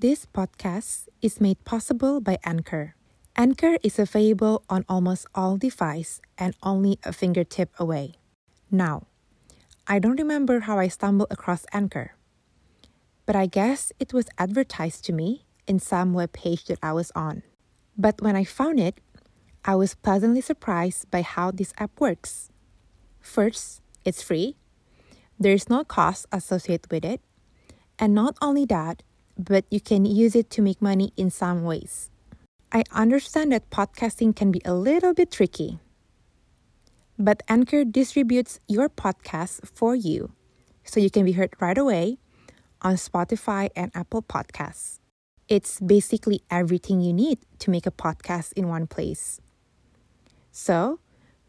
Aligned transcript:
This 0.00 0.24
podcast 0.24 1.12
is 1.20 1.42
made 1.42 1.62
possible 1.66 2.22
by 2.22 2.38
Anchor. 2.42 2.94
Anchor 3.36 3.76
is 3.82 3.98
available 3.98 4.64
on 4.70 4.86
almost 4.88 5.26
all 5.34 5.58
devices 5.58 6.22
and 6.38 6.56
only 6.62 6.98
a 7.04 7.12
fingertip 7.12 7.68
away. 7.78 8.14
Now, 8.70 9.08
I 9.86 9.98
don't 9.98 10.18
remember 10.18 10.60
how 10.60 10.78
I 10.78 10.88
stumbled 10.88 11.28
across 11.30 11.66
Anchor, 11.74 12.16
but 13.26 13.36
I 13.36 13.44
guess 13.44 13.92
it 14.00 14.14
was 14.14 14.32
advertised 14.38 15.04
to 15.04 15.12
me 15.12 15.44
in 15.66 15.78
some 15.78 16.14
web 16.14 16.32
page 16.32 16.64
that 16.72 16.78
I 16.82 16.94
was 16.94 17.12
on. 17.14 17.42
But 17.94 18.22
when 18.22 18.36
I 18.36 18.44
found 18.44 18.80
it, 18.80 19.02
I 19.66 19.74
was 19.76 19.96
pleasantly 20.00 20.40
surprised 20.40 21.10
by 21.10 21.20
how 21.20 21.50
this 21.50 21.74
app 21.76 22.00
works. 22.00 22.48
First, 23.20 23.82
it's 24.06 24.22
free. 24.22 24.56
There's 25.38 25.68
no 25.68 25.84
cost 25.84 26.24
associated 26.32 26.90
with 26.90 27.04
it. 27.04 27.20
And 27.98 28.14
not 28.14 28.38
only 28.40 28.64
that, 28.64 29.02
but 29.44 29.64
you 29.70 29.80
can 29.80 30.04
use 30.04 30.36
it 30.36 30.50
to 30.50 30.62
make 30.62 30.82
money 30.82 31.12
in 31.16 31.30
some 31.30 31.64
ways. 31.64 32.10
I 32.72 32.84
understand 32.92 33.52
that 33.52 33.70
podcasting 33.70 34.36
can 34.36 34.52
be 34.52 34.60
a 34.64 34.74
little 34.74 35.14
bit 35.14 35.30
tricky. 35.30 35.78
But 37.18 37.42
Anchor 37.48 37.84
distributes 37.84 38.60
your 38.68 38.88
podcast 38.88 39.66
for 39.74 39.94
you 39.94 40.32
so 40.84 41.00
you 41.00 41.10
can 41.10 41.24
be 41.24 41.32
heard 41.32 41.54
right 41.60 41.76
away 41.76 42.18
on 42.82 42.94
Spotify 42.94 43.70
and 43.74 43.90
Apple 43.94 44.22
Podcasts. 44.22 44.98
It's 45.48 45.80
basically 45.80 46.42
everything 46.50 47.00
you 47.00 47.12
need 47.12 47.38
to 47.58 47.70
make 47.70 47.86
a 47.86 47.90
podcast 47.90 48.52
in 48.54 48.68
one 48.68 48.86
place. 48.86 49.40
So, 50.52 51.00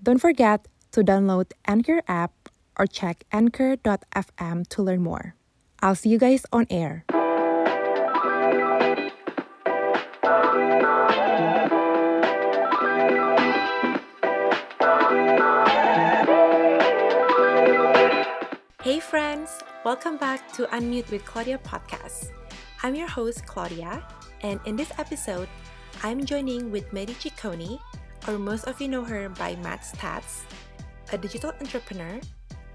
don't 0.01 0.19
forget 0.19 0.67
to 0.91 1.03
download 1.03 1.51
Anchor 1.67 2.01
app 2.07 2.49
or 2.77 2.87
check 2.87 3.23
anchor.fm 3.31 4.67
to 4.67 4.81
learn 4.81 5.03
more. 5.03 5.35
I'll 5.81 5.95
see 5.95 6.09
you 6.09 6.17
guys 6.17 6.45
on 6.51 6.67
air. 6.69 7.05
Hey 18.81 18.99
friends, 18.99 19.59
welcome 19.85 20.17
back 20.17 20.51
to 20.53 20.65
Unmute 20.73 21.11
with 21.11 21.23
Claudia 21.23 21.59
podcast. 21.59 22.31
I'm 22.81 22.95
your 22.95 23.07
host 23.07 23.45
Claudia, 23.45 24.01
and 24.41 24.59
in 24.65 24.75
this 24.75 24.89
episode, 24.97 25.47
I'm 26.01 26.25
joining 26.25 26.71
with 26.71 26.91
Maddie 26.91 27.13
Ciccone, 27.13 27.79
or 28.27 28.39
most 28.39 28.63
of 28.63 28.81
you 28.81 28.87
know 28.87 29.03
her 29.03 29.29
by 29.29 29.55
Matt 29.57 29.83
Stats, 29.83 30.49
a 31.13 31.17
digital 31.19 31.53
entrepreneur, 31.61 32.19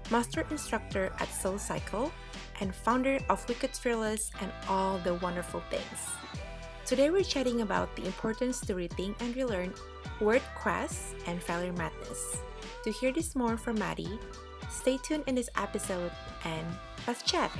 master 0.09 0.47
instructor 0.49 1.11
at 1.19 1.27
SoulCycle, 1.27 2.09
and 2.61 2.73
founder 2.73 3.19
of 3.27 3.45
Wicked 3.49 3.71
Fearless 3.75 4.31
and 4.39 4.49
all 4.69 4.99
the 4.99 5.15
wonderful 5.15 5.61
things. 5.69 5.99
Today 6.85 7.09
we're 7.09 7.21
chatting 7.27 7.59
about 7.59 7.93
the 7.97 8.05
importance 8.05 8.61
to 8.61 8.75
rethink 8.75 9.19
and 9.19 9.35
relearn 9.35 9.73
WordQuest 10.21 11.27
and 11.27 11.43
failure 11.43 11.73
madness. 11.73 12.37
To 12.85 12.91
hear 12.93 13.11
this 13.11 13.35
more 13.35 13.57
from 13.57 13.77
Maddie, 13.77 14.17
stay 14.69 14.97
tuned 14.97 15.23
in 15.27 15.35
this 15.35 15.49
episode 15.55 16.11
and 16.45 16.65
let's 17.07 17.23
chat. 17.23 17.51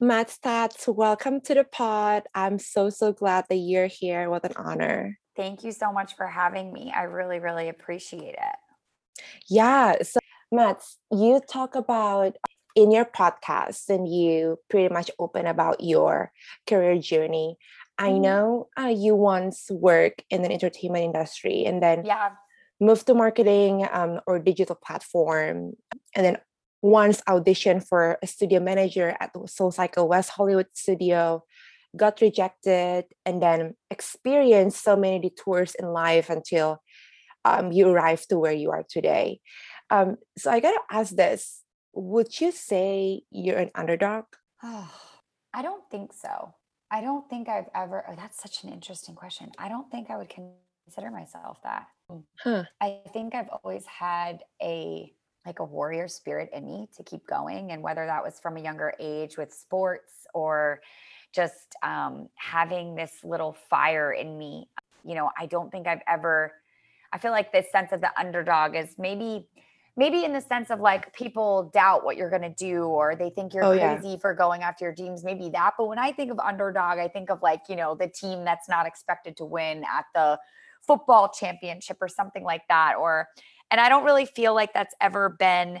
Matt 0.00 0.28
Stats, 0.28 0.86
welcome 0.94 1.40
to 1.42 1.54
the 1.54 1.64
pod. 1.64 2.22
I'm 2.34 2.58
so, 2.58 2.88
so 2.88 3.12
glad 3.12 3.46
that 3.48 3.56
you're 3.56 3.88
here. 3.88 4.30
What 4.30 4.44
an 4.44 4.52
honor. 4.56 5.18
Thank 5.36 5.64
you 5.64 5.72
so 5.72 5.92
much 5.92 6.16
for 6.16 6.26
having 6.26 6.72
me. 6.72 6.92
I 6.94 7.04
really, 7.04 7.40
really 7.40 7.68
appreciate 7.68 8.34
it. 8.34 9.22
Yeah. 9.48 9.96
So, 10.02 10.20
Matt, 10.52 10.82
you 11.10 11.40
talk 11.48 11.74
about 11.74 12.36
in 12.76 12.92
your 12.92 13.04
podcast 13.04 13.88
and 13.88 14.08
you 14.08 14.58
pretty 14.70 14.92
much 14.92 15.10
open 15.18 15.46
about 15.46 15.82
your 15.82 16.30
career 16.68 16.98
journey. 16.98 17.56
I 17.98 18.10
mm-hmm. 18.10 18.22
know 18.22 18.68
uh, 18.78 18.94
you 18.94 19.16
once 19.16 19.66
worked 19.68 20.22
in 20.30 20.42
the 20.42 20.52
entertainment 20.52 21.04
industry 21.04 21.64
and 21.64 21.82
then 21.82 22.04
yeah. 22.04 22.30
Moved 22.80 23.06
to 23.06 23.14
marketing 23.14 23.86
um, 23.92 24.20
or 24.26 24.38
digital 24.38 24.76
platform 24.76 25.72
and 26.14 26.24
then 26.24 26.38
once 26.82 27.20
auditioned 27.28 27.86
for 27.86 28.18
a 28.22 28.26
studio 28.26 28.60
manager 28.60 29.16
at 29.20 29.32
the 29.32 29.40
SoulCycle 29.40 30.08
West 30.08 30.30
Hollywood 30.30 30.68
studio, 30.74 31.44
got 31.96 32.20
rejected, 32.20 33.06
and 33.26 33.42
then 33.42 33.74
experienced 33.90 34.82
so 34.82 34.96
many 34.96 35.18
detours 35.18 35.74
in 35.74 35.88
life 35.88 36.30
until 36.30 36.80
um, 37.44 37.72
you 37.72 37.88
arrived 37.88 38.28
to 38.28 38.38
where 38.38 38.52
you 38.52 38.70
are 38.70 38.84
today. 38.88 39.40
Um, 39.90 40.16
so 40.36 40.50
I 40.50 40.60
gotta 40.60 40.80
ask 40.90 41.14
this: 41.14 41.62
Would 41.94 42.40
you 42.40 42.52
say 42.52 43.22
you're 43.30 43.58
an 43.58 43.70
underdog? 43.74 44.24
I 44.62 45.62
don't 45.62 45.82
think 45.90 46.12
so. 46.12 46.54
I 46.90 47.00
don't 47.00 47.28
think 47.28 47.48
I've 47.48 47.68
ever. 47.74 48.04
Oh, 48.08 48.14
that's 48.16 48.40
such 48.40 48.64
an 48.64 48.70
interesting 48.70 49.14
question. 49.14 49.50
I 49.58 49.68
don't 49.68 49.90
think 49.90 50.10
I 50.10 50.16
would 50.16 50.30
consider 50.30 51.10
myself 51.10 51.58
that. 51.64 51.88
Huh. 52.42 52.64
I 52.80 53.00
think 53.12 53.34
I've 53.34 53.48
always 53.62 53.84
had 53.86 54.42
a 54.62 55.12
like 55.46 55.60
a 55.60 55.64
warrior 55.64 56.08
spirit 56.08 56.50
in 56.52 56.66
me 56.66 56.88
to 56.96 57.02
keep 57.02 57.26
going. 57.26 57.72
And 57.72 57.82
whether 57.82 58.04
that 58.04 58.22
was 58.22 58.38
from 58.38 58.56
a 58.56 58.60
younger 58.60 58.92
age 59.00 59.38
with 59.38 59.52
sports 59.52 60.26
or 60.34 60.82
just 61.34 61.74
um, 61.82 62.28
having 62.34 62.94
this 62.94 63.12
little 63.24 63.56
fire 63.70 64.12
in 64.12 64.36
me, 64.36 64.68
you 65.04 65.14
know, 65.14 65.30
I 65.38 65.46
don't 65.46 65.70
think 65.72 65.86
I've 65.86 66.02
ever, 66.06 66.52
I 67.12 67.18
feel 67.18 67.30
like 67.30 67.50
this 67.50 67.70
sense 67.72 67.92
of 67.92 68.02
the 68.02 68.10
underdog 68.18 68.76
is 68.76 68.98
maybe 68.98 69.48
maybe 69.96 70.24
in 70.24 70.32
the 70.32 70.40
sense 70.40 70.70
of 70.70 70.78
like 70.78 71.12
people 71.12 71.70
doubt 71.74 72.04
what 72.04 72.16
you're 72.16 72.30
going 72.30 72.42
to 72.42 72.50
do 72.50 72.84
or 72.84 73.16
they 73.16 73.30
think 73.30 73.52
you're 73.52 73.64
oh, 73.64 73.76
crazy 73.76 74.10
yeah. 74.10 74.16
for 74.18 74.32
going 74.32 74.62
after 74.62 74.84
your 74.84 74.94
dreams 74.94 75.24
maybe 75.24 75.50
that 75.50 75.72
but 75.76 75.88
when 75.88 75.98
i 75.98 76.12
think 76.12 76.30
of 76.30 76.38
underdog 76.38 76.98
i 76.98 77.08
think 77.08 77.30
of 77.30 77.42
like 77.42 77.62
you 77.68 77.74
know 77.74 77.96
the 77.96 78.06
team 78.06 78.44
that's 78.44 78.68
not 78.68 78.86
expected 78.86 79.36
to 79.36 79.44
win 79.44 79.82
at 79.92 80.04
the 80.14 80.38
football 80.88 81.28
championship 81.28 81.98
or 82.00 82.08
something 82.08 82.42
like 82.42 82.62
that 82.68 82.94
or 82.98 83.28
and 83.70 83.80
I 83.80 83.88
don't 83.88 84.04
really 84.04 84.24
feel 84.24 84.54
like 84.54 84.72
that's 84.72 84.94
ever 85.00 85.36
been 85.38 85.80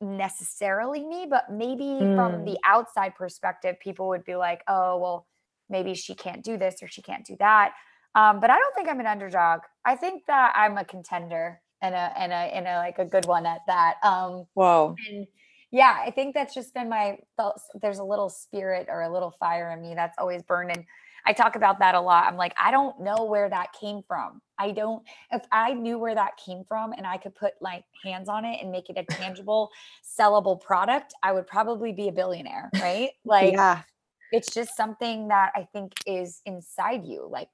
necessarily 0.00 1.04
me, 1.04 1.26
but 1.28 1.50
maybe 1.50 1.84
mm. 1.84 2.16
from 2.16 2.44
the 2.44 2.58
outside 2.64 3.14
perspective, 3.14 3.76
people 3.80 4.08
would 4.08 4.24
be 4.24 4.34
like, 4.34 4.62
oh, 4.66 4.98
well, 4.98 5.26
maybe 5.68 5.94
she 5.94 6.14
can't 6.14 6.42
do 6.42 6.56
this 6.56 6.76
or 6.82 6.88
she 6.88 7.02
can't 7.02 7.24
do 7.24 7.36
that. 7.38 7.72
Um, 8.14 8.40
but 8.40 8.50
I 8.50 8.56
don't 8.56 8.74
think 8.74 8.88
I'm 8.88 9.00
an 9.00 9.06
underdog. 9.06 9.60
I 9.84 9.94
think 9.94 10.22
that 10.26 10.52
I'm 10.56 10.78
a 10.78 10.84
contender 10.84 11.60
and 11.80 11.94
a 11.94 12.12
and 12.18 12.32
a 12.32 12.36
and 12.36 12.66
a 12.66 12.76
like 12.78 12.98
a 12.98 13.04
good 13.04 13.26
one 13.26 13.46
at 13.46 13.60
that. 13.66 13.96
Um 14.02 14.46
Whoa. 14.54 14.96
And 15.08 15.26
yeah, 15.70 15.98
I 16.04 16.10
think 16.10 16.34
that's 16.34 16.54
just 16.54 16.74
been 16.74 16.88
my 16.88 17.18
there's 17.80 17.98
a 17.98 18.04
little 18.04 18.28
spirit 18.28 18.86
or 18.88 19.02
a 19.02 19.12
little 19.12 19.30
fire 19.30 19.70
in 19.70 19.80
me 19.80 19.94
that's 19.94 20.16
always 20.18 20.42
burning 20.42 20.86
I 21.28 21.32
talk 21.34 21.56
about 21.56 21.78
that 21.80 21.94
a 21.94 22.00
lot. 22.00 22.26
I'm 22.26 22.38
like, 22.38 22.54
I 22.58 22.70
don't 22.70 23.00
know 23.00 23.24
where 23.24 23.50
that 23.50 23.74
came 23.78 24.00
from. 24.08 24.40
I 24.58 24.70
don't, 24.70 25.02
if 25.30 25.42
I 25.52 25.74
knew 25.74 25.98
where 25.98 26.14
that 26.14 26.38
came 26.38 26.64
from 26.66 26.92
and 26.92 27.06
I 27.06 27.18
could 27.18 27.34
put 27.34 27.52
like 27.60 27.84
hands 28.02 28.30
on 28.30 28.46
it 28.46 28.60
and 28.62 28.72
make 28.72 28.88
it 28.88 28.96
a 28.96 29.04
tangible, 29.14 29.70
sellable 30.18 30.58
product, 30.58 31.12
I 31.22 31.32
would 31.32 31.46
probably 31.46 31.92
be 31.92 32.08
a 32.08 32.12
billionaire, 32.12 32.70
right? 32.80 33.10
Like, 33.24 33.52
yeah. 33.52 33.82
it's 34.32 34.54
just 34.54 34.74
something 34.74 35.28
that 35.28 35.52
I 35.54 35.68
think 35.70 35.92
is 36.06 36.40
inside 36.46 37.04
you. 37.04 37.28
Like, 37.30 37.50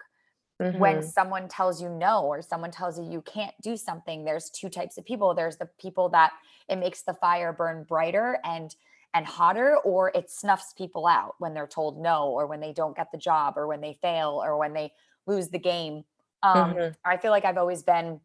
Mm-hmm. 0.62 0.78
when 0.78 1.02
someone 1.02 1.48
tells 1.48 1.82
you 1.82 1.88
no 1.88 2.22
or 2.22 2.40
someone 2.40 2.70
tells 2.70 2.96
you 2.96 3.10
you 3.10 3.22
can't 3.22 3.54
do 3.60 3.76
something 3.76 4.24
there's 4.24 4.50
two 4.50 4.68
types 4.68 4.96
of 4.96 5.04
people 5.04 5.34
there's 5.34 5.56
the 5.56 5.68
people 5.80 6.10
that 6.10 6.30
it 6.68 6.76
makes 6.76 7.02
the 7.02 7.14
fire 7.14 7.52
burn 7.52 7.82
brighter 7.82 8.38
and 8.44 8.72
and 9.14 9.26
hotter 9.26 9.78
or 9.78 10.12
it 10.14 10.30
snuffs 10.30 10.72
people 10.72 11.08
out 11.08 11.34
when 11.40 11.54
they're 11.54 11.66
told 11.66 12.00
no 12.00 12.28
or 12.28 12.46
when 12.46 12.60
they 12.60 12.72
don't 12.72 12.96
get 12.96 13.10
the 13.10 13.18
job 13.18 13.54
or 13.56 13.66
when 13.66 13.80
they 13.80 13.94
fail 13.94 14.40
or 14.44 14.56
when 14.56 14.72
they 14.72 14.92
lose 15.26 15.48
the 15.48 15.58
game 15.58 16.04
um, 16.44 16.74
mm-hmm. 16.74 16.92
i 17.04 17.16
feel 17.16 17.32
like 17.32 17.44
i've 17.44 17.58
always 17.58 17.82
been 17.82 18.20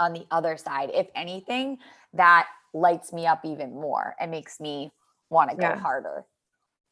on 0.00 0.12
the 0.12 0.26
other 0.32 0.56
side 0.56 0.90
if 0.92 1.06
anything 1.14 1.78
that 2.14 2.48
lights 2.72 3.12
me 3.12 3.28
up 3.28 3.44
even 3.44 3.74
more 3.74 4.16
and 4.18 4.28
makes 4.32 4.58
me 4.58 4.90
want 5.30 5.50
to 5.50 5.56
go 5.56 5.68
yeah. 5.68 5.78
harder 5.78 6.24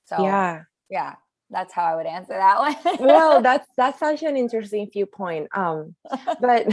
so 0.05 0.23
yeah 0.23 0.62
yeah 0.89 1.15
that's 1.53 1.73
how 1.73 1.85
i 1.85 1.95
would 1.95 2.07
answer 2.07 2.33
that 2.33 2.59
one 2.59 2.97
well 3.06 3.41
that's 3.49 3.69
that's 3.76 4.00
such 4.00 4.23
an 4.23 4.37
interesting 4.37 4.88
viewpoint 4.93 5.49
um 5.55 5.94
but 6.41 6.67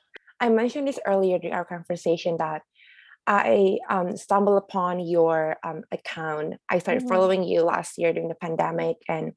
i 0.40 0.48
mentioned 0.48 0.86
this 0.86 0.98
earlier 1.06 1.38
in 1.42 1.52
our 1.52 1.64
conversation 1.64 2.36
that 2.38 2.62
I 3.26 3.78
um, 3.88 4.16
stumbled 4.16 4.58
upon 4.58 4.98
your 4.98 5.56
um, 5.62 5.84
account. 5.92 6.54
I 6.68 6.80
started 6.80 7.04
mm-hmm. 7.04 7.14
following 7.14 7.44
you 7.44 7.62
last 7.62 7.96
year 7.96 8.12
during 8.12 8.28
the 8.28 8.34
pandemic, 8.34 8.96
and 9.08 9.34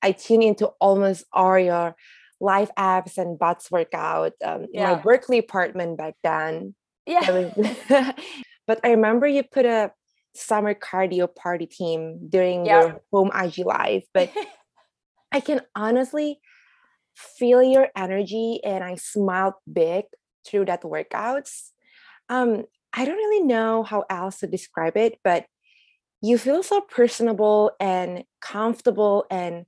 I 0.00 0.12
tuned 0.12 0.44
into 0.44 0.66
almost 0.80 1.24
all 1.32 1.58
your 1.58 1.96
live 2.40 2.70
apps 2.76 3.18
and 3.18 3.38
bots 3.38 3.70
workout 3.70 4.32
um, 4.44 4.66
yeah. 4.72 4.90
in 4.90 4.96
my 4.96 5.02
Berkeley 5.02 5.38
apartment 5.38 5.96
back 5.96 6.14
then. 6.22 6.74
Yeah. 7.06 7.52
but 8.66 8.80
I 8.84 8.90
remember 8.90 9.26
you 9.26 9.44
put 9.44 9.64
a 9.64 9.92
summer 10.34 10.74
cardio 10.74 11.32
party 11.32 11.66
team 11.66 12.28
during 12.28 12.66
yeah. 12.66 12.80
your 12.80 13.00
home 13.12 13.30
IG 13.34 13.66
live. 13.66 14.02
But 14.14 14.30
I 15.32 15.40
can 15.40 15.62
honestly 15.74 16.40
feel 17.14 17.62
your 17.62 17.88
energy, 17.96 18.60
and 18.64 18.82
I 18.82 18.96
smiled 18.96 19.54
big 19.70 20.04
through 20.46 20.66
that 20.66 20.82
workouts. 20.82 21.70
Um, 22.28 22.64
I 22.92 23.04
don't 23.04 23.16
really 23.16 23.44
know 23.44 23.82
how 23.82 24.04
else 24.10 24.40
to 24.40 24.46
describe 24.46 24.96
it, 24.96 25.18
but 25.24 25.46
you 26.22 26.38
feel 26.38 26.62
so 26.62 26.80
personable 26.80 27.72
and 27.80 28.24
comfortable 28.40 29.26
and 29.30 29.66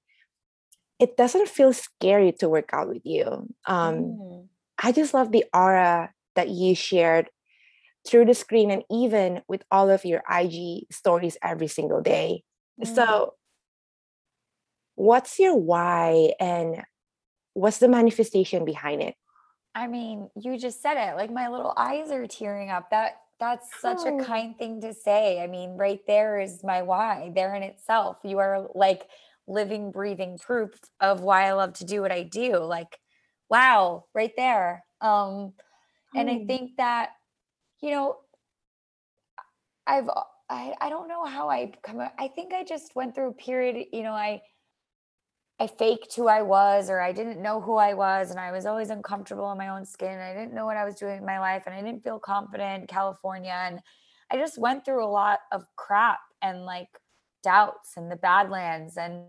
it 1.01 1.17
doesn't 1.17 1.49
feel 1.49 1.73
scary 1.73 2.33
to 2.33 2.49
work 2.49 2.71
out 2.73 2.89
with 2.89 3.03
you. 3.05 3.49
Um, 3.67 3.95
mm. 3.97 4.49
I 4.83 4.93
just 4.93 5.13
love 5.13 5.33
the 5.33 5.45
aura 5.53 6.13
that 6.37 6.49
you 6.49 6.75
shared 6.75 7.29
through 8.07 8.27
the 8.27 8.35
screen 8.35 8.71
and 8.71 8.83
even 8.91 9.43
with 9.49 9.63
all 9.71 9.91
of 9.91 10.05
your 10.05 10.23
IG 10.31 10.87
stories 10.93 11.37
every 11.43 11.69
single 11.69 12.03
day. 12.03 12.43
Mm. 12.83 12.95
So, 12.95 13.35
what's 14.95 15.39
your 15.39 15.57
why 15.57 16.33
and 16.39 16.83
what's 17.55 17.79
the 17.79 17.89
manifestation 17.89 18.65
behind 18.65 19.03
it? 19.03 19.15
I 19.75 19.89
mean, 19.89 20.29
you 20.41 20.59
just 20.59 20.83
said 20.83 20.97
it. 20.97 21.17
Like 21.17 21.33
my 21.33 21.49
little 21.49 21.73
eyes 21.77 22.11
are 22.11 22.27
tearing 22.27 22.71
up. 22.71 22.91
That 22.91 23.17
that's 23.41 23.69
such 23.81 23.99
oh. 24.01 24.19
a 24.19 24.25
kind 24.25 24.57
thing 24.57 24.81
to 24.83 24.95
say. 24.95 25.43
I 25.43 25.47
mean, 25.47 25.77
right 25.77 26.01
there 26.07 26.39
is 26.41 26.63
my 26.63 26.83
why 26.83 27.33
there 27.35 27.55
in 27.55 27.63
itself. 27.63 28.19
You 28.23 28.39
are 28.39 28.69
like 28.75 29.09
living, 29.47 29.91
breathing 29.91 30.39
proof 30.39 30.71
of 31.01 31.21
why 31.21 31.47
I 31.47 31.53
love 31.53 31.75
to 31.75 31.85
do 31.85 32.01
what 32.01 32.13
I 32.13 32.23
do. 32.23 32.59
Like, 32.59 32.99
wow, 33.51 34.05
right 34.15 34.33
there. 34.37 34.85
Um, 35.01 35.53
and 36.15 36.31
I 36.31 36.41
oh. 36.43 36.47
think 36.47 36.77
that, 36.77 37.11
you 37.85 37.91
know, 37.91 38.17
I've 39.87 40.09
I, 40.49 40.75
I 40.81 40.89
don't 40.89 41.07
know 41.07 41.25
how 41.27 41.51
I 41.51 41.73
come 41.83 42.01
I 42.19 42.29
think 42.29 42.55
I 42.55 42.65
just 42.65 42.97
went 42.97 43.15
through 43.15 43.29
a 43.29 43.35
period, 43.35 43.87
you 43.93 44.03
know, 44.03 44.13
I 44.13 44.41
I 45.61 45.67
faked 45.67 46.17
who 46.17 46.27
I 46.27 46.41
was 46.41 46.89
or 46.89 47.01
I 47.01 47.13
didn't 47.13 47.43
know 47.43 47.61
who 47.61 47.77
I 47.77 47.93
was 47.93 48.31
and 48.31 48.41
I 48.41 48.53
was 48.53 48.65
always 48.65 48.89
uncomfortable 48.89 49.53
in 49.53 49.59
my 49.59 49.69
own 49.69 49.85
skin. 49.85 50.19
I 50.19 50.33
didn't 50.33 50.55
know 50.55 50.65
what 50.65 50.79
I 50.79 50.85
was 50.85 50.95
doing 50.97 51.19
in 51.19 51.27
my 51.27 51.39
life 51.39 51.65
and 51.67 51.75
I 51.75 51.83
didn't 51.83 52.03
feel 52.03 52.19
confident 52.19 52.81
in 52.81 52.87
California 52.87 53.55
and 53.67 53.81
I 54.33 54.39
just 54.39 54.59
went 54.59 54.85
through 54.85 55.05
a 55.05 55.07
lot 55.07 55.41
of 55.53 55.65
crap 55.77 56.21
and 56.41 56.65
like 56.65 56.89
doubts 57.43 57.93
and 57.99 58.11
the 58.11 58.17
badlands 58.17 58.97
and 58.97 59.25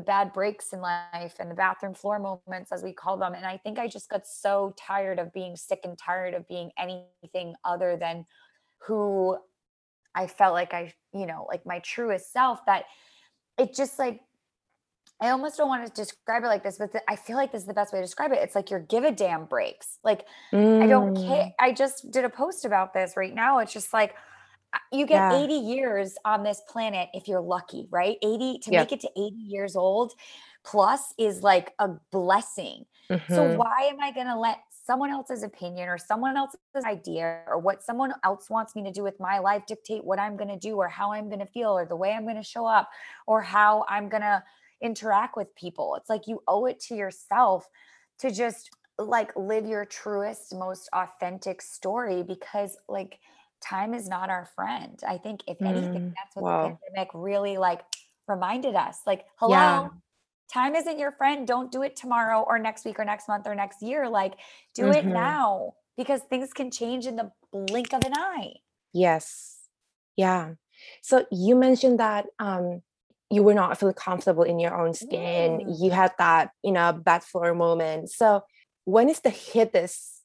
the 0.00 0.06
bad 0.06 0.32
breaks 0.32 0.72
in 0.72 0.80
life 0.80 1.34
and 1.38 1.50
the 1.50 1.54
bathroom 1.54 1.92
floor 1.92 2.18
moments 2.18 2.72
as 2.72 2.82
we 2.82 2.90
call 2.90 3.18
them 3.18 3.34
and 3.34 3.44
I 3.44 3.58
think 3.58 3.78
I 3.78 3.86
just 3.86 4.08
got 4.08 4.26
so 4.26 4.74
tired 4.78 5.18
of 5.18 5.30
being 5.32 5.56
sick 5.56 5.80
and 5.84 5.98
tired 5.98 6.32
of 6.32 6.48
being 6.48 6.70
anything 6.78 7.54
other 7.66 7.98
than 7.98 8.24
who 8.78 9.36
I 10.14 10.26
felt 10.26 10.54
like 10.54 10.72
I, 10.72 10.94
you 11.12 11.26
know, 11.26 11.46
like 11.48 11.66
my 11.66 11.80
truest 11.80 12.32
self 12.32 12.64
that 12.66 12.84
it 13.58 13.74
just 13.74 13.98
like 13.98 14.20
I 15.22 15.28
almost 15.28 15.58
don't 15.58 15.68
want 15.68 15.86
to 15.86 15.92
describe 15.92 16.44
it 16.44 16.46
like 16.46 16.62
this, 16.62 16.78
but 16.78 16.90
I 17.06 17.14
feel 17.14 17.36
like 17.36 17.52
this 17.52 17.60
is 17.60 17.66
the 17.66 17.74
best 17.74 17.92
way 17.92 17.98
to 17.98 18.04
describe 18.04 18.32
it. 18.32 18.38
It's 18.40 18.54
like 18.54 18.70
your 18.70 18.80
give 18.80 19.04
a 19.04 19.12
damn 19.12 19.44
breaks. 19.44 19.98
Like 20.02 20.24
mm. 20.50 20.82
I 20.82 20.86
don't 20.86 21.14
care. 21.14 21.44
Mm. 21.44 21.52
I 21.60 21.72
just 21.72 22.10
did 22.10 22.24
a 22.24 22.30
post 22.30 22.64
about 22.64 22.94
this 22.94 23.18
right 23.18 23.34
now. 23.34 23.58
It's 23.58 23.72
just 23.72 23.92
like 23.92 24.14
you 24.92 25.06
get 25.06 25.32
yeah. 25.32 25.42
80 25.42 25.54
years 25.54 26.14
on 26.24 26.42
this 26.42 26.62
planet 26.68 27.08
if 27.14 27.28
you're 27.28 27.40
lucky, 27.40 27.86
right? 27.90 28.16
80 28.22 28.58
to 28.60 28.70
yep. 28.70 28.82
make 28.82 28.92
it 28.92 29.00
to 29.00 29.10
80 29.16 29.36
years 29.36 29.76
old 29.76 30.12
plus 30.64 31.14
is 31.18 31.42
like 31.42 31.72
a 31.78 31.88
blessing. 32.12 32.84
Mm-hmm. 33.10 33.34
So 33.34 33.56
why 33.56 33.88
am 33.90 34.00
I 34.00 34.12
going 34.12 34.26
to 34.26 34.38
let 34.38 34.58
someone 34.84 35.10
else's 35.10 35.42
opinion 35.42 35.88
or 35.88 35.98
someone 35.98 36.36
else's 36.36 36.84
idea 36.84 37.42
or 37.46 37.58
what 37.58 37.82
someone 37.82 38.12
else 38.24 38.50
wants 38.50 38.74
me 38.74 38.82
to 38.84 38.90
do 38.90 39.02
with 39.02 39.18
my 39.20 39.38
life 39.38 39.62
dictate 39.66 40.04
what 40.04 40.18
I'm 40.18 40.36
going 40.36 40.48
to 40.48 40.58
do 40.58 40.76
or 40.76 40.88
how 40.88 41.12
I'm 41.12 41.28
going 41.28 41.40
to 41.40 41.46
feel 41.46 41.70
or 41.70 41.86
the 41.86 41.96
way 41.96 42.12
I'm 42.12 42.24
going 42.24 42.36
to 42.36 42.42
show 42.42 42.66
up 42.66 42.88
or 43.26 43.40
how 43.40 43.84
I'm 43.88 44.08
going 44.08 44.22
to 44.22 44.42
interact 44.80 45.36
with 45.36 45.54
people. 45.54 45.94
It's 45.96 46.10
like 46.10 46.26
you 46.26 46.42
owe 46.48 46.66
it 46.66 46.80
to 46.88 46.94
yourself 46.94 47.68
to 48.18 48.30
just 48.30 48.70
like 48.98 49.32
live 49.36 49.66
your 49.66 49.84
truest, 49.84 50.54
most 50.54 50.88
authentic 50.92 51.62
story 51.62 52.22
because 52.22 52.76
like 52.88 53.18
time 53.62 53.94
is 53.94 54.08
not 54.08 54.30
our 54.30 54.48
friend. 54.56 54.98
I 55.06 55.18
think 55.18 55.42
if 55.46 55.60
anything, 55.62 56.10
mm, 56.10 56.14
that's 56.16 56.36
what 56.36 56.62
the 56.62 56.78
pandemic 56.86 57.10
really 57.14 57.56
like 57.58 57.82
reminded 58.28 58.74
us. 58.74 58.98
Like, 59.06 59.24
hello, 59.36 59.52
yeah. 59.52 59.88
time 60.52 60.74
isn't 60.74 60.98
your 60.98 61.12
friend. 61.12 61.46
Don't 61.46 61.70
do 61.70 61.82
it 61.82 61.96
tomorrow 61.96 62.44
or 62.46 62.58
next 62.58 62.84
week 62.84 62.98
or 62.98 63.04
next 63.04 63.28
month 63.28 63.46
or 63.46 63.54
next 63.54 63.82
year. 63.82 64.08
Like, 64.08 64.34
do 64.74 64.82
mm-hmm. 64.82 64.94
it 64.94 65.06
now 65.06 65.74
because 65.96 66.20
things 66.22 66.52
can 66.52 66.70
change 66.70 67.06
in 67.06 67.16
the 67.16 67.30
blink 67.52 67.92
of 67.92 68.04
an 68.04 68.12
eye. 68.14 68.54
Yes. 68.92 69.58
Yeah. 70.16 70.54
So 71.02 71.26
you 71.30 71.56
mentioned 71.56 72.00
that 72.00 72.26
um 72.38 72.82
you 73.30 73.42
were 73.42 73.54
not 73.54 73.78
feeling 73.78 73.94
comfortable 73.94 74.42
in 74.42 74.58
your 74.58 74.74
own 74.74 74.92
skin. 74.92 75.60
Mm. 75.60 75.76
You 75.78 75.92
had 75.92 76.12
that, 76.18 76.50
you 76.64 76.72
know, 76.72 76.92
bad 76.92 77.22
floor 77.22 77.54
moment. 77.54 78.10
So 78.10 78.42
when 78.84 79.08
is 79.08 79.20
the 79.20 79.30
hit 79.30 79.72
this 79.72 80.19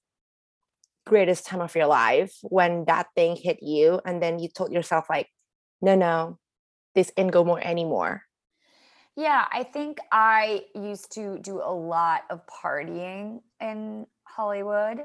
greatest 1.06 1.46
time 1.46 1.62
of 1.62 1.75
your 1.75 1.88
life 1.88 2.38
when 2.42 2.86
that 2.86 3.07
thing 3.16 3.36
hit 3.36 3.62
you 3.62 4.02
and 4.06 4.22
then 4.22 4.40
you 4.40 4.50
told 4.50 4.72
yourself 4.72 5.06
like, 5.10 5.28
no, 5.81 5.96
no, 5.96 6.40
this 6.96 7.12
ain't 7.18 7.31
go 7.31 7.44
more 7.44 7.62
anymore? 7.62 8.24
Yeah, 9.16 9.46
I 9.52 9.63
think 9.63 10.00
I 10.12 10.66
used 10.74 11.13
to 11.13 11.40
do 11.40 11.62
a 11.63 11.72
lot 11.72 12.24
of 12.30 12.42
partying 12.48 13.40
in 13.62 14.06
Hollywood 14.24 15.00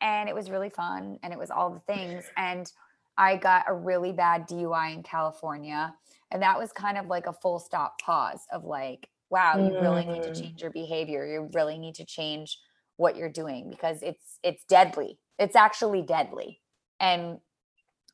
and 0.00 0.28
it 0.28 0.34
was 0.34 0.50
really 0.50 0.70
fun 0.70 1.18
and 1.22 1.32
it 1.32 1.38
was 1.38 1.50
all 1.50 1.70
the 1.70 1.92
things. 1.92 2.24
And 2.36 2.70
I 3.16 3.36
got 3.36 3.64
a 3.68 3.74
really 3.74 4.12
bad 4.12 4.48
DUI 4.48 4.94
in 4.94 5.02
California 5.02 5.94
and 6.30 6.42
that 6.42 6.58
was 6.58 6.72
kind 6.72 6.96
of 6.96 7.06
like 7.06 7.26
a 7.26 7.32
full 7.32 7.58
stop 7.58 8.00
pause 8.00 8.40
of 8.52 8.64
like, 8.64 9.08
wow, 9.28 9.56
you 9.56 9.78
really 9.80 10.04
need 10.04 10.22
to 10.22 10.30
mm. 10.30 10.40
change 10.40 10.62
your 10.62 10.70
behavior. 10.70 11.26
You 11.26 11.48
really 11.52 11.78
need 11.78 11.94
to 11.96 12.04
change 12.04 12.58
what 13.02 13.16
you're 13.16 13.28
doing 13.28 13.68
because 13.68 14.02
it's 14.02 14.38
it's 14.42 14.64
deadly. 14.64 15.18
It's 15.38 15.56
actually 15.56 16.02
deadly. 16.02 16.60
And 17.00 17.38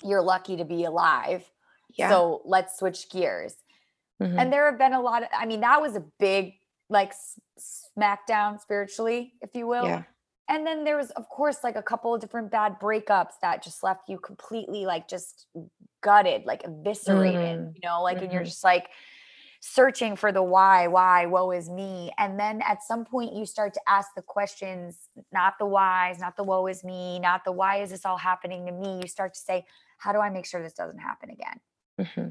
you're 0.02 0.22
lucky 0.22 0.56
to 0.56 0.64
be 0.64 0.84
alive. 0.84 1.44
Yeah. 1.96 2.08
So 2.08 2.42
let's 2.44 2.78
switch 2.78 3.10
gears. 3.10 3.54
Mm-hmm. 4.20 4.38
And 4.38 4.52
there 4.52 4.68
have 4.68 4.78
been 4.78 4.94
a 4.94 5.00
lot 5.00 5.22
of 5.22 5.28
I 5.32 5.46
mean, 5.46 5.60
that 5.60 5.80
was 5.80 5.94
a 5.94 6.04
big 6.18 6.54
like 6.88 7.12
smackdown 7.58 8.60
spiritually, 8.60 9.34
if 9.42 9.50
you 9.54 9.66
will. 9.66 9.84
Yeah. 9.84 10.02
And 10.50 10.66
then 10.66 10.84
there 10.84 10.96
was, 10.96 11.10
of 11.10 11.28
course, 11.28 11.58
like 11.62 11.76
a 11.76 11.82
couple 11.82 12.14
of 12.14 12.22
different 12.22 12.50
bad 12.50 12.80
breakups 12.80 13.34
that 13.42 13.62
just 13.62 13.82
left 13.82 14.08
you 14.08 14.18
completely 14.18 14.86
like 14.86 15.06
just 15.06 15.46
gutted, 16.00 16.46
like 16.46 16.64
eviscerated, 16.64 17.58
mm-hmm. 17.58 17.70
you 17.74 17.80
know, 17.84 18.02
like, 18.02 18.16
mm-hmm. 18.16 18.24
and 18.24 18.32
you're 18.32 18.42
mm-hmm. 18.42 18.48
just 18.48 18.64
like 18.64 18.88
searching 19.60 20.16
for 20.16 20.30
the 20.32 20.42
why, 20.42 20.86
why, 20.86 21.26
woe 21.26 21.50
is 21.50 21.68
me. 21.68 22.12
And 22.18 22.38
then 22.38 22.62
at 22.66 22.82
some 22.82 23.04
point 23.04 23.34
you 23.34 23.44
start 23.44 23.74
to 23.74 23.80
ask 23.88 24.10
the 24.14 24.22
questions, 24.22 25.08
not 25.32 25.54
the 25.58 25.66
whys, 25.66 26.18
not 26.20 26.36
the 26.36 26.44
woe 26.44 26.66
is 26.66 26.84
me, 26.84 27.18
not 27.18 27.44
the 27.44 27.52
why 27.52 27.82
is 27.82 27.90
this 27.90 28.04
all 28.06 28.18
happening 28.18 28.66
to 28.66 28.72
me. 28.72 29.00
You 29.02 29.08
start 29.08 29.34
to 29.34 29.40
say, 29.40 29.64
how 29.98 30.12
do 30.12 30.20
I 30.20 30.30
make 30.30 30.46
sure 30.46 30.62
this 30.62 30.74
doesn't 30.74 30.98
happen 30.98 31.30
again? 31.30 31.60
Mm-hmm 32.00 32.28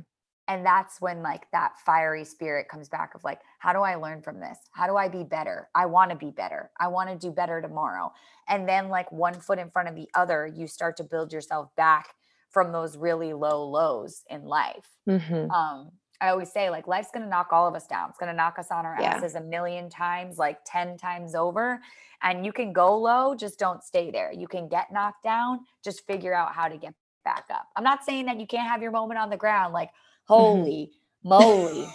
and 0.47 0.65
that's 0.65 1.01
when 1.01 1.21
like 1.21 1.49
that 1.51 1.77
fiery 1.85 2.23
spirit 2.23 2.69
comes 2.69 2.89
back 2.89 3.13
of 3.15 3.23
like 3.23 3.41
how 3.59 3.73
do 3.73 3.79
i 3.79 3.95
learn 3.95 4.21
from 4.21 4.39
this 4.39 4.57
how 4.71 4.87
do 4.87 4.95
i 4.95 5.07
be 5.07 5.23
better 5.23 5.69
i 5.75 5.85
want 5.85 6.09
to 6.09 6.15
be 6.15 6.31
better 6.31 6.71
i 6.79 6.87
want 6.87 7.09
to 7.09 7.15
do 7.15 7.31
better 7.31 7.61
tomorrow 7.61 8.11
and 8.47 8.67
then 8.67 8.89
like 8.89 9.11
one 9.11 9.33
foot 9.33 9.59
in 9.59 9.69
front 9.69 9.87
of 9.87 9.95
the 9.95 10.07
other 10.15 10.47
you 10.47 10.67
start 10.67 10.97
to 10.97 11.03
build 11.03 11.31
yourself 11.31 11.69
back 11.75 12.13
from 12.49 12.71
those 12.71 12.97
really 12.97 13.33
low 13.33 13.63
lows 13.63 14.23
in 14.29 14.43
life 14.43 14.87
mm-hmm. 15.07 15.51
um 15.51 15.91
i 16.21 16.29
always 16.29 16.51
say 16.51 16.69
like 16.69 16.87
life's 16.87 17.09
going 17.13 17.23
to 17.23 17.29
knock 17.29 17.49
all 17.51 17.67
of 17.67 17.75
us 17.75 17.87
down 17.87 18.09
it's 18.09 18.17
going 18.17 18.31
to 18.31 18.35
knock 18.35 18.57
us 18.59 18.67
on 18.71 18.85
our 18.85 18.97
yeah. 18.99 19.15
asses 19.15 19.35
a 19.35 19.41
million 19.41 19.89
times 19.89 20.37
like 20.37 20.59
10 20.65 20.97
times 20.97 21.35
over 21.35 21.79
and 22.23 22.45
you 22.45 22.51
can 22.51 22.73
go 22.73 22.97
low 22.97 23.35
just 23.35 23.59
don't 23.59 23.83
stay 23.83 24.11
there 24.11 24.31
you 24.31 24.47
can 24.47 24.67
get 24.67 24.91
knocked 24.91 25.23
down 25.23 25.59
just 25.83 26.05
figure 26.05 26.33
out 26.33 26.53
how 26.53 26.67
to 26.67 26.77
get 26.77 26.93
back 27.25 27.45
up 27.51 27.67
i'm 27.75 27.83
not 27.83 28.03
saying 28.03 28.25
that 28.25 28.39
you 28.39 28.47
can't 28.47 28.67
have 28.67 28.81
your 28.81 28.91
moment 28.91 29.19
on 29.19 29.29
the 29.29 29.37
ground 29.37 29.73
like 29.73 29.89
Mm-hmm. 30.29 30.33
Holy 30.33 30.91
moly. 31.23 31.87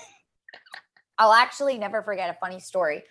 I'll 1.18 1.32
actually 1.32 1.78
never 1.78 2.02
forget 2.02 2.30
a 2.30 2.34
funny 2.40 2.60
story. 2.60 3.02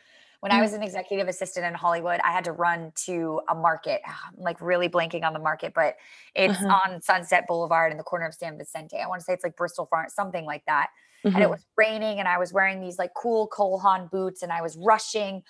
When 0.41 0.51
I 0.51 0.57
mm. 0.57 0.62
was 0.62 0.74
an 0.74 0.81
executive 0.81 1.27
assistant 1.27 1.67
in 1.67 1.75
Hollywood, 1.75 2.19
I 2.24 2.31
had 2.31 2.43
to 2.45 2.51
run 2.51 2.91
to 3.05 3.41
a 3.48 3.55
market. 3.55 4.01
I'm 4.05 4.43
like 4.43 4.60
really 4.60 4.89
blanking 4.89 5.24
on 5.24 5.33
the 5.33 5.39
market, 5.39 5.74
but 5.74 5.95
it's 6.36 6.62
uh-huh. 6.62 6.93
on 6.93 7.01
Sunset 7.01 7.48
Boulevard 7.48 7.91
in 7.91 7.98
the 7.98 8.03
corner 8.03 8.25
of 8.25 8.33
San 8.33 8.57
Vicente. 8.57 8.98
I 8.98 9.07
want 9.07 9.21
to 9.21 9.25
say 9.25 9.33
it's 9.33 9.43
like 9.43 9.55
Bristol 9.55 9.86
Farm, 9.86 10.07
something 10.10 10.45
like 10.45 10.63
that. 10.65 10.88
Mm-hmm. 11.24 11.27
And 11.27 11.38
it 11.38 11.41
mm-hmm. 11.41 11.51
was 11.51 11.65
raining, 11.77 12.19
and 12.19 12.27
I 12.27 12.39
was 12.39 12.51
wearing 12.51 12.81
these 12.81 12.98
like 12.98 13.12
cool 13.15 13.48
Cole 13.48 13.77
Haan 13.77 14.10
boots, 14.12 14.41
and 14.41 14.51
I 14.51 14.62
was 14.63 14.75
rushing. 14.77 15.43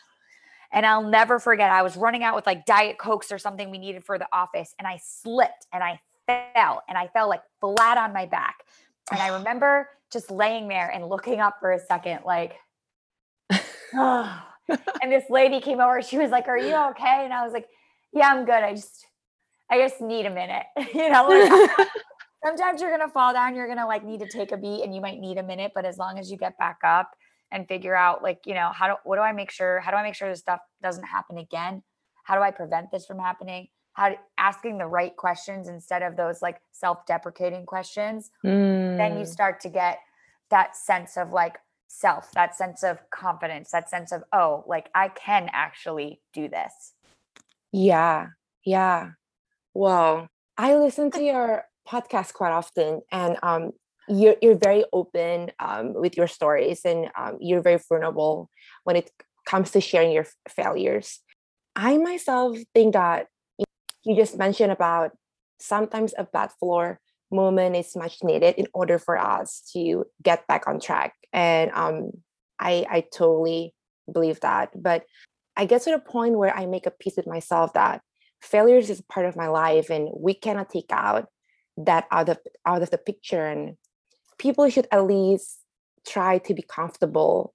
And 0.74 0.86
I'll 0.86 1.04
never 1.04 1.40
forget, 1.40 1.72
I 1.72 1.82
was 1.82 1.98
running 1.98 2.24
out 2.24 2.36
with 2.36 2.46
like 2.46 2.66
Diet 2.66 2.98
Cokes 2.98 3.32
or 3.32 3.38
something 3.38 3.72
we 3.72 3.78
needed 3.78 4.04
for 4.04 4.20
the 4.20 4.28
office, 4.34 4.76
and 4.78 4.88
I 4.88 5.00
slipped 5.02 5.68
and 5.72 5.82
I 5.82 6.02
fell, 6.28 6.84
and 6.90 6.98
I 6.98 7.08
fell 7.08 7.30
like 7.30 7.44
flat 7.62 7.98
on 7.98 8.12
my 8.12 8.26
back. 8.26 8.58
And 9.10 9.22
I 9.22 9.28
remember 9.38 9.88
just 10.12 10.30
laying 10.30 10.68
there 10.68 10.90
and 10.90 11.08
looking 11.08 11.40
up 11.40 11.56
for 11.62 11.72
a 11.72 11.80
second, 11.80 12.22
like, 12.26 12.58
oh. 13.94 14.48
And 14.70 15.12
this 15.12 15.24
lady 15.30 15.60
came 15.60 15.80
over. 15.80 16.02
She 16.02 16.18
was 16.18 16.32
like, 16.32 16.48
Are 16.48 16.58
you 16.58 16.76
okay? 16.92 17.22
And 17.24 17.34
I 17.34 17.44
was 17.44 17.54
like, 17.54 17.68
Yeah, 18.14 18.30
I'm 18.30 18.46
good. 18.46 18.64
I 18.64 18.74
just, 18.74 19.06
I 19.70 19.80
just 19.80 20.02
need 20.02 20.26
a 20.26 20.30
minute. 20.30 20.66
you 20.94 21.10
know, 21.10 21.28
like, 21.28 21.88
sometimes 22.46 22.82
you're 22.82 22.96
gonna 22.96 23.12
fall 23.12 23.34
down, 23.34 23.56
you're 23.56 23.68
gonna 23.68 23.88
like 23.88 24.04
need 24.04 24.20
to 24.20 24.28
take 24.28 24.52
a 24.52 24.58
beat 24.58 24.84
and 24.84 24.94
you 24.94 25.02
might 25.02 25.20
need 25.20 25.38
a 25.38 25.44
minute, 25.44 25.72
but 25.76 25.86
as 25.86 25.98
long 25.98 26.18
as 26.18 26.32
you 26.32 26.38
get 26.38 26.58
back 26.58 26.80
up 26.84 27.12
and 27.52 27.68
figure 27.68 27.96
out 27.96 28.24
like, 28.24 28.40
you 28.46 28.54
know, 28.54 28.72
how 28.74 28.88
do 28.88 28.96
what 29.04 29.18
do 29.18 29.22
I 29.22 29.32
make 29.32 29.52
sure, 29.52 29.80
how 29.80 29.92
do 29.92 29.98
I 29.98 30.04
make 30.04 30.16
sure 30.16 30.30
this 30.30 30.40
stuff 30.40 30.62
doesn't 30.82 31.04
happen 31.04 31.38
again? 31.38 31.84
How 32.24 32.36
do 32.36 32.42
I 32.42 32.52
prevent 32.52 32.92
this 32.92 33.06
from 33.06 33.20
happening? 33.20 33.68
how 33.94 34.16
asking 34.38 34.78
the 34.78 34.86
right 34.86 35.16
questions 35.18 35.68
instead 35.68 36.02
of 36.02 36.16
those 36.16 36.42
like 36.42 36.62
self-deprecating 36.72 37.66
questions 37.66 38.32
mm. 38.44 38.98
then 38.98 39.18
you 39.18 39.26
mm. 39.26 39.28
start 39.28 39.60
to 39.60 39.70
get 39.70 40.00
that 40.50 40.76
sense 40.76 41.18
of 41.18 41.32
like 41.32 41.58
self 41.92 42.32
that 42.32 42.56
sense 42.56 42.84
of 42.84 42.98
confidence 43.10 43.72
that 43.72 43.90
sense 43.90 44.12
of 44.12 44.24
oh 44.32 44.64
like 44.66 44.90
i 44.96 45.10
can 45.10 45.50
actually 45.52 46.22
do 46.34 46.48
this. 46.48 46.94
Yeah 47.72 48.28
yeah. 48.66 49.12
Well 49.74 50.30
i 50.58 50.76
listen 50.76 51.12
to 51.12 51.22
your 51.22 51.66
podcast 51.88 52.34
quite 52.34 52.52
often 52.52 53.02
and 53.12 53.38
um 53.44 53.72
you're, 54.08 54.36
you're 54.42 54.56
very 54.56 54.84
open 54.92 55.52
um, 55.60 55.94
with 55.94 56.18
your 56.18 56.28
stories 56.28 56.82
and 56.86 57.10
um, 57.18 57.38
you're 57.40 57.62
very 57.62 57.80
vulnerable 57.88 58.50
when 58.84 58.96
it 58.96 59.10
comes 59.46 59.72
to 59.72 59.82
sharing 59.82 60.12
your 60.12 60.26
failures. 60.50 61.20
I 61.76 61.98
myself 61.98 62.58
think 62.74 62.94
that 62.94 63.28
you 64.04 64.16
just 64.16 64.38
mentioned 64.38 64.72
about 64.72 65.12
sometimes 65.60 66.14
a 66.18 66.26
bad 66.26 66.52
floor 66.60 67.00
moment 67.32 67.76
is 67.76 67.96
much 67.96 68.24
needed 68.24 68.56
in 68.56 68.68
order 68.74 69.00
for 69.00 69.18
us 69.18 69.62
to 69.74 70.06
get 70.22 70.46
back 70.48 70.68
on 70.68 70.80
track. 70.80 71.14
And 71.34 71.72
um, 71.74 72.12
I, 72.60 72.86
I 72.90 73.06
totally 73.14 73.74
believe 74.12 74.40
that. 74.42 74.70
But 74.76 75.06
i 75.58 75.66
get 75.66 75.82
to 75.82 75.92
the 75.92 76.00
point 76.00 76.38
where 76.38 76.56
i 76.56 76.66
make 76.66 76.86
a 76.86 76.92
peace 76.92 77.18
with 77.18 77.28
myself 77.28 77.74
that 77.74 78.02
failures 78.42 78.90
is 78.90 79.02
part 79.02 79.26
of 79.26 79.36
my 79.36 79.48
life 79.48 79.90
and 79.90 80.10
we 80.16 80.34
cannot 80.34 80.70
take 80.70 80.90
out 80.90 81.28
that 81.78 82.08
out 82.12 82.30
of 82.30 82.40
out 82.66 82.82
of 82.82 82.90
the 82.90 82.98
picture. 82.98 83.46
And 83.46 83.78
people 84.38 84.70
should 84.70 84.88
at 84.92 85.06
least 85.06 85.60
try 86.08 86.40
to 86.40 86.54
be 86.54 86.64
comfortable 86.64 87.54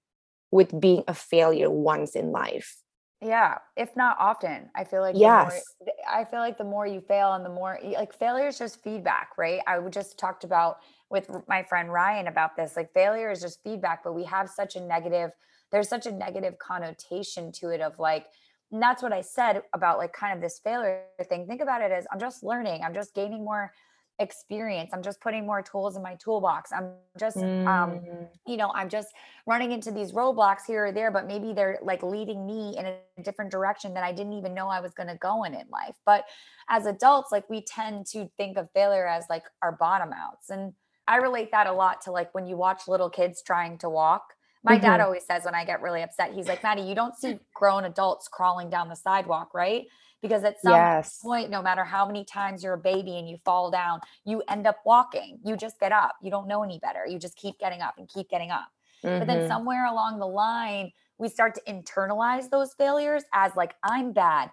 with 0.51 0.79
being 0.79 1.03
a 1.07 1.13
failure 1.13 1.69
once 1.69 2.15
in 2.15 2.31
life 2.31 2.77
yeah, 3.21 3.57
if 3.75 3.95
not 3.95 4.17
often. 4.19 4.69
I 4.75 4.83
feel 4.83 5.01
like 5.01 5.15
yes. 5.17 5.63
More, 5.81 5.93
I 6.09 6.23
feel 6.23 6.39
like 6.39 6.57
the 6.57 6.63
more 6.63 6.85
you 6.85 7.01
fail 7.01 7.33
and 7.33 7.43
the 7.43 7.49
more 7.49 7.79
like 7.83 8.13
failure 8.13 8.47
is 8.47 8.59
just 8.59 8.83
feedback, 8.83 9.31
right? 9.37 9.61
I 9.65 9.79
just 9.89 10.19
talked 10.19 10.43
about 10.43 10.77
with 11.09 11.29
my 11.47 11.63
friend 11.63 11.91
Ryan 11.91 12.27
about 12.27 12.55
this. 12.55 12.75
Like 12.75 12.93
failure 12.93 13.31
is 13.31 13.41
just 13.41 13.63
feedback, 13.63 14.03
but 14.03 14.13
we 14.13 14.23
have 14.25 14.49
such 14.49 14.75
a 14.75 14.81
negative 14.81 15.31
there's 15.69 15.89
such 15.89 16.05
a 16.05 16.11
negative 16.11 16.57
connotation 16.59 17.51
to 17.51 17.69
it 17.69 17.81
of 17.81 17.99
like 17.99 18.27
and 18.71 18.81
that's 18.81 19.01
what 19.01 19.13
I 19.13 19.21
said 19.21 19.61
about 19.73 19.97
like 19.97 20.11
kind 20.13 20.33
of 20.33 20.41
this 20.41 20.59
failure 20.59 21.03
thing. 21.29 21.47
Think 21.47 21.61
about 21.61 21.81
it 21.81 21.91
as 21.91 22.05
I'm 22.11 22.19
just 22.19 22.43
learning. 22.43 22.83
I'm 22.83 22.93
just 22.93 23.15
gaining 23.15 23.45
more 23.45 23.71
experience. 24.19 24.91
I'm 24.93 25.03
just 25.03 25.21
putting 25.21 25.45
more 25.45 25.61
tools 25.61 25.95
in 25.95 26.01
my 26.01 26.15
toolbox. 26.15 26.71
I'm 26.71 26.91
just 27.19 27.37
um, 27.37 27.43
mm. 27.43 27.67
um 27.67 28.27
you 28.45 28.57
know 28.57 28.71
i'm 28.75 28.89
just 28.89 29.09
running 29.45 29.71
into 29.71 29.91
these 29.91 30.11
roadblocks 30.11 30.65
here 30.67 30.87
or 30.87 30.91
there 30.91 31.11
but 31.11 31.27
maybe 31.27 31.53
they're 31.53 31.79
like 31.81 32.03
leading 32.03 32.45
me 32.45 32.75
in 32.77 32.85
a 32.85 33.23
different 33.23 33.51
direction 33.51 33.93
that 33.93 34.03
i 34.03 34.11
didn't 34.11 34.33
even 34.33 34.53
know 34.53 34.67
i 34.67 34.79
was 34.79 34.93
going 34.93 35.07
to 35.07 35.15
go 35.15 35.43
in 35.43 35.53
in 35.53 35.65
life. 35.71 35.95
But 36.05 36.25
as 36.69 36.85
adults 36.85 37.31
like 37.31 37.49
we 37.49 37.61
tend 37.61 38.05
to 38.07 38.29
think 38.37 38.57
of 38.57 38.69
failure 38.73 39.07
as 39.07 39.25
like 39.29 39.43
our 39.61 39.71
bottom 39.71 40.11
outs 40.13 40.49
and 40.49 40.73
i 41.07 41.17
relate 41.17 41.51
that 41.51 41.67
a 41.67 41.73
lot 41.73 42.01
to 42.01 42.11
like 42.11 42.33
when 42.33 42.45
you 42.47 42.57
watch 42.57 42.87
little 42.87 43.09
kids 43.09 43.41
trying 43.41 43.77
to 43.79 43.89
walk. 43.89 44.33
My 44.63 44.73
mm-hmm. 44.73 44.85
dad 44.85 45.01
always 45.01 45.25
says 45.25 45.45
when 45.45 45.55
i 45.55 45.63
get 45.63 45.81
really 45.81 46.01
upset 46.01 46.33
he's 46.33 46.47
like 46.47 46.63
maddie 46.63 46.81
you 46.81 46.95
don't 46.95 47.15
see 47.15 47.39
grown 47.53 47.85
adults 47.85 48.27
crawling 48.27 48.69
down 48.69 48.89
the 48.89 48.95
sidewalk 48.95 49.53
right 49.53 49.85
because 50.21 50.43
at 50.43 50.59
some 50.61 50.73
yes. 50.73 51.19
point 51.21 51.49
no 51.49 51.61
matter 51.61 51.83
how 51.83 52.05
many 52.05 52.23
times 52.23 52.63
you're 52.63 52.73
a 52.73 52.77
baby 52.77 53.17
and 53.17 53.29
you 53.29 53.37
fall 53.45 53.69
down 53.69 53.99
you 54.25 54.41
end 54.49 54.65
up 54.65 54.77
walking 54.85 55.39
you 55.43 55.55
just 55.55 55.79
get 55.79 55.91
up 55.91 56.15
you 56.21 56.31
don't 56.31 56.47
know 56.47 56.63
any 56.63 56.79
better 56.79 57.05
you 57.07 57.19
just 57.19 57.35
keep 57.37 57.57
getting 57.59 57.81
up 57.81 57.95
and 57.97 58.07
keep 58.09 58.29
getting 58.29 58.51
up 58.51 58.67
mm-hmm. 59.03 59.19
but 59.19 59.27
then 59.27 59.39
mm-hmm. 59.39 59.47
somewhere 59.47 59.85
along 59.85 60.19
the 60.19 60.27
line 60.27 60.91
we 61.17 61.27
start 61.27 61.55
to 61.55 61.61
internalize 61.67 62.49
those 62.49 62.73
failures 62.73 63.23
as 63.33 63.51
like 63.55 63.75
i'm 63.83 64.11
bad 64.11 64.49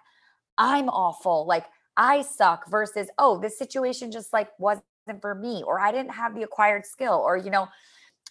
i'm 0.57 0.89
awful 0.89 1.45
like 1.45 1.65
i 1.97 2.21
suck 2.21 2.69
versus 2.69 3.07
oh 3.17 3.39
this 3.39 3.57
situation 3.57 4.11
just 4.11 4.33
like 4.33 4.49
wasn't 4.59 4.83
for 5.21 5.35
me 5.35 5.63
or 5.65 5.79
i 5.79 5.91
didn't 5.91 6.11
have 6.11 6.35
the 6.35 6.43
acquired 6.43 6.85
skill 6.85 7.21
or 7.25 7.37
you 7.37 7.49
know 7.49 7.67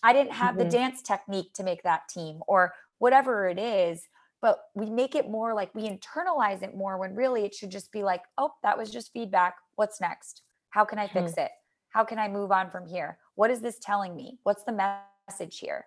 i 0.03 0.13
didn't 0.13 0.33
have 0.33 0.55
mm-hmm. 0.55 0.65
the 0.65 0.71
dance 0.71 1.03
technique 1.03 1.53
to 1.53 1.63
make 1.63 1.83
that 1.83 2.09
team 2.09 2.41
or 2.47 2.73
whatever 2.99 3.49
it 3.49 3.59
is 3.59 4.09
but 4.45 4.59
we 4.75 4.91
make 4.91 5.15
it 5.15 5.31
more 5.31 5.55
like 5.55 5.75
we 5.75 5.89
internalize 5.89 6.63
it 6.63 6.77
more 6.77 6.99
when 6.99 7.15
really 7.15 7.47
it 7.47 7.55
should 7.55 7.71
just 7.71 7.91
be 7.91 8.03
like, 8.03 8.21
oh, 8.37 8.51
that 8.63 8.77
was 8.77 8.91
just 8.91 9.11
feedback. 9.11 9.55
What's 9.77 10.03
next? 10.03 10.43
How 10.69 10.85
can 10.85 10.99
I 10.99 11.09
fix 11.09 11.33
hmm. 11.33 11.41
it? 11.41 11.51
How 11.89 12.05
can 12.05 12.19
I 12.19 12.29
move 12.29 12.53
on 12.53 12.71
from 12.71 12.87
here? 12.87 13.17
What 13.37 13.51
is 13.51 13.63
this 13.63 13.79
telling 13.81 14.15
me? 14.15 14.39
What's 14.43 14.63
the 14.65 14.99
message 15.31 15.61
here? 15.61 15.87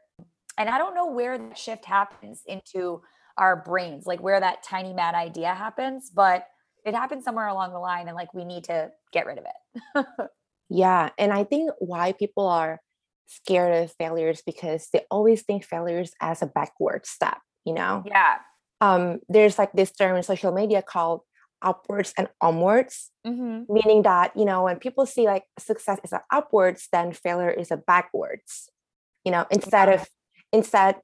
And 0.57 0.69
I 0.69 0.79
don't 0.79 0.95
know 0.95 1.05
where 1.05 1.37
the 1.37 1.53
shift 1.53 1.85
happens 1.85 2.41
into 2.47 3.03
our 3.37 3.57
brains, 3.57 4.07
like 4.07 4.23
where 4.23 4.39
that 4.39 4.63
tiny 4.63 4.91
mad 4.91 5.13
idea 5.13 5.53
happens, 5.53 6.09
but 6.09 6.47
it 6.83 6.95
happens 6.95 7.25
somewhere 7.25 7.49
along 7.49 7.73
the 7.73 7.79
line 7.79 8.07
and 8.07 8.15
like 8.15 8.33
we 8.33 8.43
need 8.43 8.63
to 8.63 8.89
get 9.13 9.27
rid 9.27 9.37
of 9.37 9.45
it. 9.45 10.05
yeah. 10.69 11.11
And 11.19 11.31
I 11.31 11.43
think 11.43 11.69
why 11.77 12.11
people 12.11 12.47
are 12.47 12.81
scared 13.27 13.83
of 13.83 13.93
failures 13.99 14.41
because 14.43 14.87
they 14.91 15.05
always 15.11 15.43
think 15.43 15.63
failures 15.63 16.13
as 16.19 16.41
a 16.41 16.47
backward 16.47 17.05
step 17.05 17.37
you 17.67 17.73
know 17.73 18.03
yeah 18.07 18.37
um 18.79 19.19
there's 19.27 19.59
like 19.59 19.71
this 19.73 19.91
term 19.91 20.15
in 20.15 20.23
social 20.23 20.53
media 20.53 20.81
called 20.81 21.21
upwards 21.61 22.13
and 22.17 22.27
onwards 22.39 23.11
mm-hmm. 23.25 23.61
meaning 23.71 24.03
that 24.03 24.31
you 24.35 24.45
know 24.45 24.63
when 24.63 24.77
people 24.77 25.05
see 25.05 25.25
like 25.25 25.43
success 25.59 25.99
is 26.03 26.13
a 26.13 26.21
upwards 26.31 26.87
then 26.91 27.11
failure 27.11 27.49
is 27.49 27.71
a 27.71 27.77
backwards 27.77 28.69
you 29.25 29.31
know 29.31 29.45
instead 29.51 29.89
yeah. 29.89 29.95
of 29.95 30.07
instead 30.53 30.95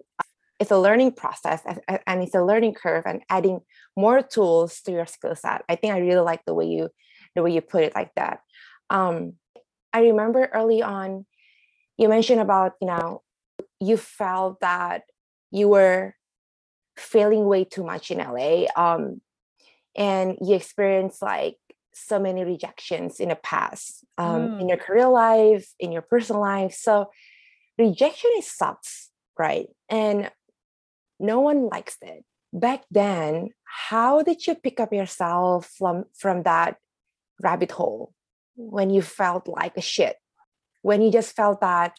it's 0.59 0.71
a 0.71 0.79
learning 0.79 1.11
process 1.11 1.61
and 2.07 2.23
it's 2.23 2.35
a 2.35 2.43
learning 2.43 2.73
curve 2.73 3.03
and 3.05 3.21
adding 3.29 3.59
more 3.97 4.21
tools 4.21 4.79
to 4.81 4.91
your 4.91 5.07
skill 5.07 5.35
set 5.35 5.63
i 5.67 5.75
think 5.75 5.93
i 5.93 5.97
really 5.97 6.21
like 6.21 6.45
the 6.45 6.53
way 6.53 6.65
you 6.65 6.89
the 7.35 7.41
way 7.41 7.51
you 7.51 7.61
put 7.61 7.83
it 7.83 7.95
like 7.95 8.13
that 8.15 8.39
um 8.91 9.33
i 9.91 10.01
remember 10.01 10.49
early 10.53 10.81
on 10.83 11.25
you 11.97 12.07
mentioned 12.07 12.39
about 12.39 12.73
you 12.79 12.87
know 12.87 13.23
you 13.79 13.97
felt 13.97 14.59
that 14.61 15.03
you 15.51 15.67
were 15.67 16.15
failing 16.95 17.45
way 17.45 17.63
too 17.63 17.83
much 17.83 18.11
in 18.11 18.17
LA. 18.17 18.65
Um, 18.75 19.21
and 19.95 20.37
you 20.41 20.55
experience 20.55 21.21
like 21.21 21.57
so 21.93 22.19
many 22.19 22.43
rejections 22.43 23.19
in 23.19 23.29
the 23.29 23.35
past, 23.35 24.03
um, 24.17 24.41
mm. 24.41 24.61
in 24.61 24.69
your 24.69 24.77
career 24.77 25.07
life, 25.07 25.71
in 25.79 25.91
your 25.91 26.01
personal 26.01 26.41
life. 26.41 26.73
So 26.73 27.11
rejection 27.77 28.31
is 28.37 28.49
sucks, 28.49 29.09
right? 29.37 29.67
And 29.89 30.31
no 31.19 31.39
one 31.39 31.67
likes 31.67 31.97
it. 32.01 32.25
Back 32.51 32.83
then, 32.91 33.49
how 33.63 34.21
did 34.21 34.45
you 34.45 34.55
pick 34.55 34.79
up 34.79 34.93
yourself 34.93 35.71
from 35.77 36.05
from 36.15 36.43
that 36.43 36.77
rabbit 37.41 37.71
hole 37.71 38.13
when 38.55 38.89
you 38.89 39.01
felt 39.01 39.47
like 39.47 39.77
a 39.77 39.81
shit? 39.81 40.17
When 40.81 41.01
you 41.01 41.11
just 41.11 41.35
felt 41.35 41.61
that 41.61 41.97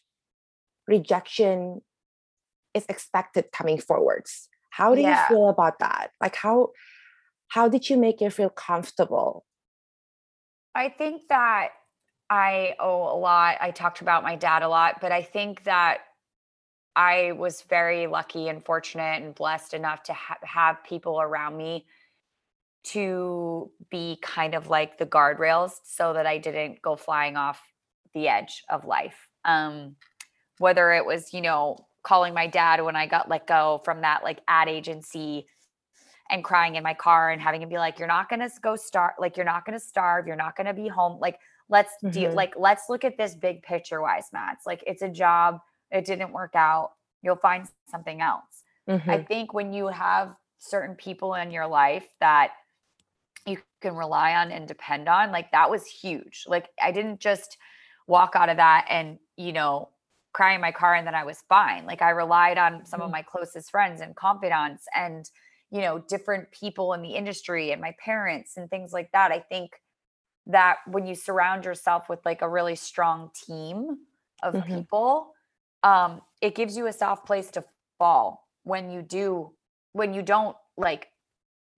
rejection 0.86 1.80
is 2.74 2.84
expected 2.88 3.50
coming 3.52 3.78
forwards 3.78 4.48
how 4.76 4.94
do 4.94 5.00
yeah. 5.00 5.22
you 5.22 5.36
feel 5.36 5.48
about 5.48 5.78
that? 5.78 6.10
Like 6.20 6.36
how 6.36 6.70
how 7.48 7.68
did 7.68 7.88
you 7.88 7.96
make 7.96 8.20
it 8.20 8.30
feel 8.30 8.50
comfortable? 8.50 9.44
I 10.74 10.88
think 10.88 11.28
that 11.28 11.68
i 12.30 12.74
owe 12.80 13.14
a 13.14 13.18
lot 13.18 13.56
i 13.60 13.70
talked 13.70 14.00
about 14.00 14.22
my 14.22 14.34
dad 14.34 14.62
a 14.62 14.68
lot 14.68 14.94
but 14.98 15.12
i 15.12 15.20
think 15.20 15.62
that 15.64 15.98
i 16.96 17.32
was 17.32 17.60
very 17.68 18.06
lucky 18.06 18.48
and 18.48 18.64
fortunate 18.64 19.22
and 19.22 19.34
blessed 19.34 19.74
enough 19.74 20.02
to 20.02 20.14
ha- 20.14 20.38
have 20.42 20.82
people 20.84 21.20
around 21.20 21.54
me 21.54 21.84
to 22.82 23.70
be 23.90 24.18
kind 24.22 24.54
of 24.54 24.70
like 24.70 24.96
the 24.96 25.04
guardrails 25.04 25.72
so 25.84 26.14
that 26.14 26.26
i 26.26 26.38
didn't 26.38 26.80
go 26.80 26.96
flying 26.96 27.36
off 27.36 27.60
the 28.14 28.26
edge 28.26 28.62
of 28.70 28.84
life. 28.84 29.28
Um 29.44 29.96
whether 30.58 30.92
it 30.92 31.04
was 31.04 31.32
you 31.34 31.42
know 31.42 31.76
calling 32.04 32.34
my 32.34 32.46
dad 32.46 32.82
when 32.84 32.94
I 32.94 33.06
got 33.06 33.28
let 33.28 33.46
go 33.48 33.80
from 33.84 34.02
that 34.02 34.22
like 34.22 34.40
ad 34.46 34.68
agency 34.68 35.46
and 36.30 36.44
crying 36.44 36.76
in 36.76 36.82
my 36.82 36.94
car 36.94 37.30
and 37.30 37.40
having 37.40 37.62
him 37.62 37.68
be 37.68 37.78
like, 37.78 37.98
you're 37.98 38.08
not 38.08 38.28
going 38.28 38.40
to 38.40 38.50
go 38.62 38.76
start, 38.76 39.14
like, 39.18 39.36
you're 39.36 39.44
not 39.44 39.66
going 39.66 39.78
to 39.78 39.84
starve. 39.84 40.26
You're 40.26 40.36
not 40.36 40.56
going 40.56 40.66
to 40.66 40.72
be 40.72 40.88
home. 40.88 41.18
Like, 41.20 41.38
let's 41.68 41.92
mm-hmm. 42.02 42.10
deal, 42.10 42.32
like, 42.32 42.54
let's 42.56 42.84
look 42.88 43.04
at 43.04 43.18
this 43.18 43.34
big 43.34 43.62
picture 43.62 44.00
wise, 44.00 44.28
Matt. 44.32 44.54
It's 44.54 44.66
like, 44.66 44.82
it's 44.86 45.02
a 45.02 45.08
job. 45.08 45.58
It 45.90 46.06
didn't 46.06 46.32
work 46.32 46.52
out. 46.54 46.92
You'll 47.22 47.36
find 47.36 47.68
something 47.90 48.22
else. 48.22 48.64
Mm-hmm. 48.88 49.10
I 49.10 49.22
think 49.22 49.52
when 49.52 49.72
you 49.72 49.88
have 49.88 50.34
certain 50.58 50.94
people 50.94 51.34
in 51.34 51.50
your 51.50 51.66
life 51.66 52.06
that 52.20 52.52
you 53.46 53.58
can 53.82 53.94
rely 53.94 54.34
on 54.34 54.50
and 54.50 54.66
depend 54.66 55.08
on, 55.08 55.30
like, 55.30 55.52
that 55.52 55.70
was 55.70 55.84
huge. 55.86 56.44
Like, 56.46 56.70
I 56.82 56.90
didn't 56.90 57.20
just 57.20 57.58
walk 58.06 58.32
out 58.34 58.48
of 58.48 58.56
that 58.56 58.86
and, 58.88 59.18
you 59.36 59.52
know, 59.52 59.90
cry 60.34 60.54
in 60.54 60.60
my 60.60 60.72
car 60.72 60.94
and 60.94 61.06
then 61.06 61.14
I 61.14 61.24
was 61.24 61.42
fine. 61.48 61.86
Like 61.86 62.02
I 62.02 62.10
relied 62.10 62.58
on 62.58 62.84
some 62.84 62.98
mm-hmm. 62.98 63.06
of 63.06 63.12
my 63.12 63.22
closest 63.22 63.70
friends 63.70 64.02
and 64.02 64.14
confidants 64.14 64.84
and, 64.94 65.30
you 65.70 65.80
know, 65.80 66.00
different 66.00 66.50
people 66.50 66.92
in 66.92 67.00
the 67.00 67.14
industry 67.14 67.70
and 67.70 67.80
my 67.80 67.94
parents 68.04 68.56
and 68.58 68.68
things 68.68 68.92
like 68.92 69.10
that. 69.12 69.30
I 69.32 69.38
think 69.38 69.70
that 70.46 70.78
when 70.86 71.06
you 71.06 71.14
surround 71.14 71.64
yourself 71.64 72.08
with 72.08 72.18
like 72.26 72.42
a 72.42 72.48
really 72.48 72.74
strong 72.74 73.30
team 73.46 73.98
of 74.42 74.54
mm-hmm. 74.54 74.74
people, 74.74 75.32
um, 75.82 76.20
it 76.42 76.54
gives 76.54 76.76
you 76.76 76.88
a 76.88 76.92
soft 76.92 77.26
place 77.26 77.50
to 77.52 77.64
fall 77.98 78.48
when 78.64 78.90
you 78.90 79.02
do, 79.02 79.52
when 79.92 80.12
you 80.12 80.20
don't 80.20 80.56
like 80.76 81.08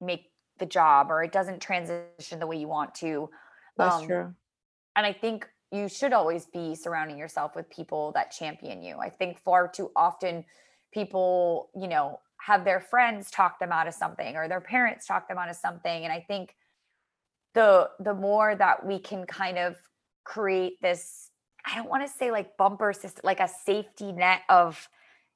make 0.00 0.30
the 0.58 0.66
job 0.66 1.10
or 1.10 1.22
it 1.22 1.30
doesn't 1.30 1.60
transition 1.60 2.40
the 2.40 2.46
way 2.46 2.56
you 2.56 2.68
want 2.68 2.94
to. 2.94 3.28
That's 3.76 3.96
um, 3.96 4.06
true. 4.06 4.34
And 4.96 5.04
I 5.04 5.12
think 5.12 5.46
you 5.76 5.88
should 5.88 6.12
always 6.12 6.47
be 6.47 6.75
surrounding 6.75 7.18
yourself 7.18 7.54
with 7.54 7.68
people 7.71 8.12
that 8.12 8.30
champion 8.30 8.83
you. 8.83 8.99
I 8.99 9.11
think 9.11 9.38
far 9.38 9.68
too 9.68 9.90
often 9.95 10.45
people, 10.92 11.71
you 11.75 11.88
know, 11.88 12.21
have 12.40 12.64
their 12.64 12.80
friends 12.80 13.30
talk 13.30 13.59
them 13.59 13.73
out 13.73 13.88
of 13.88 13.95
something 13.95 14.37
or 14.37 14.49
their 14.49 14.61
parents 14.61 15.06
talk 15.06 15.28
them 15.28 15.38
out 15.38 15.49
of 15.49 15.56
something. 15.56 16.04
And 16.04 16.12
I 16.12 16.21
think 16.21 16.54
the 17.54 17.90
the 17.99 18.14
more 18.14 18.54
that 18.54 18.87
we 18.87 18.99
can 18.99 19.26
kind 19.26 19.59
of 19.59 19.76
create 20.25 20.80
this, 20.83 21.30
I 21.64 21.76
don't 21.76 21.88
want 21.88 22.06
to 22.06 22.12
say 22.12 22.30
like 22.30 22.56
bumper 22.56 22.92
system, 22.92 23.23
like 23.25 23.40
a 23.40 23.49
safety 23.49 24.12
net 24.12 24.42
of 24.49 24.88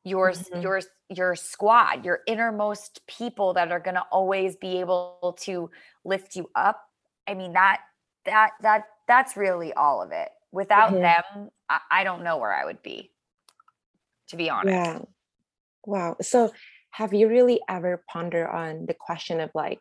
your 0.05 0.33
mm-hmm. 0.33 0.61
your 0.61 0.81
your 1.09 1.35
squad, 1.35 2.05
your 2.05 2.21
innermost 2.27 3.01
people 3.07 3.55
that 3.55 3.73
are 3.73 3.81
gonna 3.81 4.05
always 4.13 4.57
be 4.57 4.81
able 4.81 5.37
to 5.41 5.71
lift 6.05 6.37
you 6.37 6.51
up. 6.55 6.83
I 7.27 7.35
mean 7.35 7.55
that 7.55 7.81
that 8.27 8.51
that 8.63 8.85
that's 9.07 9.37
really 9.37 9.73
all 9.73 10.03
of 10.03 10.13
it. 10.13 10.29
Without 10.53 10.93
mm-hmm. 10.93 11.03
them, 11.03 11.51
I, 11.69 11.81
I, 11.91 12.05
don't 12.05 12.25
know 12.25 12.39
where 12.39 12.53
I 12.53 12.65
would 12.65 12.83
be, 12.83 13.13
to 14.29 14.37
be 14.37 14.51
honest. 14.51 14.75
Yeah. 14.75 14.99
Wow. 15.87 16.17
So 16.21 16.53
have 16.91 17.15
you 17.15 17.29
really 17.29 17.61
ever 17.69 18.03
pondered 18.11 18.49
on 18.49 18.87
the 18.87 18.95
question 18.95 19.41
of 19.41 19.51
like 19.55 19.79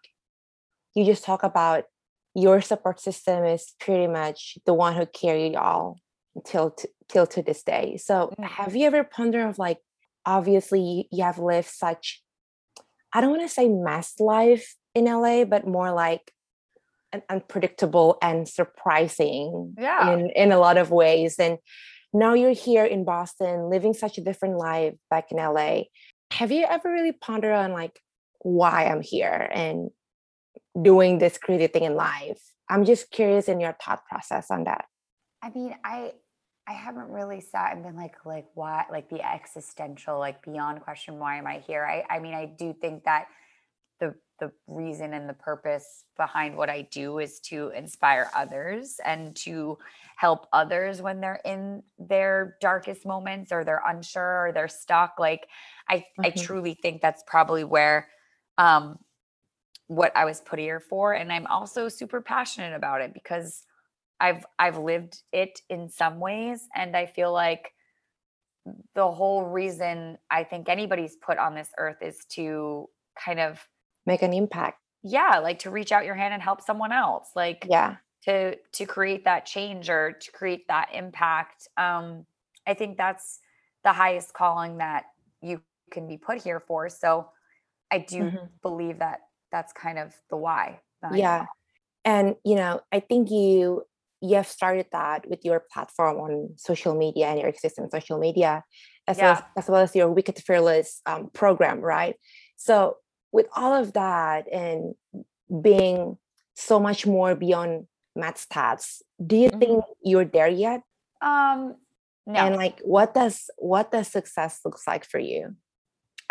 you 0.94 1.06
just 1.06 1.24
talk 1.24 1.44
about 1.44 1.86
your 2.36 2.62
support 2.62 3.00
system 3.00 3.44
is 3.46 3.74
pretty 3.80 4.08
much 4.08 4.58
the 4.66 4.74
one 4.74 4.96
who 4.96 5.06
carry 5.08 5.54
y'all 5.54 5.98
till 6.46 6.72
t- 6.72 6.90
till 7.08 7.26
to 7.28 7.42
this 7.42 7.64
day. 7.64 7.98
So 7.98 8.34
mm-hmm. 8.40 8.44
have 8.44 8.76
you 8.76 8.86
ever 8.86 9.04
pondered 9.04 9.48
of 9.48 9.58
like 9.58 9.80
obviously 10.26 11.08
you 11.12 11.24
have 11.24 11.40
lived 11.40 11.70
such 11.70 12.22
I 13.12 13.22
don't 13.22 13.32
want 13.32 13.42
to 13.42 13.50
say 13.50 13.68
mass 13.68 14.20
life 14.20 14.76
in 14.94 15.06
LA, 15.06 15.44
but 15.44 15.66
more 15.66 15.92
like 15.92 16.32
unpredictable 17.30 18.18
and 18.22 18.48
surprising 18.48 19.76
yeah. 19.78 20.12
in, 20.12 20.30
in 20.32 20.52
a 20.52 20.60
lot 20.60 20.78
of 20.78 20.92
ways. 20.92 21.36
And 21.40 21.58
now 22.14 22.34
you're 22.34 22.52
here 22.52 22.86
in 22.86 23.06
Boston, 23.06 23.70
living 23.70 23.94
such 23.94 24.18
a 24.18 24.22
different 24.22 24.58
life 24.58 24.96
back 25.10 25.32
in 25.32 25.38
LA. 25.38 25.84
Have 26.32 26.52
you 26.52 26.66
ever 26.66 26.92
really 26.92 27.12
pondered 27.12 27.54
on 27.54 27.72
like 27.72 28.00
why 28.40 28.86
I'm 28.86 29.02
here 29.02 29.50
and 29.52 29.90
doing 30.80 31.20
this 31.20 31.38
crazy 31.38 31.68
thing 31.68 31.84
in 31.84 31.96
life? 31.96 32.42
I'm 32.70 32.86
just 32.86 33.10
curious 33.12 33.48
in 33.48 33.60
your 33.60 33.76
thought 33.84 34.06
process 34.06 34.52
on 34.52 34.66
that. 34.66 34.86
I 35.42 35.50
mean, 35.50 35.76
I 35.84 36.14
I 36.68 36.74
haven't 36.74 37.10
really 37.10 37.42
sat 37.42 37.74
and 37.74 37.84
been 37.84 37.96
like 37.96 38.14
like 38.26 38.46
why 38.54 38.86
like 38.92 39.10
the 39.10 39.26
existential 39.26 40.20
like 40.20 40.44
beyond 40.44 40.82
question 40.82 41.18
why 41.18 41.38
am 41.38 41.48
I 41.48 41.60
here? 41.66 41.84
I 41.84 42.04
I 42.16 42.20
mean 42.20 42.36
I 42.36 42.46
do 42.46 42.76
think 42.80 43.06
that 43.06 43.26
the 44.00 44.14
the 44.40 44.52
reason 44.68 45.14
and 45.14 45.28
the 45.28 45.34
purpose 45.34 46.06
behind 46.18 46.56
what 46.56 46.70
I 46.70 46.84
do 46.92 47.20
is 47.20 47.40
to 47.42 47.70
inspire 47.70 48.30
others 48.36 49.00
and 49.04 49.36
to 49.38 49.78
help 50.16 50.48
others 50.52 51.02
when 51.02 51.22
they're 51.22 51.42
in 51.46 51.84
their 51.98 52.58
darkest 52.62 53.06
moments 53.06 53.52
or 53.52 53.64
they're 53.64 53.84
unsure 53.88 54.48
or 54.48 54.52
they're 54.54 54.68
stuck 54.68 55.16
like 55.20 55.48
I 55.88 55.98
mm-hmm. 55.98 56.26
I 56.26 56.30
truly 56.32 56.74
think 56.74 57.02
that's 57.02 57.24
probably 57.26 57.64
where 57.64 58.10
um 58.58 59.00
what 59.88 60.12
I 60.16 60.26
was 60.26 60.42
put 60.42 60.60
here 60.60 60.80
for 60.80 61.14
and 61.14 61.32
I'm 61.32 61.48
also 61.48 61.90
super 61.90 62.22
passionate 62.22 62.76
about 62.76 63.02
it 63.02 63.14
because 63.14 63.64
I've 64.20 64.46
I've 64.58 64.78
lived 64.78 65.22
it 65.32 65.62
in 65.70 65.90
some 65.90 66.20
ways 66.20 66.68
and 66.76 66.96
I 66.96 67.06
feel 67.06 67.32
like 67.32 67.74
the 68.96 69.10
whole 69.10 69.46
reason 69.46 70.18
I 70.30 70.44
think 70.44 70.70
anybody's 70.70 71.16
put 71.16 71.38
on 71.38 71.56
this 71.56 71.70
earth 71.78 72.02
is 72.02 72.26
to 72.32 72.88
kind 73.18 73.40
of 73.40 73.66
make 74.10 74.24
an 74.24 74.34
impact 74.34 74.80
yeah 75.04 75.38
like 75.38 75.60
to 75.60 75.70
reach 75.70 75.92
out 75.92 76.04
your 76.04 76.16
hand 76.16 76.34
and 76.34 76.42
help 76.42 76.62
someone 76.62 76.92
else 76.92 77.30
like 77.36 77.66
yeah 77.70 77.98
to 78.26 78.56
to 78.74 78.86
create 78.86 79.24
that 79.26 79.46
change 79.46 79.88
or 79.88 80.14
to 80.14 80.32
create 80.32 80.68
that 80.68 80.90
impact 80.94 81.68
um 81.78 82.26
i 82.68 82.74
think 82.74 82.98
that's 82.98 83.40
the 83.84 83.94
highest 83.94 84.34
calling 84.34 84.80
that 84.80 85.06
you 85.42 85.62
can 85.92 86.08
be 86.08 86.18
put 86.18 86.42
here 86.42 86.60
for 86.60 86.90
so 86.90 87.30
i 87.92 88.00
do 88.00 88.24
mm-hmm. 88.24 88.46
believe 88.64 88.98
that 88.98 89.20
that's 89.52 89.72
kind 89.74 90.00
of 90.00 90.14
the 90.32 90.36
why 90.36 90.80
yeah 91.14 91.46
and 92.04 92.36
you 92.44 92.56
know 92.56 92.82
i 92.92 93.00
think 93.00 93.30
you 93.30 93.84
you 94.22 94.36
have 94.36 94.48
started 94.48 94.88
that 94.92 95.30
with 95.30 95.46
your 95.46 95.64
platform 95.72 96.18
on 96.18 96.50
social 96.58 96.94
media 96.94 97.28
and 97.28 97.40
your 97.40 97.48
existing 97.48 97.88
social 97.90 98.18
media 98.18 98.64
as, 99.08 99.18
yeah. 99.18 99.24
well, 99.24 99.34
as, 99.34 99.44
as 99.64 99.70
well 99.70 99.82
as 99.82 99.96
your 99.96 100.10
wicked 100.12 100.38
fearless 100.40 101.02
um, 101.06 101.30
program 101.34 101.80
right 101.80 102.16
so 102.58 102.98
with 103.32 103.48
all 103.56 103.74
of 103.74 103.94
that 103.94 104.52
and 104.52 104.96
being 105.62 106.18
so 106.56 106.80
much 106.80 107.06
more 107.06 107.36
beyond 107.36 107.88
Matt 108.16 108.36
Stats 108.36 109.02
do 109.26 109.36
you 109.36 109.50
mm-hmm. 109.50 109.60
think 109.60 109.84
you're 110.04 110.26
there 110.26 110.48
yet? 110.48 110.82
Um 111.22 111.76
no. 112.26 112.40
and 112.40 112.56
like 112.56 112.80
what 112.84 113.14
does 113.14 113.50
what 113.58 113.92
does 113.92 114.08
success 114.08 114.62
looks 114.64 114.88
like 114.88 115.06
for 115.06 115.20
you? 115.20 115.56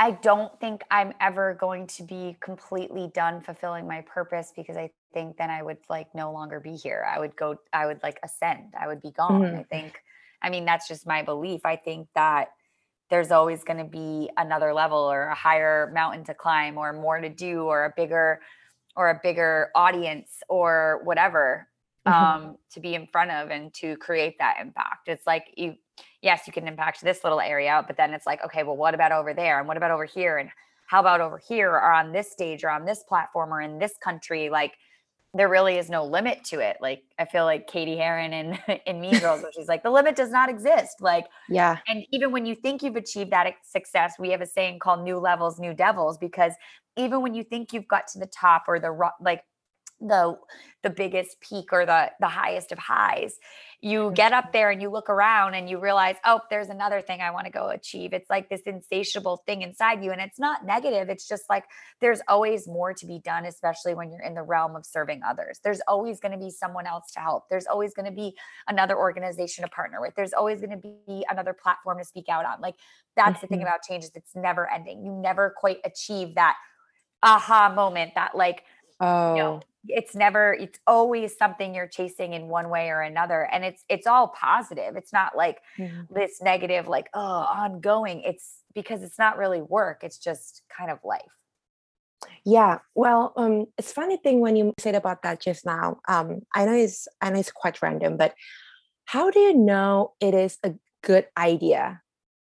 I 0.01 0.13
don't 0.13 0.59
think 0.61 0.85
i'm 0.91 1.13
ever 1.21 1.55
going 1.55 1.87
to 1.89 2.05
be 2.05 2.37
completely 2.41 3.11
done 3.15 3.41
fulfilling 3.41 3.87
my 3.89 4.03
purpose 4.03 4.53
because 4.55 4.77
i 4.77 4.91
think 5.13 5.37
then 5.39 5.51
i 5.51 5.61
would 5.63 5.79
like 5.91 6.15
no 6.15 6.33
longer 6.33 6.61
be 6.61 6.77
here. 6.77 7.07
I 7.09 7.19
would 7.19 7.37
go 7.37 7.57
i 7.73 7.87
would 7.87 8.03
like 8.03 8.19
ascend. 8.23 8.75
I 8.79 8.87
would 8.87 9.03
be 9.03 9.11
gone. 9.11 9.43
Mm-hmm. 9.43 9.59
i 9.59 9.63
think 9.65 10.01
i 10.43 10.51
mean 10.51 10.65
that's 10.65 10.89
just 10.89 11.07
my 11.07 11.23
belief. 11.23 11.63
I 11.65 11.77
think 11.77 12.09
that 12.15 12.49
there's 13.11 13.31
always 13.31 13.65
going 13.65 13.79
to 13.79 13.85
be 13.85 14.31
another 14.37 14.73
level 14.73 14.99
or 14.99 15.29
a 15.29 15.35
higher 15.35 15.91
mountain 15.95 16.25
to 16.25 16.35
climb 16.35 16.77
or 16.77 16.93
more 16.93 17.21
to 17.21 17.29
do 17.29 17.63
or 17.63 17.87
a 17.87 17.93
bigger 17.97 18.41
or 18.97 19.11
a 19.11 19.21
bigger 19.23 19.71
audience 19.75 20.43
or 20.49 21.01
whatever 21.05 21.69
mm-hmm. 22.07 22.47
um, 22.47 22.57
to 22.73 22.81
be 22.81 22.95
in 22.95 23.07
front 23.07 23.31
of 23.31 23.51
and 23.51 23.73
to 23.75 23.97
create 23.97 24.37
that 24.39 24.57
impact. 24.61 25.09
It's 25.09 25.27
like 25.27 25.45
you 25.57 25.77
yes 26.23 26.43
you 26.47 26.53
can 26.53 26.69
impact 26.69 27.03
this 27.03 27.25
little 27.25 27.41
area 27.41 27.85
but 27.87 27.97
then 27.97 28.13
it's 28.13 28.27
like 28.27 28.45
okay 28.45 28.63
well 28.63 28.77
what 28.77 28.95
about 28.95 29.13
over 29.13 29.33
there? 29.33 29.59
And 29.59 29.69
what 29.69 29.77
about 29.77 29.91
over 29.91 30.05
here? 30.05 30.39
And 30.39 30.51
how 30.87 31.01
about 31.01 31.21
over 31.21 31.39
here 31.39 31.71
or 31.71 31.93
on 31.93 32.13
this 32.13 32.31
stage 32.31 32.65
or 32.65 32.71
on 32.71 32.85
this 32.85 33.03
platform 33.05 33.53
or 33.53 33.61
in 33.61 33.79
this 33.79 33.95
country? 34.03 34.49
Like 34.49 34.73
there 35.35 35.49
really 35.49 35.77
is 35.77 35.91
no 35.91 36.05
limit 36.05 36.43
to 36.45 36.61
it. 36.61 36.79
Like 36.81 37.03
I 37.19 37.25
feel 37.27 37.45
like 37.45 37.67
Cady 37.67 37.97
Heron 37.97 38.33
in 38.33 38.59
in 38.87 39.01
Mean 39.01 39.19
Girls, 39.19 39.43
where 39.43 39.53
she's 39.55 39.69
like, 39.69 39.83
the 39.83 39.91
limit 39.91 40.17
does 40.17 40.31
not 40.31 40.49
exist. 40.49 41.01
Like, 41.01 41.27
yeah. 41.49 41.79
And 41.87 42.05
even 42.13 42.33
when 42.33 42.47
you 42.47 42.55
think 42.55 42.83
you've 42.83 42.97
achieved 42.97 43.31
that 43.33 43.53
success, 43.63 44.15
we 44.19 44.31
have 44.31 44.41
a 44.41 44.47
saying 44.47 44.79
called 44.79 45.05
"new 45.05 45.19
levels, 45.19 45.59
new 45.59 45.75
devils," 45.75 46.19
because 46.19 46.53
even 46.97 47.23
when 47.23 47.35
you 47.35 47.45
think 47.45 47.73
you've 47.73 47.89
got 47.89 48.07
to 48.09 48.19
the 48.19 48.27
top 48.27 48.65
or 48.69 48.81
the 48.81 49.11
like 49.21 49.43
the 50.01 50.39
the 50.85 50.91
biggest 50.91 51.41
peak 51.41 51.73
or 51.73 51.85
the 51.85 52.11
the 52.21 52.29
highest 52.29 52.71
of 52.71 52.79
highs. 52.79 53.35
You 53.81 54.13
get 54.15 54.33
up 54.33 54.53
there 54.53 54.71
and 54.71 54.81
you 54.81 54.91
look 54.91 55.09
around 55.09 55.55
and 55.55 55.69
you 55.69 55.79
realize 55.79 56.17
oh 56.25 56.41
there's 56.51 56.69
another 56.69 57.01
thing 57.01 57.21
i 57.21 57.31
want 57.31 57.47
to 57.47 57.53
go 57.53 57.69
achieve. 57.69 58.13
It's 58.13 58.31
like 58.31 58.49
this 58.49 58.63
insatiable 58.63 59.43
thing 59.45 59.63
inside 59.63 60.05
you 60.05 60.13
and 60.13 60.21
it's 60.21 60.39
not 60.39 60.65
negative 60.65 61.09
it's 61.09 61.27
just 61.27 61.45
like 61.51 61.65
there's 62.01 62.21
always 62.29 62.69
more 62.69 62.95
to 62.95 63.07
be 63.07 63.19
done 63.19 63.45
especially 63.45 63.95
when 63.95 64.11
you're 64.13 64.23
in 64.23 64.35
the 64.35 64.43
realm 64.43 64.77
of 64.77 64.87
serving 64.87 65.23
others. 65.27 65.61
There's 65.65 65.81
always 65.89 66.21
going 66.21 66.33
to 66.33 66.39
be 66.39 66.51
someone 66.51 66.87
else 66.87 67.11
to 67.13 67.21
help. 67.21 67.49
There's 67.49 67.67
always 67.67 67.93
going 67.95 68.07
to 68.07 68.13
be 68.13 68.37
another 68.69 68.97
organization 68.97 69.65
to 69.65 69.71
partner 69.71 70.01
with. 70.01 70.15
There's 70.15 70.33
always 70.33 70.61
going 70.61 70.81
to 70.81 70.89
be 71.07 71.25
another 71.29 71.53
platform 71.53 71.99
to 71.99 72.05
speak 72.05 72.29
out 72.29 72.45
on. 72.45 72.61
Like 72.61 72.77
that's 73.17 73.31
mm-hmm. 73.31 73.41
the 73.41 73.47
thing 73.49 73.59
mm-hmm. 73.59 73.67
about 73.67 73.83
change 73.83 74.05
is 74.05 74.13
it's 74.15 74.37
never 74.37 74.71
ending. 74.71 75.05
You 75.05 75.13
never 75.13 75.55
quite 75.57 75.79
achieve 75.85 76.37
that 76.37 76.57
aha 77.23 77.73
moment 77.75 78.13
that 78.15 78.37
like 78.37 78.63
oh 79.01 79.35
you 79.35 79.43
know, 79.43 79.61
it's 79.87 80.15
never 80.15 80.53
it's 80.55 80.79
always 80.87 81.37
something 81.37 81.75
you're 81.75 81.89
chasing 81.89 82.33
in 82.33 82.49
one 82.49 82.69
way 82.69 82.91
or 82.91 83.01
another 83.01 83.49
and 83.53 83.65
it's 83.65 83.85
it's 83.89 84.07
all 84.07 84.29
positive. 84.29 84.97
It's 84.97 85.13
not 85.13 85.37
like 85.37 85.59
mm-hmm. 85.79 86.13
this 86.13 86.43
negative 86.43 86.89
like 86.89 87.09
oh 87.15 87.21
ongoing. 87.21 88.23
It's 88.23 88.63
because 88.75 89.03
it's 89.03 89.19
not 89.19 89.39
really 89.39 89.63
work 89.63 90.03
it's 90.03 90.19
just 90.19 90.63
kind 90.77 90.91
of 90.91 90.99
life. 91.05 91.23
Yeah 92.45 92.79
well 92.95 93.33
um 93.37 93.67
it's 93.79 93.93
funny 93.93 94.17
thing 94.17 94.41
when 94.41 94.57
you 94.57 94.75
said 94.79 94.95
about 94.95 95.23
that 95.23 95.41
just 95.41 95.65
now 95.65 96.01
um 96.09 96.41
i 96.55 96.65
know 96.65 96.75
it's 96.75 97.07
i 97.21 97.31
know 97.31 97.39
it's 97.39 97.53
quite 97.53 97.81
random 97.81 98.17
but 98.17 98.35
how 99.05 99.31
do 99.31 99.39
you 99.39 99.55
know 99.55 100.15
it 100.21 100.35
is 100.35 100.59
a 100.65 100.75
good 101.03 101.27
idea 101.37 102.03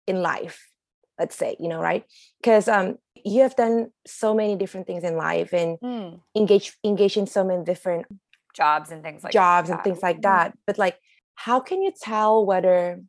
in 0.06 0.20
life 0.20 0.71
let's 1.18 1.36
say 1.36 1.56
you 1.58 1.68
know 1.68 1.80
right 1.80 2.04
because 2.40 2.68
um 2.68 2.96
you 3.24 3.42
have 3.42 3.54
done 3.56 3.90
so 4.06 4.34
many 4.34 4.56
different 4.56 4.86
things 4.86 5.04
in 5.04 5.16
life 5.16 5.52
and 5.52 5.78
mm. 5.80 6.20
engage 6.36 6.76
engage 6.84 7.16
in 7.16 7.26
so 7.26 7.44
many 7.44 7.64
different 7.64 8.06
jobs 8.54 8.90
and 8.90 9.02
things 9.02 9.22
like 9.22 9.32
jobs 9.32 9.68
that. 9.68 9.74
and 9.74 9.84
things 9.84 10.02
like 10.02 10.22
that 10.22 10.52
mm. 10.52 10.56
but 10.66 10.78
like 10.78 10.98
how 11.34 11.60
can 11.60 11.82
you 11.82 11.92
tell 12.00 12.44
whether 12.44 13.00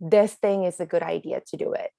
this 0.00 0.34
thing 0.34 0.64
is 0.64 0.80
a 0.80 0.86
good 0.86 1.02
idea 1.02 1.40
to 1.46 1.56
do 1.56 1.72
it 1.72 1.90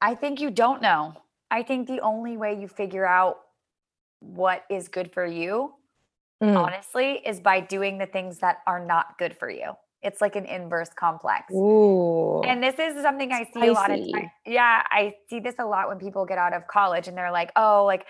i 0.00 0.14
think 0.14 0.40
you 0.40 0.50
don't 0.50 0.82
know 0.82 1.14
i 1.50 1.62
think 1.62 1.86
the 1.86 2.00
only 2.00 2.36
way 2.36 2.58
you 2.58 2.68
figure 2.68 3.06
out 3.06 3.38
what 4.20 4.64
is 4.70 4.88
good 4.88 5.12
for 5.12 5.24
you 5.24 5.72
mm. 6.42 6.56
honestly 6.56 7.20
is 7.24 7.40
by 7.40 7.60
doing 7.60 7.98
the 7.98 8.06
things 8.06 8.38
that 8.38 8.58
are 8.66 8.84
not 8.84 9.18
good 9.18 9.36
for 9.36 9.50
you 9.50 9.72
it's 10.02 10.20
like 10.20 10.36
an 10.36 10.44
inverse 10.44 10.90
complex. 10.94 11.52
Ooh. 11.52 12.42
And 12.42 12.62
this 12.62 12.78
is 12.78 13.00
something 13.02 13.32
I 13.32 13.44
see 13.44 13.50
Spicy. 13.52 13.68
a 13.68 13.72
lot 13.72 13.90
of 13.90 13.98
time. 13.98 14.30
Yeah, 14.46 14.82
I 14.90 15.14
see 15.28 15.40
this 15.40 15.54
a 15.58 15.64
lot 15.64 15.88
when 15.88 15.98
people 15.98 16.26
get 16.26 16.38
out 16.38 16.54
of 16.54 16.66
college 16.66 17.08
and 17.08 17.16
they're 17.16 17.32
like, 17.32 17.50
"Oh, 17.56 17.84
like 17.84 18.04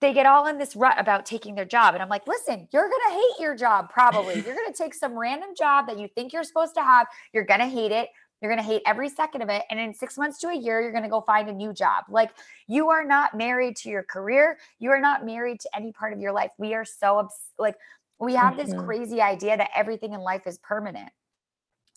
they 0.00 0.12
get 0.12 0.26
all 0.26 0.46
in 0.46 0.58
this 0.58 0.76
rut 0.76 0.94
about 0.98 1.26
taking 1.26 1.54
their 1.54 1.64
job. 1.64 1.94
And 1.94 2.02
I'm 2.02 2.08
like, 2.08 2.26
listen, 2.26 2.68
you're 2.72 2.88
going 2.88 3.00
to 3.08 3.14
hate 3.14 3.42
your 3.42 3.56
job 3.56 3.90
probably. 3.90 4.34
You're 4.34 4.54
going 4.54 4.72
to 4.72 4.76
take 4.76 4.94
some 4.94 5.18
random 5.18 5.50
job 5.56 5.86
that 5.88 5.98
you 5.98 6.08
think 6.14 6.32
you're 6.32 6.44
supposed 6.44 6.74
to 6.74 6.82
have. 6.82 7.06
You're 7.32 7.44
going 7.44 7.60
to 7.60 7.66
hate 7.66 7.90
it. 7.90 8.08
You're 8.40 8.52
going 8.52 8.64
to 8.64 8.68
hate 8.68 8.82
every 8.86 9.08
second 9.08 9.42
of 9.42 9.48
it. 9.48 9.62
And 9.68 9.80
in 9.80 9.92
six 9.92 10.16
months 10.16 10.38
to 10.40 10.48
a 10.48 10.54
year, 10.54 10.80
you're 10.80 10.92
going 10.92 11.02
to 11.02 11.08
go 11.08 11.20
find 11.22 11.48
a 11.48 11.52
new 11.52 11.72
job. 11.72 12.04
Like 12.08 12.30
you 12.68 12.90
are 12.90 13.04
not 13.04 13.36
married 13.36 13.76
to 13.78 13.88
your 13.88 14.04
career. 14.04 14.58
You 14.78 14.90
are 14.90 15.00
not 15.00 15.26
married 15.26 15.58
to 15.60 15.68
any 15.74 15.90
part 15.90 16.12
of 16.12 16.20
your 16.20 16.32
life. 16.32 16.52
We 16.58 16.74
are 16.74 16.84
so 16.84 17.18
obs- 17.18 17.34
like, 17.58 17.74
we 18.20 18.34
have 18.34 18.54
mm-hmm. 18.54 18.70
this 18.70 18.84
crazy 18.84 19.20
idea 19.20 19.56
that 19.56 19.70
everything 19.74 20.12
in 20.12 20.20
life 20.20 20.42
is 20.46 20.58
permanent. 20.58 21.10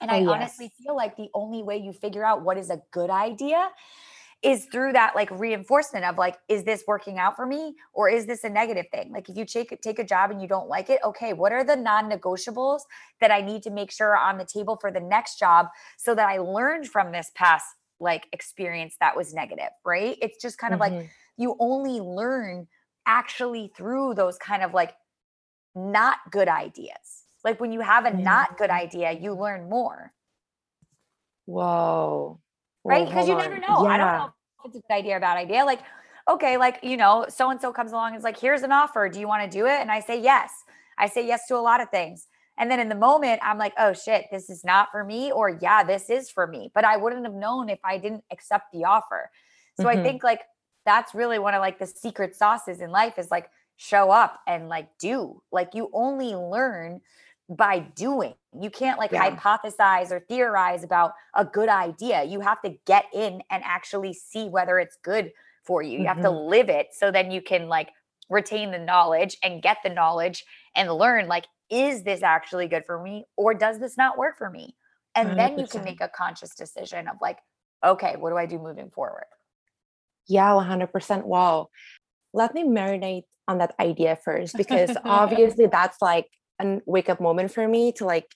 And 0.01 0.11
oh, 0.11 0.15
I 0.15 0.19
yes. 0.19 0.29
honestly 0.29 0.71
feel 0.83 0.95
like 0.95 1.15
the 1.15 1.29
only 1.33 1.63
way 1.63 1.77
you 1.77 1.93
figure 1.93 2.25
out 2.25 2.41
what 2.41 2.57
is 2.57 2.69
a 2.69 2.81
good 2.91 3.09
idea 3.09 3.69
is 4.43 4.65
through 4.65 4.91
that 4.93 5.15
like 5.15 5.29
reinforcement 5.31 6.03
of 6.03 6.17
like 6.17 6.37
is 6.49 6.63
this 6.63 6.83
working 6.87 7.19
out 7.19 7.35
for 7.35 7.45
me 7.45 7.75
or 7.93 8.09
is 8.09 8.25
this 8.25 8.43
a 8.43 8.49
negative 8.49 8.85
thing 8.91 9.11
like 9.11 9.29
if 9.29 9.37
you 9.37 9.45
take 9.45 9.79
take 9.81 9.99
a 9.99 10.03
job 10.03 10.31
and 10.31 10.41
you 10.41 10.47
don't 10.47 10.67
like 10.67 10.89
it 10.89 10.99
okay 11.03 11.33
what 11.33 11.51
are 11.51 11.63
the 11.63 11.75
non-negotiables 11.75 12.81
that 13.19 13.29
i 13.29 13.39
need 13.39 13.61
to 13.61 13.69
make 13.69 13.91
sure 13.91 14.15
are 14.15 14.29
on 14.29 14.37
the 14.37 14.45
table 14.45 14.77
for 14.81 14.91
the 14.91 14.99
next 14.99 15.37
job 15.37 15.67
so 15.97 16.15
that 16.15 16.27
i 16.27 16.39
learned 16.39 16.87
from 16.87 17.11
this 17.11 17.31
past 17.35 17.65
like 17.99 18.27
experience 18.33 18.95
that 18.99 19.15
was 19.15 19.33
negative 19.33 19.69
right 19.85 20.17
it's 20.21 20.41
just 20.41 20.57
kind 20.57 20.73
of 20.73 20.79
mm-hmm. 20.79 20.97
like 20.97 21.09
you 21.37 21.55
only 21.59 21.99
learn 21.99 22.67
actually 23.05 23.71
through 23.75 24.13
those 24.15 24.37
kind 24.37 24.63
of 24.63 24.73
like 24.73 24.93
not 25.75 26.17
good 26.31 26.47
ideas 26.47 27.20
like 27.43 27.59
when 27.59 27.71
you 27.71 27.81
have 27.81 28.05
a 28.05 28.15
not 28.15 28.57
good 28.57 28.69
idea 28.69 29.11
you 29.11 29.33
learn 29.33 29.69
more 29.69 30.13
whoa 31.45 32.39
right? 32.83 33.07
Because 33.07 33.27
you 33.27 33.35
never 33.35 33.59
know. 33.59 33.83
Yeah. 33.83 33.89
I 33.89 33.97
don't 33.97 34.17
know 34.17 34.33
if 34.65 34.75
it's 34.75 34.75
a 34.77 34.87
good 34.87 34.93
idea 34.93 35.17
or 35.17 35.19
bad 35.19 35.37
idea. 35.37 35.65
Like, 35.65 35.81
okay, 36.29 36.57
like, 36.57 36.79
you 36.83 36.97
know, 36.97 37.25
so 37.29 37.49
and 37.49 37.61
so 37.61 37.71
comes 37.71 37.91
along 37.91 38.09
and 38.09 38.17
is 38.17 38.23
like, 38.23 38.39
here's 38.39 38.63
an 38.63 38.71
offer. 38.71 39.09
Do 39.09 39.19
you 39.19 39.27
want 39.27 39.49
to 39.49 39.57
do 39.57 39.65
it? 39.65 39.79
And 39.79 39.91
I 39.91 39.99
say 39.99 40.21
yes. 40.21 40.51
I 40.97 41.07
say 41.07 41.25
yes 41.25 41.47
to 41.47 41.55
a 41.55 41.59
lot 41.61 41.81
of 41.81 41.89
things. 41.89 42.27
And 42.57 42.69
then 42.69 42.79
in 42.79 42.89
the 42.89 42.95
moment, 42.95 43.39
I'm 43.43 43.57
like, 43.57 43.73
oh 43.79 43.93
shit, 43.93 44.25
this 44.31 44.49
is 44.49 44.63
not 44.63 44.89
for 44.91 45.03
me, 45.03 45.31
or 45.31 45.57
yeah, 45.61 45.83
this 45.83 46.09
is 46.09 46.29
for 46.29 46.45
me. 46.45 46.69
But 46.75 46.85
I 46.85 46.97
wouldn't 46.97 47.25
have 47.25 47.33
known 47.33 47.69
if 47.69 47.79
I 47.83 47.97
didn't 47.97 48.23
accept 48.31 48.65
the 48.71 48.85
offer. 48.85 49.31
So 49.79 49.85
mm-hmm. 49.85 49.99
I 49.99 50.03
think 50.03 50.23
like 50.23 50.41
that's 50.85 51.15
really 51.15 51.39
one 51.39 51.53
of 51.53 51.61
like 51.61 51.79
the 51.79 51.87
secret 51.87 52.35
sauces 52.35 52.81
in 52.81 52.91
life 52.91 53.17
is 53.17 53.31
like 53.31 53.49
show 53.77 54.11
up 54.11 54.41
and 54.45 54.69
like 54.69 54.89
do. 54.99 55.41
Like 55.51 55.73
you 55.73 55.89
only 55.93 56.35
learn 56.35 57.01
by 57.51 57.79
doing. 57.79 58.33
You 58.59 58.69
can't 58.69 58.97
like 58.97 59.11
yeah. 59.11 59.29
hypothesize 59.29 60.11
or 60.11 60.21
theorize 60.21 60.83
about 60.83 61.13
a 61.35 61.43
good 61.43 61.69
idea. 61.69 62.23
You 62.23 62.39
have 62.39 62.61
to 62.61 62.75
get 62.85 63.05
in 63.13 63.41
and 63.49 63.63
actually 63.65 64.13
see 64.13 64.47
whether 64.47 64.79
it's 64.79 64.97
good 65.03 65.31
for 65.65 65.81
you. 65.81 65.91
You 65.91 65.97
mm-hmm. 65.99 66.07
have 66.07 66.21
to 66.21 66.29
mm-hmm. 66.29 66.49
live 66.49 66.69
it 66.69 66.87
so 66.93 67.11
then 67.11 67.29
you 67.29 67.41
can 67.41 67.67
like 67.67 67.89
retain 68.29 68.71
the 68.71 68.79
knowledge 68.79 69.37
and 69.43 69.61
get 69.61 69.77
the 69.83 69.89
knowledge 69.89 70.45
and 70.75 70.91
learn 70.91 71.27
like 71.27 71.45
is 71.69 72.03
this 72.03 72.23
actually 72.23 72.67
good 72.67 72.83
for 72.85 73.01
me 73.01 73.25
or 73.37 73.53
does 73.53 73.79
this 73.79 73.97
not 73.97 74.17
work 74.17 74.37
for 74.37 74.49
me? 74.49 74.75
And 75.15 75.29
100%. 75.29 75.35
then 75.35 75.59
you 75.59 75.67
can 75.67 75.83
make 75.83 76.01
a 76.01 76.07
conscious 76.07 76.55
decision 76.55 77.07
of 77.07 77.17
like 77.21 77.37
okay, 77.83 78.15
what 78.17 78.29
do 78.29 78.37
I 78.37 78.45
do 78.45 78.59
moving 78.59 78.91
forward? 78.91 79.25
Yeah, 80.27 80.51
100%. 80.51 81.25
Wow. 81.25 81.69
Let 82.31 82.53
me 82.53 82.63
marinate 82.63 83.23
on 83.47 83.57
that 83.57 83.73
idea 83.79 84.15
first 84.23 84.55
because 84.57 84.95
obviously 85.03 85.65
that's 85.65 86.01
like 86.01 86.27
a 86.63 86.81
wake 86.85 87.09
up 87.09 87.19
moment 87.19 87.51
for 87.51 87.67
me 87.67 87.91
to 87.93 88.05
like, 88.05 88.33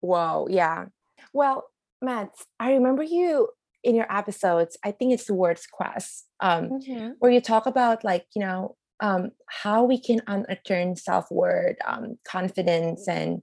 whoa, 0.00 0.46
yeah. 0.50 0.86
Well, 1.32 1.64
Matt, 2.02 2.30
I 2.60 2.72
remember 2.72 3.02
you 3.02 3.48
in 3.82 3.94
your 3.94 4.10
episodes, 4.14 4.78
I 4.84 4.92
think 4.92 5.12
it's 5.12 5.26
the 5.26 5.34
words 5.34 5.66
quest, 5.70 6.26
um, 6.40 6.70
mm-hmm. 6.70 7.10
where 7.18 7.30
you 7.30 7.40
talk 7.40 7.66
about 7.66 8.04
like, 8.04 8.26
you 8.34 8.40
know, 8.40 8.76
um, 9.00 9.30
how 9.48 9.84
we 9.84 10.00
can 10.00 10.22
unearn 10.26 10.96
self-worth, 10.96 11.76
um, 11.84 12.18
confidence, 12.26 13.08
and 13.08 13.42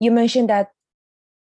you 0.00 0.10
mentioned 0.10 0.50
that 0.50 0.70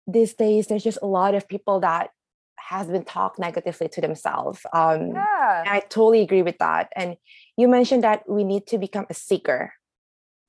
these 0.07 0.35
days 0.35 0.67
there's 0.67 0.85
just 0.85 0.99
a 1.03 1.07
lot 1.07 1.35
of 1.35 1.49
people 1.49 1.81
that 1.81 2.11
has 2.59 2.87
been 2.87 3.05
talked 3.05 3.39
negatively 3.39 3.89
to 3.89 4.01
themselves. 4.01 4.61
Um, 4.73 5.09
yeah. 5.15 5.65
I 5.67 5.83
totally 5.89 6.21
agree 6.23 6.43
with 6.43 6.59
that. 6.59 6.93
And 6.95 7.17
you 7.57 7.69
mentioned 7.69 8.05
that 8.05 8.23
we 8.29 8.45
need 8.45 8.67
to 8.69 8.79
become 8.79 9.07
a 9.11 9.15
seeker 9.15 9.73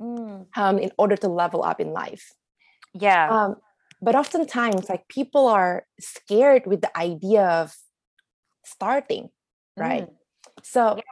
mm. 0.04 0.46
um, 0.56 0.80
in 0.80 0.92
order 0.98 1.16
to 1.18 1.28
level 1.28 1.63
up 1.63 1.80
in 1.80 1.92
life. 1.92 2.34
Yeah. 2.94 3.30
Um, 3.30 3.56
but 4.02 4.16
oftentimes, 4.16 4.89
like 4.89 5.08
people 5.08 5.48
are 5.48 5.86
scared 6.00 6.63
with 6.66 6.82
the 6.82 6.96
idea 6.98 7.46
of 7.46 7.76
starting, 8.66 9.30
right? 9.78 10.04
Mm. 10.04 10.13
So, 10.63 10.96
yeah. 10.98 11.04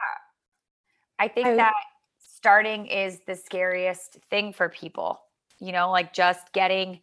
I 1.18 1.28
think 1.28 1.46
I, 1.46 1.56
that 1.56 1.74
starting 2.18 2.86
is 2.86 3.20
the 3.26 3.36
scariest 3.36 4.18
thing 4.30 4.52
for 4.52 4.68
people. 4.68 5.20
You 5.58 5.72
know, 5.72 5.90
like 5.90 6.12
just 6.12 6.52
getting. 6.52 7.00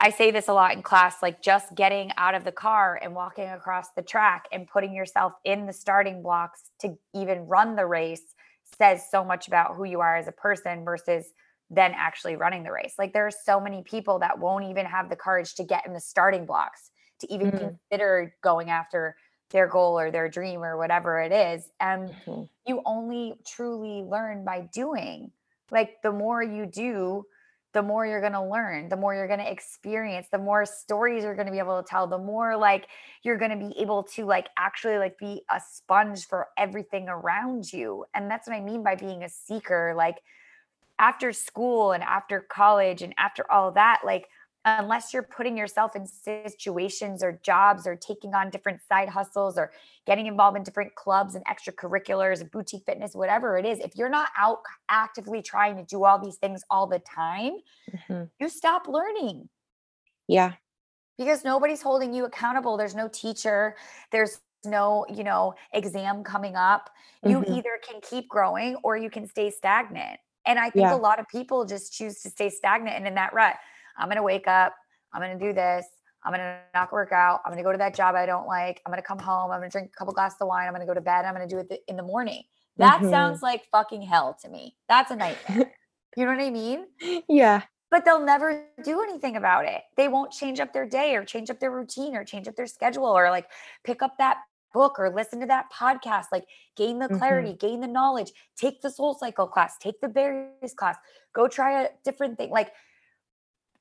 I 0.00 0.10
say 0.10 0.32
this 0.32 0.48
a 0.48 0.52
lot 0.52 0.72
in 0.74 0.82
class 0.82 1.22
like 1.22 1.40
just 1.40 1.74
getting 1.74 2.10
out 2.18 2.34
of 2.34 2.44
the 2.44 2.52
car 2.52 2.98
and 3.00 3.14
walking 3.14 3.48
across 3.48 3.90
the 3.96 4.02
track 4.02 4.48
and 4.52 4.66
putting 4.66 4.92
yourself 4.92 5.34
in 5.44 5.66
the 5.66 5.72
starting 5.72 6.20
blocks 6.20 6.62
to 6.80 6.98
even 7.14 7.46
run 7.46 7.76
the 7.76 7.86
race 7.86 8.34
says 8.76 9.02
so 9.10 9.24
much 9.24 9.48
about 9.48 9.74
who 9.76 9.84
you 9.84 10.00
are 10.00 10.16
as 10.16 10.28
a 10.28 10.32
person 10.32 10.84
versus 10.84 11.26
then 11.70 11.92
actually 11.96 12.36
running 12.36 12.62
the 12.62 12.72
race. 12.72 12.94
Like 12.98 13.12
there 13.12 13.26
are 13.26 13.32
so 13.32 13.58
many 13.60 13.82
people 13.82 14.18
that 14.20 14.38
won't 14.38 14.64
even 14.64 14.86
have 14.86 15.08
the 15.08 15.16
courage 15.16 15.54
to 15.56 15.64
get 15.64 15.86
in 15.86 15.92
the 15.92 16.00
starting 16.00 16.44
blocks 16.46 16.90
to 17.20 17.32
even 17.32 17.48
mm-hmm. 17.48 17.66
consider 17.66 18.34
going 18.42 18.70
after 18.70 19.16
their 19.50 19.68
goal 19.68 19.98
or 19.98 20.10
their 20.10 20.28
dream 20.28 20.62
or 20.62 20.76
whatever 20.76 21.20
it 21.20 21.32
is. 21.32 21.70
And 21.80 22.10
mm-hmm. 22.10 22.42
you 22.66 22.82
only 22.84 23.34
truly 23.46 24.02
learn 24.02 24.44
by 24.44 24.68
doing. 24.72 25.30
Like 25.70 26.02
the 26.02 26.12
more 26.12 26.42
you 26.42 26.66
do, 26.66 27.24
the 27.74 27.82
more 27.82 28.06
you're 28.06 28.20
going 28.20 28.32
to 28.32 28.42
learn, 28.42 28.88
the 28.88 28.96
more 28.96 29.14
you're 29.14 29.26
going 29.26 29.40
to 29.40 29.50
experience, 29.50 30.28
the 30.30 30.38
more 30.38 30.64
stories 30.64 31.24
you're 31.24 31.34
going 31.34 31.46
to 31.46 31.52
be 31.52 31.58
able 31.58 31.82
to 31.82 31.86
tell, 31.86 32.06
the 32.06 32.16
more 32.16 32.56
like 32.56 32.86
you're 33.22 33.36
going 33.36 33.50
to 33.50 33.56
be 33.56 33.78
able 33.78 34.04
to 34.04 34.24
like 34.24 34.46
actually 34.56 34.96
like 34.96 35.18
be 35.18 35.42
a 35.50 35.60
sponge 35.60 36.26
for 36.26 36.48
everything 36.56 37.08
around 37.08 37.70
you. 37.72 38.04
And 38.14 38.30
that's 38.30 38.48
what 38.48 38.56
I 38.56 38.60
mean 38.60 38.84
by 38.84 38.94
being 38.94 39.24
a 39.24 39.28
seeker. 39.28 39.92
Like 39.96 40.18
after 41.00 41.32
school 41.32 41.92
and 41.92 42.02
after 42.04 42.40
college 42.40 43.02
and 43.02 43.12
after 43.18 43.50
all 43.50 43.72
that, 43.72 44.02
like 44.04 44.28
unless 44.64 45.12
you're 45.12 45.22
putting 45.22 45.56
yourself 45.56 45.94
in 45.94 46.06
situations 46.06 47.22
or 47.22 47.38
jobs 47.42 47.86
or 47.86 47.96
taking 47.96 48.34
on 48.34 48.50
different 48.50 48.80
side 48.88 49.08
hustles 49.08 49.58
or 49.58 49.70
getting 50.06 50.26
involved 50.26 50.56
in 50.56 50.62
different 50.62 50.94
clubs 50.94 51.34
and 51.34 51.44
extracurriculars 51.44 52.40
and 52.40 52.50
boutique 52.50 52.84
fitness 52.86 53.14
whatever 53.14 53.58
it 53.58 53.66
is 53.66 53.78
if 53.80 53.96
you're 53.96 54.08
not 54.08 54.28
out 54.38 54.60
actively 54.88 55.42
trying 55.42 55.76
to 55.76 55.84
do 55.84 56.04
all 56.04 56.18
these 56.18 56.36
things 56.36 56.62
all 56.70 56.86
the 56.86 56.98
time 57.00 57.52
mm-hmm. 57.90 58.24
you 58.38 58.48
stop 58.48 58.88
learning. 58.88 59.48
Yeah. 60.28 60.52
Because 61.18 61.44
nobody's 61.44 61.82
holding 61.82 62.12
you 62.12 62.24
accountable. 62.24 62.76
There's 62.76 62.94
no 62.94 63.08
teacher. 63.08 63.76
There's 64.10 64.40
no 64.64 65.04
you 65.14 65.24
know 65.24 65.54
exam 65.74 66.24
coming 66.24 66.56
up. 66.56 66.90
You 67.22 67.40
mm-hmm. 67.40 67.52
either 67.52 67.78
can 67.86 68.00
keep 68.00 68.28
growing 68.28 68.76
or 68.82 68.96
you 68.96 69.10
can 69.10 69.26
stay 69.26 69.50
stagnant. 69.50 70.18
And 70.46 70.58
i 70.58 70.64
think 70.64 70.84
yeah. 70.84 70.94
a 70.94 70.96
lot 70.96 71.18
of 71.20 71.28
people 71.28 71.64
just 71.64 71.92
choose 71.92 72.20
to 72.20 72.30
stay 72.30 72.50
stagnant 72.50 72.96
and 72.96 73.06
in 73.06 73.14
that 73.14 73.32
rut 73.32 73.56
I'm 73.96 74.08
going 74.08 74.16
to 74.16 74.22
wake 74.22 74.48
up. 74.48 74.74
I'm 75.12 75.20
going 75.20 75.38
to 75.38 75.44
do 75.44 75.52
this. 75.52 75.86
I'm 76.24 76.32
going 76.32 76.40
to 76.40 76.58
not 76.74 76.92
work 76.92 77.12
out. 77.12 77.40
I'm 77.44 77.52
going 77.52 77.62
to 77.62 77.64
go 77.64 77.72
to 77.72 77.78
that 77.78 77.94
job 77.94 78.14
I 78.14 78.26
don't 78.26 78.46
like. 78.46 78.80
I'm 78.84 78.90
going 78.90 79.02
to 79.02 79.06
come 79.06 79.18
home. 79.18 79.50
I'm 79.50 79.60
going 79.60 79.70
to 79.70 79.72
drink 79.72 79.90
a 79.94 79.96
couple 79.96 80.14
glasses 80.14 80.38
of 80.40 80.48
wine. 80.48 80.66
I'm 80.66 80.74
going 80.74 80.86
to 80.86 80.90
go 80.90 80.94
to 80.94 81.00
bed. 81.00 81.24
I'm 81.24 81.34
going 81.34 81.46
to 81.46 81.54
do 81.54 81.60
it 81.60 81.82
in 81.86 81.96
the 81.96 82.02
morning. 82.02 82.42
That 82.78 83.00
mm-hmm. 83.00 83.10
sounds 83.10 83.42
like 83.42 83.64
fucking 83.70 84.02
hell 84.02 84.36
to 84.42 84.48
me. 84.48 84.74
That's 84.88 85.10
a 85.10 85.16
nightmare. 85.16 85.70
you 86.16 86.24
know 86.24 86.32
what 86.32 86.40
I 86.40 86.50
mean? 86.50 86.86
Yeah. 87.28 87.62
But 87.90 88.04
they'll 88.04 88.24
never 88.24 88.64
do 88.82 89.02
anything 89.02 89.36
about 89.36 89.66
it. 89.66 89.82
They 89.96 90.08
won't 90.08 90.32
change 90.32 90.58
up 90.58 90.72
their 90.72 90.88
day 90.88 91.14
or 91.14 91.24
change 91.24 91.50
up 91.50 91.60
their 91.60 91.70
routine 91.70 92.16
or 92.16 92.24
change 92.24 92.48
up 92.48 92.56
their 92.56 92.66
schedule 92.66 93.06
or 93.06 93.30
like 93.30 93.46
pick 93.84 94.02
up 94.02 94.18
that 94.18 94.38
book 94.72 94.98
or 94.98 95.14
listen 95.14 95.40
to 95.40 95.46
that 95.46 95.66
podcast. 95.72 96.26
Like 96.32 96.44
gain 96.76 96.98
the 96.98 97.08
clarity, 97.08 97.50
mm-hmm. 97.50 97.66
gain 97.66 97.80
the 97.80 97.86
knowledge, 97.86 98.32
take 98.56 98.80
the 98.80 98.90
soul 98.90 99.14
cycle 99.14 99.46
class, 99.46 99.76
take 99.78 100.00
the 100.00 100.08
berries 100.08 100.74
class, 100.74 100.96
go 101.34 101.46
try 101.46 101.82
a 101.82 101.88
different 102.02 102.36
thing. 102.36 102.50
Like 102.50 102.72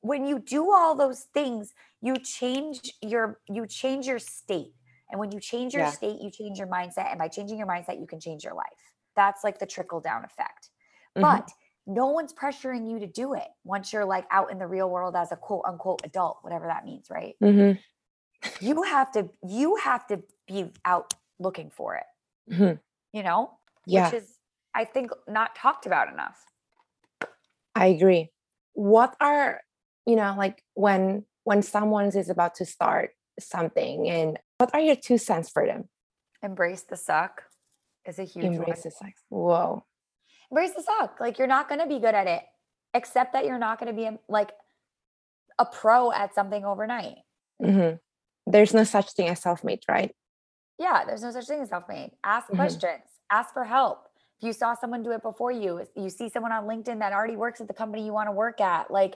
when 0.04 0.26
you 0.26 0.38
do 0.38 0.72
all 0.72 0.96
those 0.96 1.22
things 1.34 1.74
you 2.02 2.16
change 2.18 2.94
your 3.02 3.40
you 3.50 3.66
change 3.66 4.06
your 4.06 4.20
state 4.20 4.74
and 5.10 5.20
when 5.20 5.32
you 5.32 5.40
change 5.40 5.74
your 5.74 5.84
yeah. 5.84 5.90
state 5.90 6.22
you 6.22 6.30
change 6.30 6.60
your 6.60 6.68
mindset 6.68 7.10
and 7.10 7.18
by 7.18 7.28
changing 7.28 7.58
your 7.58 7.68
mindset 7.68 8.00
you 8.00 8.06
can 8.06 8.20
change 8.20 8.44
your 8.44 8.54
life 8.54 8.68
that's 9.16 9.44
like 9.44 9.58
the 9.58 9.66
trickle 9.66 10.00
down 10.00 10.24
effect 10.24 10.70
mm-hmm. 11.18 11.22
but 11.22 11.50
no 11.88 12.08
one's 12.08 12.34
pressuring 12.34 12.90
you 12.90 13.00
to 13.00 13.08
do 13.08 13.34
it 13.34 13.48
once 13.64 13.92
you're 13.92 14.06
like 14.06 14.26
out 14.30 14.52
in 14.52 14.60
the 14.60 14.68
real 14.68 14.90
world 14.90 15.16
as 15.16 15.32
a 15.32 15.36
quote 15.36 15.64
unquote 15.66 16.02
adult 16.04 16.38
whatever 16.42 16.68
that 16.68 16.86
means 16.86 17.08
right 17.10 17.36
mm-hmm. 17.42 17.78
you 18.66 18.84
have 18.84 19.12
to 19.12 19.30
you 19.48 19.78
have 19.78 20.06
to 20.06 20.22
be 20.48 20.70
out 20.84 21.14
looking 21.40 21.70
for 21.70 21.96
it 21.96 22.54
mm-hmm. 22.54 22.74
you 23.18 23.24
know 23.24 23.52
yeah. 23.86 24.06
which 24.06 24.22
is 24.22 24.38
i 24.76 24.84
think 24.84 25.12
not 25.30 25.56
talked 25.56 25.86
about 25.86 26.12
enough 26.12 26.44
i 27.76 27.86
agree 27.86 28.30
what 28.74 29.16
are 29.22 29.62
you 30.06 30.16
know 30.16 30.36
like 30.38 30.64
when 30.74 31.26
when 31.44 31.62
someone 31.62 32.08
is 32.08 32.30
about 32.30 32.56
to 32.56 32.66
start 32.66 33.12
something 33.40 34.10
and 34.10 34.40
what 34.58 34.70
are 34.74 34.80
your 34.80 34.96
two 34.96 35.18
cents 35.18 35.50
for 35.50 35.66
them 35.66 35.90
embrace 36.42 36.82
the 36.82 36.98
suck 36.98 37.44
is 38.06 38.20
a 38.20 38.24
huge 38.24 38.46
embrace 38.46 38.68
one. 38.68 38.82
the 38.84 38.92
suck. 38.92 39.14
Whoa. 39.30 39.86
Embrace 40.52 40.72
the 40.72 40.84
suck. 40.84 41.20
Like 41.20 41.38
you're 41.40 41.48
not 41.48 41.70
going 41.70 41.80
to 41.80 41.88
be 41.88 42.00
good 42.00 42.14
at 42.14 42.28
it. 42.28 42.44
except 42.94 43.34
that 43.34 43.46
you're 43.46 43.60
not 43.60 43.80
going 43.80 43.96
to 43.96 44.00
be 44.00 44.18
like 44.30 44.52
a 45.60 45.66
pro 45.66 46.12
at 46.12 46.36
something 46.36 46.64
overnight. 46.64 47.18
Mm-hmm. 47.62 47.96
There's 48.52 48.74
no 48.74 48.84
such 48.84 49.14
thing 49.14 49.30
as 49.30 49.42
self-made, 49.42 49.82
right? 49.88 50.14
Yeah, 50.78 51.06
there's 51.06 51.24
no 51.24 51.32
such 51.32 51.48
thing 51.48 51.62
as 51.62 51.70
self-made. 51.70 52.12
Ask 52.24 52.48
mm-hmm. 52.48 52.58
questions. 52.58 53.04
Ask 53.32 53.54
for 53.54 53.64
help. 53.64 54.08
If 54.40 54.48
you 54.48 54.54
saw 54.54 54.76
someone 54.76 55.04
do 55.04 55.12
it 55.12 55.24
before 55.24 55.52
you, 55.52 55.86
you 55.96 56.10
see 56.10 56.30
someone 56.30 56.52
on 56.52 56.66
LinkedIn 56.66 57.00
that 57.00 57.14
already 57.14 57.36
works 57.36 57.62
at 57.62 57.68
the 57.68 57.74
company 57.74 58.06
you 58.06 58.14
want 58.14 58.28
to 58.28 58.34
work 58.34 58.60
at, 58.60 58.92
like 58.92 59.16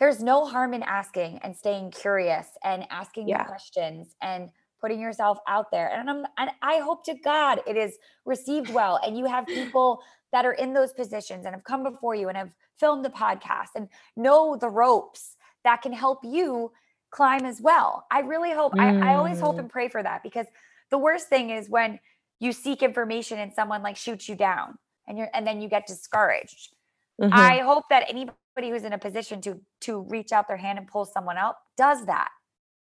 there's 0.00 0.22
no 0.22 0.46
harm 0.46 0.72
in 0.74 0.82
asking 0.82 1.38
and 1.42 1.54
staying 1.54 1.90
curious 1.90 2.48
and 2.64 2.84
asking 2.90 3.28
yeah. 3.28 3.44
questions 3.44 4.16
and 4.22 4.50
putting 4.80 4.98
yourself 4.98 5.38
out 5.46 5.70
there. 5.70 5.88
And 5.88 6.08
I'm 6.08 6.24
and 6.38 6.50
I 6.62 6.78
hope 6.78 7.04
to 7.04 7.14
God 7.22 7.60
it 7.66 7.76
is 7.76 7.98
received 8.24 8.72
well 8.72 8.98
and 9.04 9.16
you 9.16 9.26
have 9.26 9.46
people 9.46 10.02
that 10.32 10.46
are 10.46 10.54
in 10.54 10.72
those 10.72 10.92
positions 10.94 11.44
and 11.44 11.54
have 11.54 11.64
come 11.64 11.82
before 11.82 12.14
you 12.14 12.28
and 12.28 12.36
have 12.36 12.50
filmed 12.78 13.04
the 13.04 13.10
podcast 13.10 13.68
and 13.76 13.88
know 14.16 14.56
the 14.56 14.70
ropes 14.70 15.36
that 15.64 15.82
can 15.82 15.92
help 15.92 16.20
you 16.24 16.72
climb 17.10 17.44
as 17.44 17.60
well. 17.60 18.06
I 18.10 18.20
really 18.20 18.52
hope 18.52 18.72
mm. 18.72 18.80
I, 18.80 19.12
I 19.12 19.16
always 19.16 19.38
hope 19.38 19.56
mm. 19.56 19.60
and 19.60 19.68
pray 19.70 19.88
for 19.88 20.02
that 20.02 20.22
because 20.22 20.46
the 20.90 20.98
worst 20.98 21.28
thing 21.28 21.50
is 21.50 21.68
when 21.68 22.00
you 22.38 22.52
seek 22.52 22.82
information 22.82 23.38
and 23.38 23.52
someone 23.52 23.82
like 23.82 23.96
shoots 23.96 24.28
you 24.30 24.34
down 24.34 24.78
and 25.06 25.18
you're 25.18 25.28
and 25.34 25.46
then 25.46 25.60
you 25.60 25.68
get 25.68 25.86
discouraged. 25.86 26.74
Mm-hmm. 27.20 27.34
I 27.34 27.58
hope 27.58 27.84
that 27.90 28.04
anybody 28.08 28.34
who's 28.56 28.84
in 28.84 28.92
a 28.92 28.98
position 28.98 29.40
to 29.40 29.60
to 29.80 30.00
reach 30.08 30.32
out 30.32 30.48
their 30.48 30.56
hand 30.56 30.78
and 30.78 30.86
pull 30.86 31.04
someone 31.04 31.38
out 31.38 31.56
does 31.76 32.04
that. 32.06 32.28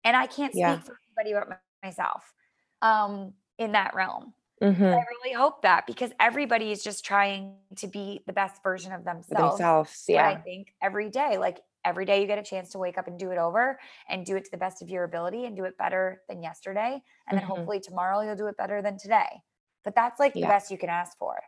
And 0.04 0.16
I 0.16 0.26
can't 0.26 0.52
speak 0.52 0.62
yeah. 0.62 0.80
for 0.80 0.98
anybody 1.20 1.46
but 1.50 1.62
myself 1.84 2.34
um 2.82 3.34
in 3.58 3.74
that 3.74 3.96
realm. 3.96 4.34
Mm-hmm. 4.62 4.84
I 4.84 5.04
really 5.24 5.34
hope 5.36 5.62
that 5.62 5.86
because 5.86 6.12
everybody 6.20 6.72
is 6.72 6.84
just 6.84 7.06
trying 7.06 7.54
to 7.76 7.88
be 7.88 8.22
the 8.26 8.34
best 8.34 8.64
version 8.64 8.92
of 8.92 9.04
themselves. 9.04 9.58
Themselves, 9.58 10.06
yeah. 10.08 10.28
I 10.28 10.36
think 10.36 10.74
every 10.82 11.12
day, 11.12 11.38
like 11.38 11.60
every 11.86 12.06
day, 12.06 12.22
you 12.22 12.28
get 12.28 12.40
a 12.40 12.44
chance 12.44 12.72
to 12.72 12.80
wake 12.80 12.98
up 12.98 13.08
and 13.08 13.20
do 13.20 13.30
it 13.30 13.38
over 13.38 13.80
and 14.10 14.26
do 14.26 14.36
it 14.36 14.46
to 14.46 14.52
the 14.52 14.58
best 14.58 14.82
of 14.82 14.90
your 14.90 15.04
ability 15.04 15.46
and 15.46 15.56
do 15.56 15.66
it 15.66 15.78
better 15.78 16.24
than 16.28 16.42
yesterday. 16.42 17.02
And 17.30 17.38
then 17.38 17.46
mm-hmm. 17.46 17.56
hopefully 17.56 17.80
tomorrow 17.80 18.22
you'll 18.22 18.36
do 18.36 18.48
it 18.48 18.58
better 18.58 18.82
than 18.82 18.98
today. 18.98 19.44
But 19.84 19.94
that's 19.94 20.20
like 20.20 20.34
yeah. 20.36 20.48
the 20.48 20.48
best 20.48 20.72
you 20.72 20.78
can 20.80 20.90
ask 20.90 21.16
for. 21.20 21.40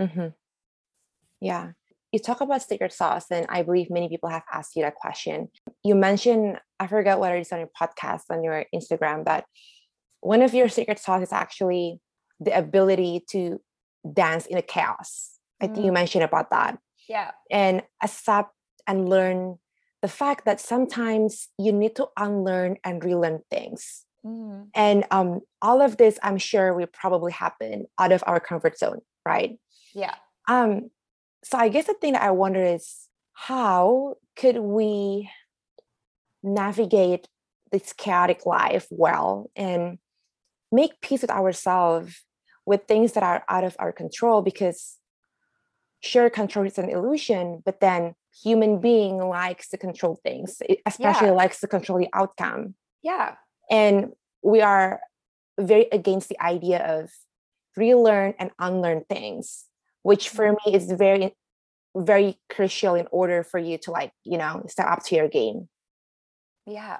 Mm-hmm. 0.00 0.28
Yeah. 1.40 1.72
You 2.12 2.18
talk 2.18 2.40
about 2.42 2.62
secret 2.62 2.92
sauce, 2.92 3.26
and 3.30 3.46
I 3.48 3.62
believe 3.62 3.90
many 3.90 4.08
people 4.08 4.28
have 4.28 4.42
asked 4.52 4.76
you 4.76 4.82
that 4.82 4.96
question. 4.96 5.48
You 5.82 5.94
mentioned, 5.94 6.58
I 6.78 6.86
forget 6.86 7.18
whether 7.18 7.36
it's 7.36 7.52
on 7.52 7.60
your 7.60 7.70
podcast, 7.80 8.24
on 8.30 8.44
your 8.44 8.66
Instagram, 8.74 9.24
that 9.24 9.44
one 10.20 10.42
of 10.42 10.54
your 10.54 10.68
secret 10.68 10.98
sauce 10.98 11.22
is 11.22 11.32
actually 11.32 12.00
the 12.38 12.56
ability 12.56 13.24
to 13.30 13.60
dance 14.12 14.46
in 14.46 14.58
a 14.58 14.62
chaos. 14.62 15.38
I 15.60 15.68
think 15.68 15.84
you 15.86 15.90
mm. 15.90 15.94
mentioned 15.94 16.24
about 16.24 16.50
that. 16.50 16.78
Yeah. 17.08 17.30
And 17.50 17.82
accept 18.02 18.50
and 18.86 19.08
learn 19.08 19.58
the 20.02 20.08
fact 20.08 20.44
that 20.44 20.60
sometimes 20.60 21.48
you 21.58 21.72
need 21.72 21.96
to 21.96 22.08
unlearn 22.18 22.76
and 22.84 23.02
relearn 23.02 23.40
things. 23.50 24.04
Mm. 24.26 24.68
And 24.74 25.04
um, 25.10 25.40
all 25.62 25.80
of 25.80 25.96
this, 25.96 26.18
I'm 26.22 26.38
sure, 26.38 26.74
will 26.74 26.88
probably 26.92 27.32
happen 27.32 27.86
out 27.98 28.12
of 28.12 28.22
our 28.26 28.40
comfort 28.40 28.78
zone, 28.78 29.00
right? 29.24 29.58
Yeah. 29.94 30.14
Um, 30.48 30.90
so 31.44 31.58
I 31.58 31.68
guess 31.68 31.86
the 31.86 31.94
thing 31.94 32.12
that 32.14 32.22
I 32.22 32.30
wonder 32.30 32.64
is 32.64 33.08
how 33.32 34.16
could 34.36 34.58
we 34.58 35.30
navigate 36.42 37.28
this 37.70 37.92
chaotic 37.92 38.46
life 38.46 38.86
well 38.90 39.50
and 39.56 39.98
make 40.70 41.00
peace 41.00 41.22
with 41.22 41.30
ourselves 41.30 42.22
with 42.64 42.84
things 42.86 43.12
that 43.12 43.22
are 43.22 43.44
out 43.48 43.64
of 43.64 43.76
our 43.78 43.92
control? 43.92 44.42
Because 44.42 44.98
sure 46.00 46.30
control 46.30 46.66
is 46.66 46.78
an 46.78 46.88
illusion 46.90 47.62
but 47.64 47.80
then 47.80 48.14
human 48.42 48.80
being 48.80 49.18
likes 49.18 49.68
to 49.68 49.78
control 49.78 50.18
things 50.24 50.60
especially 50.84 51.28
yeah. 51.28 51.32
likes 51.32 51.60
to 51.60 51.68
control 51.68 51.98
the 51.98 52.08
outcome. 52.12 52.74
Yeah. 53.02 53.36
And 53.70 54.12
we 54.42 54.60
are 54.60 55.00
very 55.60 55.86
against 55.92 56.28
the 56.28 56.40
idea 56.42 56.84
of 56.84 57.10
relearn 57.76 58.34
and 58.38 58.50
unlearn 58.58 59.04
things 59.08 59.66
which 60.02 60.28
for 60.28 60.46
mm-hmm. 60.46 60.70
me 60.70 60.76
is 60.76 60.90
very 60.92 61.34
very 61.94 62.38
crucial 62.48 62.94
in 62.94 63.06
order 63.10 63.42
for 63.42 63.58
you 63.58 63.76
to 63.76 63.90
like 63.90 64.12
you 64.24 64.38
know 64.38 64.62
step 64.68 64.86
up 64.86 65.04
to 65.04 65.14
your 65.14 65.28
game. 65.28 65.68
Yeah. 66.66 66.98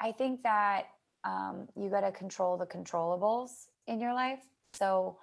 I 0.00 0.12
think 0.12 0.42
that 0.42 0.86
um, 1.24 1.68
you 1.76 1.88
got 1.88 2.00
to 2.00 2.12
control 2.12 2.56
the 2.56 2.66
controllables 2.66 3.66
in 3.86 4.00
your 4.00 4.12
life. 4.12 4.42
So 4.74 5.18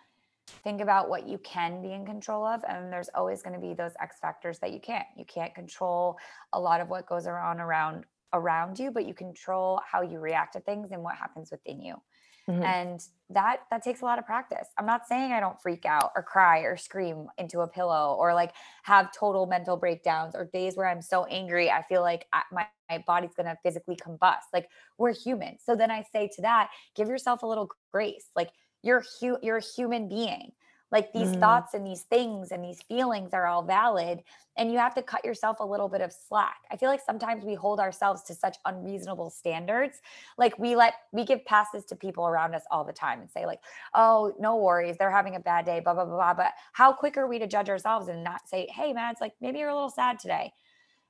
think 0.64 0.82
about 0.82 1.10
what 1.10 1.28
you 1.28 1.38
can 1.40 1.82
be 1.82 1.92
in 1.92 2.06
control 2.06 2.46
of 2.46 2.64
and 2.68 2.92
there's 2.92 3.10
always 3.14 3.44
going 3.44 3.54
to 3.54 3.60
be 3.60 3.74
those 3.74 3.92
x 4.02 4.18
factors 4.20 4.58
that 4.60 4.72
you 4.72 4.80
can't. 4.80 5.06
You 5.16 5.26
can't 5.26 5.54
control 5.54 6.18
a 6.54 6.60
lot 6.60 6.82
of 6.82 6.90
what 6.90 7.06
goes 7.06 7.28
around 7.28 7.60
around 7.60 8.06
around 8.34 8.78
you 8.78 8.92
but 8.92 9.08
you 9.08 9.14
control 9.14 9.82
how 9.92 10.02
you 10.02 10.20
react 10.20 10.54
to 10.54 10.60
things 10.60 10.92
and 10.92 11.02
what 11.02 11.16
happens 11.16 11.50
within 11.52 11.82
you 11.82 11.96
mm-hmm. 12.50 12.64
and 12.64 13.04
that 13.30 13.60
that 13.70 13.84
takes 13.84 14.02
a 14.02 14.06
lot 14.06 14.18
of 14.18 14.26
practice. 14.26 14.68
I'm 14.78 14.86
not 14.86 15.08
saying 15.08 15.32
i 15.32 15.40
don't 15.40 15.62
freak 15.62 15.86
out 15.86 16.12
or 16.16 16.24
cry 16.24 16.60
or 16.60 16.78
scream 16.78 17.28
into 17.38 17.60
a 17.60 17.68
pillow 17.68 18.16
or 18.20 18.34
like 18.34 18.54
have 18.84 19.12
total 19.12 19.46
mental 19.46 19.78
breakdowns 19.78 20.36
or 20.36 20.50
days 20.52 20.76
where 20.76 20.88
i'm 20.88 21.02
so 21.02 21.26
angry 21.26 21.70
i 21.70 21.84
feel 21.84 22.02
like 22.02 22.26
I, 22.34 22.42
my, 22.52 22.68
my 22.90 23.04
body's 23.06 23.36
going 23.36 23.46
to 23.46 23.58
physically 23.64 23.96
combust. 23.96 24.50
Like 24.52 24.68
we're 24.98 25.14
human. 25.14 25.58
So 25.60 25.76
then 25.76 25.92
i 25.92 26.04
say 26.12 26.30
to 26.36 26.42
that 26.42 26.70
give 26.96 27.08
yourself 27.08 27.44
a 27.44 27.46
little 27.46 27.70
grace. 27.92 28.26
Like 28.36 28.50
you're 28.82 29.04
hu- 29.20 29.40
you're 29.42 29.58
a 29.58 29.62
human 29.62 30.10
being 30.10 30.52
like 30.92 31.14
these 31.14 31.30
mm. 31.30 31.40
thoughts 31.40 31.74
and 31.74 31.86
these 31.86 32.04
things 32.04 32.52
and 32.52 32.64
these 32.64 32.82
feelings 32.82 33.34
are 33.34 33.46
all 33.46 33.64
valid 33.64 34.24
and 34.58 34.72
you 34.72 34.78
have 34.78 34.96
to 34.96 35.02
cut 35.02 35.24
yourself 35.24 35.58
a 35.60 35.66
little 35.66 35.88
bit 35.88 36.02
of 36.02 36.12
slack 36.12 36.60
i 36.72 36.78
feel 36.78 36.90
like 36.90 37.02
sometimes 37.06 37.44
we 37.44 37.54
hold 37.54 37.80
ourselves 37.80 38.24
to 38.24 38.34
such 38.34 38.58
unreasonable 38.66 39.30
standards 39.30 40.00
like 40.38 40.58
we 40.58 40.76
let 40.76 40.94
we 41.12 41.24
give 41.24 41.44
passes 41.46 41.86
to 41.86 41.96
people 41.96 42.28
around 42.28 42.56
us 42.56 42.64
all 42.72 42.84
the 42.84 42.94
time 42.94 43.22
and 43.22 43.30
say 43.30 43.46
like 43.46 43.60
oh 43.94 44.34
no 44.40 44.58
worries 44.58 44.98
they're 44.98 45.12
having 45.12 45.36
a 45.36 45.40
bad 45.40 45.66
day 45.66 45.80
blah 45.80 45.94
blah 45.94 46.06
blah, 46.06 46.16
blah. 46.16 46.34
but 46.34 46.52
how 46.74 46.92
quick 46.92 47.18
are 47.18 47.28
we 47.28 47.40
to 47.40 47.48
judge 47.48 47.70
ourselves 47.70 48.08
and 48.08 48.24
not 48.24 48.48
say 48.48 48.68
hey 48.72 48.94
man 48.94 49.12
it's 49.12 49.22
like 49.22 49.34
maybe 49.42 49.60
you're 49.60 49.70
a 49.70 49.76
little 49.76 49.90
sad 49.90 50.20
today 50.20 50.52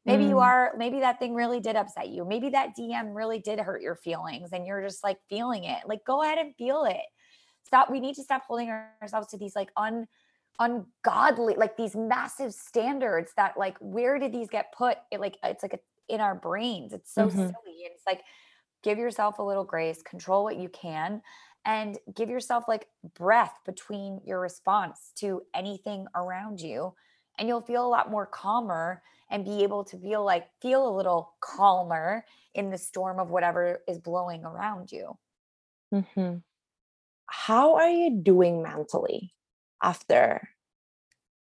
maybe 0.06 0.24
mm. 0.24 0.30
you 0.30 0.40
are 0.40 0.74
maybe 0.78 1.00
that 1.00 1.20
thing 1.20 1.34
really 1.34 1.60
did 1.60 1.76
upset 1.76 2.10
you 2.10 2.26
maybe 2.26 2.50
that 2.50 2.76
dm 2.78 3.16
really 3.16 3.40
did 3.40 3.60
hurt 3.60 3.82
your 3.82 3.96
feelings 3.96 4.52
and 4.54 4.66
you're 4.66 4.82
just 4.82 5.04
like 5.04 5.18
feeling 5.30 5.64
it 5.64 5.80
like 5.86 6.04
go 6.06 6.22
ahead 6.24 6.38
and 6.38 6.56
feel 6.56 6.84
it 6.84 7.02
stop 7.70 7.92
we 7.92 8.00
need 8.00 8.16
to 8.16 8.24
stop 8.24 8.44
holding 8.48 8.72
ourselves 9.02 9.28
to 9.28 9.38
these 9.38 9.56
like 9.56 9.70
un 9.78 10.08
ungodly 10.60 11.54
like 11.56 11.78
these 11.78 11.96
massive 11.96 12.52
standards 12.52 13.32
that 13.38 13.58
like 13.58 13.78
where 13.80 14.18
did 14.18 14.34
these 14.34 14.50
get 14.50 14.74
put? 14.74 14.98
It 15.12 15.20
like 15.20 15.38
it's 15.44 15.64
like 15.64 15.74
a, 15.74 15.80
in 16.10 16.20
our 16.20 16.36
brains. 16.36 16.94
It's 16.94 17.14
so 17.14 17.28
mm-hmm. 17.28 17.38
silly. 17.38 17.86
And 17.86 17.94
it's 17.94 18.06
like 18.08 18.22
give 18.84 18.98
yourself 18.98 19.40
a 19.40 19.44
little 19.44 19.64
grace 19.64 20.02
control 20.02 20.44
what 20.44 20.58
you 20.58 20.68
can 20.70 21.22
and 21.66 21.98
give 22.16 22.30
yourself 22.30 22.66
like 22.68 22.88
breath 23.16 23.54
between 23.66 24.20
your 24.26 24.40
response 24.40 25.12
to 25.20 25.44
anything 25.54 26.08
around 26.16 26.60
you. 26.60 26.94
And 27.38 27.48
you'll 27.48 27.62
feel 27.62 27.86
a 27.86 27.88
lot 27.88 28.10
more 28.10 28.26
calmer 28.26 29.02
and 29.30 29.46
be 29.46 29.64
able 29.64 29.84
to 29.86 29.98
feel 29.98 30.26
like 30.26 30.48
feel 30.62 30.90
a 30.90 30.96
little 30.98 31.36
calmer 31.40 32.26
in 32.56 32.72
the 32.72 32.78
storm 32.78 33.20
of 33.20 33.30
whatever 33.30 33.82
is 33.88 34.00
blowing 34.00 34.44
around 34.44 34.92
you. 34.92 35.18
Mm-hmm 35.94 36.38
how 37.32 37.76
are 37.76 37.90
you 37.90 38.20
doing 38.22 38.62
mentally 38.62 39.34
after 39.82 40.50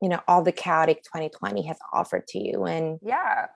you 0.00 0.08
know 0.08 0.20
all 0.28 0.42
the 0.42 0.52
chaotic 0.52 1.02
2020 1.02 1.66
has 1.66 1.78
offered 1.92 2.26
to 2.28 2.38
you 2.38 2.64
and 2.64 2.98
yeah. 3.02 3.46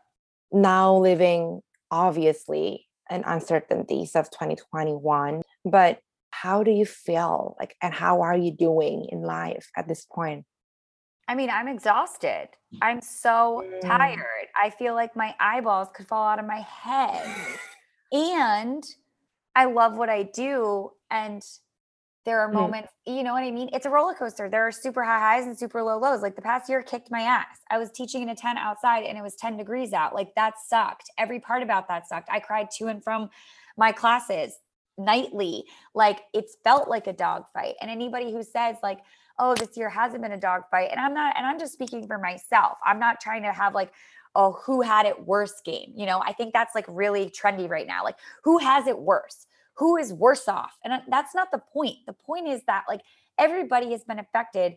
now 0.52 0.94
living 0.96 1.60
obviously 1.90 2.86
in 3.10 3.22
uncertainties 3.24 4.14
of 4.14 4.30
2021 4.30 5.42
but 5.64 6.00
how 6.30 6.62
do 6.62 6.70
you 6.70 6.84
feel? 6.84 7.56
Like 7.58 7.76
and 7.82 7.92
how 7.92 8.22
are 8.22 8.36
you 8.36 8.52
doing 8.52 9.06
in 9.10 9.22
life 9.22 9.70
at 9.76 9.88
this 9.88 10.04
point? 10.04 10.44
I 11.26 11.34
mean 11.34 11.50
i'm 11.50 11.68
exhausted. 11.68 12.48
I'm 12.82 13.00
so 13.00 13.64
mm. 13.66 13.80
tired. 13.80 14.48
I 14.60 14.70
feel 14.70 14.94
like 14.94 15.16
my 15.16 15.34
eyeballs 15.40 15.88
could 15.94 16.06
fall 16.06 16.28
out 16.28 16.38
of 16.38 16.46
my 16.46 16.60
head. 16.60 17.34
And 18.10 18.82
i 19.54 19.66
love 19.66 19.98
what 19.98 20.08
i 20.08 20.22
do 20.22 20.92
and 21.10 21.42
there 22.28 22.40
are 22.40 22.52
moments, 22.52 22.90
mm. 23.08 23.16
you 23.16 23.22
know 23.22 23.32
what 23.32 23.42
I 23.42 23.50
mean? 23.50 23.70
It's 23.72 23.86
a 23.86 23.90
roller 23.90 24.12
coaster. 24.12 24.50
There 24.50 24.66
are 24.66 24.70
super 24.70 25.02
high 25.02 25.18
highs 25.18 25.46
and 25.46 25.58
super 25.58 25.82
low 25.82 25.98
lows. 25.98 26.20
Like 26.20 26.36
the 26.36 26.42
past 26.42 26.68
year 26.68 26.82
kicked 26.82 27.10
my 27.10 27.22
ass. 27.22 27.60
I 27.70 27.78
was 27.78 27.90
teaching 27.90 28.20
in 28.20 28.28
a 28.28 28.36
tent 28.36 28.58
outside 28.58 29.04
and 29.04 29.16
it 29.16 29.22
was 29.22 29.34
10 29.36 29.56
degrees 29.56 29.94
out. 29.94 30.14
Like 30.14 30.34
that 30.36 30.52
sucked. 30.68 31.10
Every 31.16 31.40
part 31.40 31.62
about 31.62 31.88
that 31.88 32.06
sucked. 32.06 32.28
I 32.30 32.38
cried 32.38 32.70
to 32.76 32.88
and 32.88 33.02
from 33.02 33.30
my 33.78 33.92
classes 33.92 34.58
nightly. 34.98 35.64
Like 35.94 36.20
it's 36.34 36.58
felt 36.62 36.86
like 36.86 37.06
a 37.06 37.14
dog 37.14 37.44
fight. 37.54 37.76
And 37.80 37.90
anybody 37.90 38.30
who 38.30 38.42
says 38.42 38.76
like, 38.82 38.98
oh, 39.38 39.54
this 39.54 39.74
year 39.78 39.88
hasn't 39.88 40.20
been 40.20 40.32
a 40.32 40.40
dog 40.40 40.64
fight. 40.70 40.90
And 40.90 41.00
I'm 41.00 41.14
not, 41.14 41.34
and 41.34 41.46
I'm 41.46 41.58
just 41.58 41.72
speaking 41.72 42.06
for 42.06 42.18
myself. 42.18 42.76
I'm 42.84 42.98
not 42.98 43.22
trying 43.22 43.44
to 43.44 43.52
have 43.52 43.74
like, 43.74 43.90
oh, 44.34 44.58
who 44.66 44.82
had 44.82 45.06
it 45.06 45.26
worse 45.26 45.62
game. 45.64 45.94
You 45.96 46.04
know, 46.04 46.20
I 46.20 46.34
think 46.34 46.52
that's 46.52 46.74
like 46.74 46.84
really 46.88 47.30
trendy 47.30 47.70
right 47.70 47.86
now. 47.86 48.04
Like 48.04 48.16
who 48.44 48.58
has 48.58 48.86
it 48.86 48.98
worse? 48.98 49.46
Who 49.78 49.96
is 49.96 50.12
worse 50.12 50.48
off. 50.48 50.76
And 50.84 51.02
that's 51.08 51.34
not 51.34 51.50
the 51.52 51.62
point. 51.72 51.98
The 52.06 52.12
point 52.12 52.48
is 52.48 52.62
that 52.66 52.84
like 52.88 53.00
everybody 53.38 53.92
has 53.92 54.02
been 54.02 54.18
affected, 54.18 54.76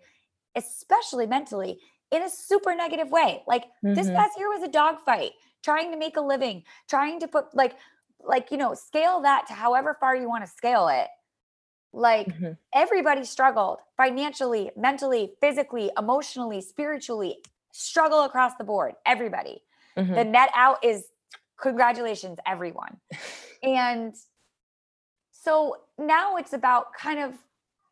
especially 0.56 1.26
mentally, 1.26 1.80
in 2.12 2.22
a 2.22 2.30
super 2.30 2.76
negative 2.76 3.10
way. 3.10 3.42
Like 3.48 3.66
mm-hmm. 3.84 3.96
this 3.96 4.10
past 4.10 4.38
year 4.38 4.50
was 4.50 4.64
a 4.64 4.72
dogfight, 4.72 5.32
trying 5.64 5.92
to 5.92 5.98
make 5.98 6.18
a 6.18 6.22
living, 6.22 6.64
trying 6.88 7.20
to 7.22 7.28
put 7.28 7.56
like, 7.56 7.76
like, 8.24 8.52
you 8.52 8.58
know, 8.58 8.76
scale 8.76 9.22
that 9.22 9.48
to 9.48 9.54
however 9.54 9.98
far 10.00 10.16
you 10.16 10.30
want 10.30 10.46
to 10.46 10.52
scale 10.52 10.88
it. 10.88 11.08
Like 11.94 12.28
mm-hmm. 12.28 12.52
everybody 12.74 13.24
struggled 13.24 13.80
financially, 13.98 14.70
mentally, 14.78 15.34
physically, 15.42 15.90
emotionally, 15.98 16.62
spiritually, 16.62 17.40
struggle 17.72 18.24
across 18.24 18.54
the 18.60 18.64
board. 18.64 18.94
Everybody. 19.06 19.64
Mm-hmm. 19.98 20.14
The 20.14 20.24
net 20.26 20.52
out 20.56 20.86
is 20.86 21.06
congratulations, 21.60 22.38
everyone. 22.46 22.98
and 23.64 24.14
so 25.43 25.77
now 25.97 26.38
it's 26.38 26.54
about 26.54 26.93
kind 26.93 27.19
of 27.19 27.34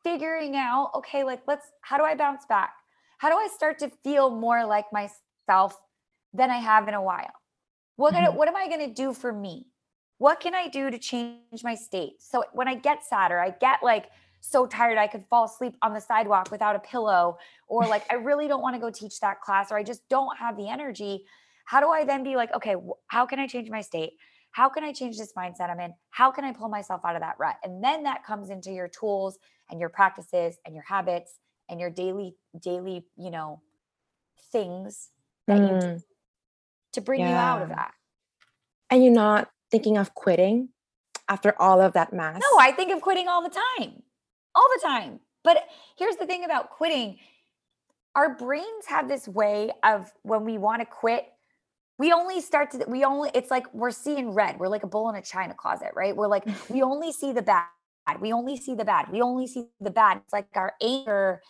figuring 0.03 0.55
out 0.55 0.91
okay, 0.95 1.23
like, 1.23 1.41
let's, 1.47 1.65
how 1.81 1.97
do 1.97 2.03
I 2.03 2.15
bounce 2.15 2.45
back? 2.45 2.73
How 3.17 3.29
do 3.29 3.35
I 3.35 3.47
start 3.53 3.79
to 3.79 3.89
feel 4.03 4.29
more 4.29 4.65
like 4.65 4.85
myself 4.93 5.75
than 6.33 6.51
I 6.51 6.57
have 6.57 6.87
in 6.87 6.93
a 6.93 7.01
while? 7.01 7.33
What, 7.95 8.13
mm-hmm. 8.13 8.35
what 8.35 8.47
am 8.47 8.55
I 8.55 8.67
going 8.67 8.87
to 8.87 8.93
do 8.93 9.13
for 9.13 9.33
me? 9.33 9.65
What 10.19 10.39
can 10.39 10.53
I 10.53 10.67
do 10.67 10.91
to 10.91 10.99
change 10.99 11.63
my 11.63 11.75
state? 11.75 12.13
So 12.19 12.43
when 12.53 12.67
I 12.67 12.75
get 12.75 13.03
sadder, 13.03 13.39
I 13.39 13.49
get 13.49 13.81
like 13.81 14.09
so 14.41 14.67
tired 14.67 14.97
I 14.97 15.07
could 15.07 15.25
fall 15.29 15.45
asleep 15.45 15.75
on 15.81 15.93
the 15.93 15.99
sidewalk 15.99 16.51
without 16.51 16.75
a 16.75 16.79
pillow, 16.79 17.37
or 17.67 17.87
like 17.87 18.03
I 18.11 18.15
really 18.15 18.47
don't 18.47 18.61
want 18.61 18.75
to 18.75 18.79
go 18.79 18.89
teach 18.89 19.19
that 19.21 19.41
class, 19.41 19.71
or 19.71 19.77
I 19.77 19.83
just 19.83 20.07
don't 20.07 20.37
have 20.37 20.55
the 20.55 20.69
energy. 20.69 21.25
How 21.65 21.79
do 21.79 21.89
I 21.89 22.03
then 22.03 22.23
be 22.23 22.35
like, 22.35 22.53
okay, 22.53 22.75
how 23.07 23.25
can 23.25 23.39
I 23.39 23.47
change 23.47 23.69
my 23.69 23.81
state? 23.81 24.13
How 24.51 24.69
can 24.69 24.83
I 24.83 24.91
change 24.91 25.17
this 25.17 25.33
mindset 25.37 25.69
I'm 25.69 25.79
in? 25.79 25.93
How 26.09 26.31
can 26.31 26.43
I 26.43 26.51
pull 26.51 26.69
myself 26.69 27.01
out 27.05 27.15
of 27.15 27.21
that 27.21 27.35
rut? 27.39 27.57
And 27.63 27.83
then 27.83 28.03
that 28.03 28.25
comes 28.25 28.49
into 28.49 28.71
your 28.71 28.87
tools 28.87 29.37
and 29.69 29.79
your 29.79 29.89
practices 29.89 30.57
and 30.65 30.73
your 30.73 30.83
habits 30.87 31.39
and 31.69 31.79
your 31.79 31.89
daily, 31.89 32.35
daily, 32.59 33.05
you 33.15 33.29
know, 33.29 33.61
things 34.51 35.09
that 35.47 35.59
mm. 35.59 35.75
you 35.75 35.81
do 35.81 36.01
to 36.93 37.01
bring 37.01 37.19
yeah. 37.19 37.29
you 37.29 37.35
out 37.35 37.61
of 37.61 37.69
that. 37.69 37.93
And 38.89 39.03
you're 39.03 39.13
not 39.13 39.49
thinking 39.69 39.97
of 39.97 40.15
quitting 40.15 40.69
after 41.29 41.53
all 41.61 41.79
of 41.79 41.93
that 41.93 42.11
mass? 42.11 42.41
No, 42.41 42.59
I 42.59 42.71
think 42.71 42.91
of 42.91 43.01
quitting 43.01 43.27
all 43.27 43.43
the 43.43 43.55
time. 43.77 44.01
All 44.55 44.67
the 44.75 44.81
time. 44.83 45.19
But 45.43 45.63
here's 45.97 46.15
the 46.15 46.25
thing 46.25 46.43
about 46.43 46.71
quitting 46.71 47.17
our 48.15 48.35
brains 48.35 48.85
have 48.87 49.07
this 49.07 49.27
way 49.27 49.71
of 49.83 50.11
when 50.23 50.43
we 50.43 50.57
want 50.57 50.81
to 50.81 50.85
quit, 50.85 51.27
we 51.99 52.13
only 52.13 52.41
start 52.41 52.71
to 52.71 52.83
we 52.87 53.03
only 53.03 53.29
it's 53.35 53.51
like 53.51 53.71
we're 53.73 53.91
seeing 53.91 54.33
red. 54.33 54.57
We're 54.57 54.69
like 54.69 54.83
a 54.83 54.87
bull 54.87 55.09
in 55.09 55.15
a 55.15 55.21
china 55.21 55.53
closet 55.53 55.91
right? 55.95 56.15
We're 56.15 56.27
like 56.27 56.47
we 56.69 56.81
only 56.81 57.11
see 57.11 57.33
the 57.33 57.43
bad. 57.43 57.65
We 58.19 58.33
only 58.33 58.57
see 58.57 58.73
the 58.73 58.85
bad. 58.85 59.11
We 59.11 59.21
only 59.21 59.45
see 59.45 59.67
the 59.79 59.91
bad. 59.91 60.21
It's 60.23 60.33
like 60.33 60.47
our 60.55 60.73
anger 60.81 61.41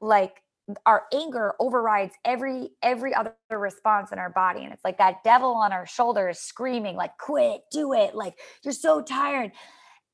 like 0.00 0.42
our 0.86 1.04
anger 1.12 1.54
overrides 1.58 2.14
every 2.24 2.70
every 2.82 3.14
other 3.14 3.32
response 3.50 4.12
in 4.12 4.18
our 4.18 4.30
body. 4.30 4.64
And 4.64 4.72
it's 4.72 4.84
like 4.84 4.98
that 4.98 5.24
devil 5.24 5.54
on 5.54 5.72
our 5.72 5.86
shoulder 5.86 6.28
is 6.28 6.38
screaming 6.38 6.96
like 6.96 7.16
quit 7.16 7.62
do 7.70 7.94
it. 7.94 8.14
Like 8.14 8.34
you're 8.62 8.72
so 8.72 9.02
tired. 9.02 9.52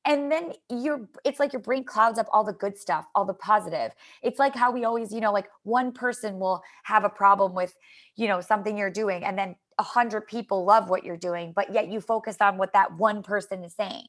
And 0.05 0.31
then 0.31 0.53
you're 0.69 1.09
it's 1.25 1.39
like 1.39 1.51
your 1.51 1.61
brain 1.61 1.83
clouds 1.83 2.17
up 2.17 2.27
all 2.31 2.43
the 2.43 2.53
good 2.53 2.77
stuff 2.77 3.05
all 3.15 3.25
the 3.25 3.33
positive. 3.33 3.91
It's 4.21 4.39
like 4.39 4.55
how 4.55 4.71
we 4.71 4.85
always 4.85 5.11
you 5.11 5.19
know 5.19 5.33
like 5.33 5.47
one 5.63 5.91
person 5.91 6.39
will 6.39 6.61
have 6.83 7.03
a 7.03 7.09
problem 7.09 7.53
with 7.55 7.75
you 8.15 8.27
know 8.27 8.39
something 8.39 8.77
you're 8.77 8.91
doing 8.91 9.23
and 9.23 9.37
then 9.37 9.55
a 9.79 9.83
hundred 9.83 10.27
people 10.27 10.65
love 10.65 10.89
what 10.89 11.03
you're 11.03 11.17
doing 11.17 11.51
but 11.55 11.73
yet 11.73 11.89
you 11.89 11.99
focus 11.99 12.37
on 12.39 12.57
what 12.57 12.73
that 12.73 12.95
one 12.97 13.23
person 13.23 13.63
is 13.63 13.73
saying 13.73 14.05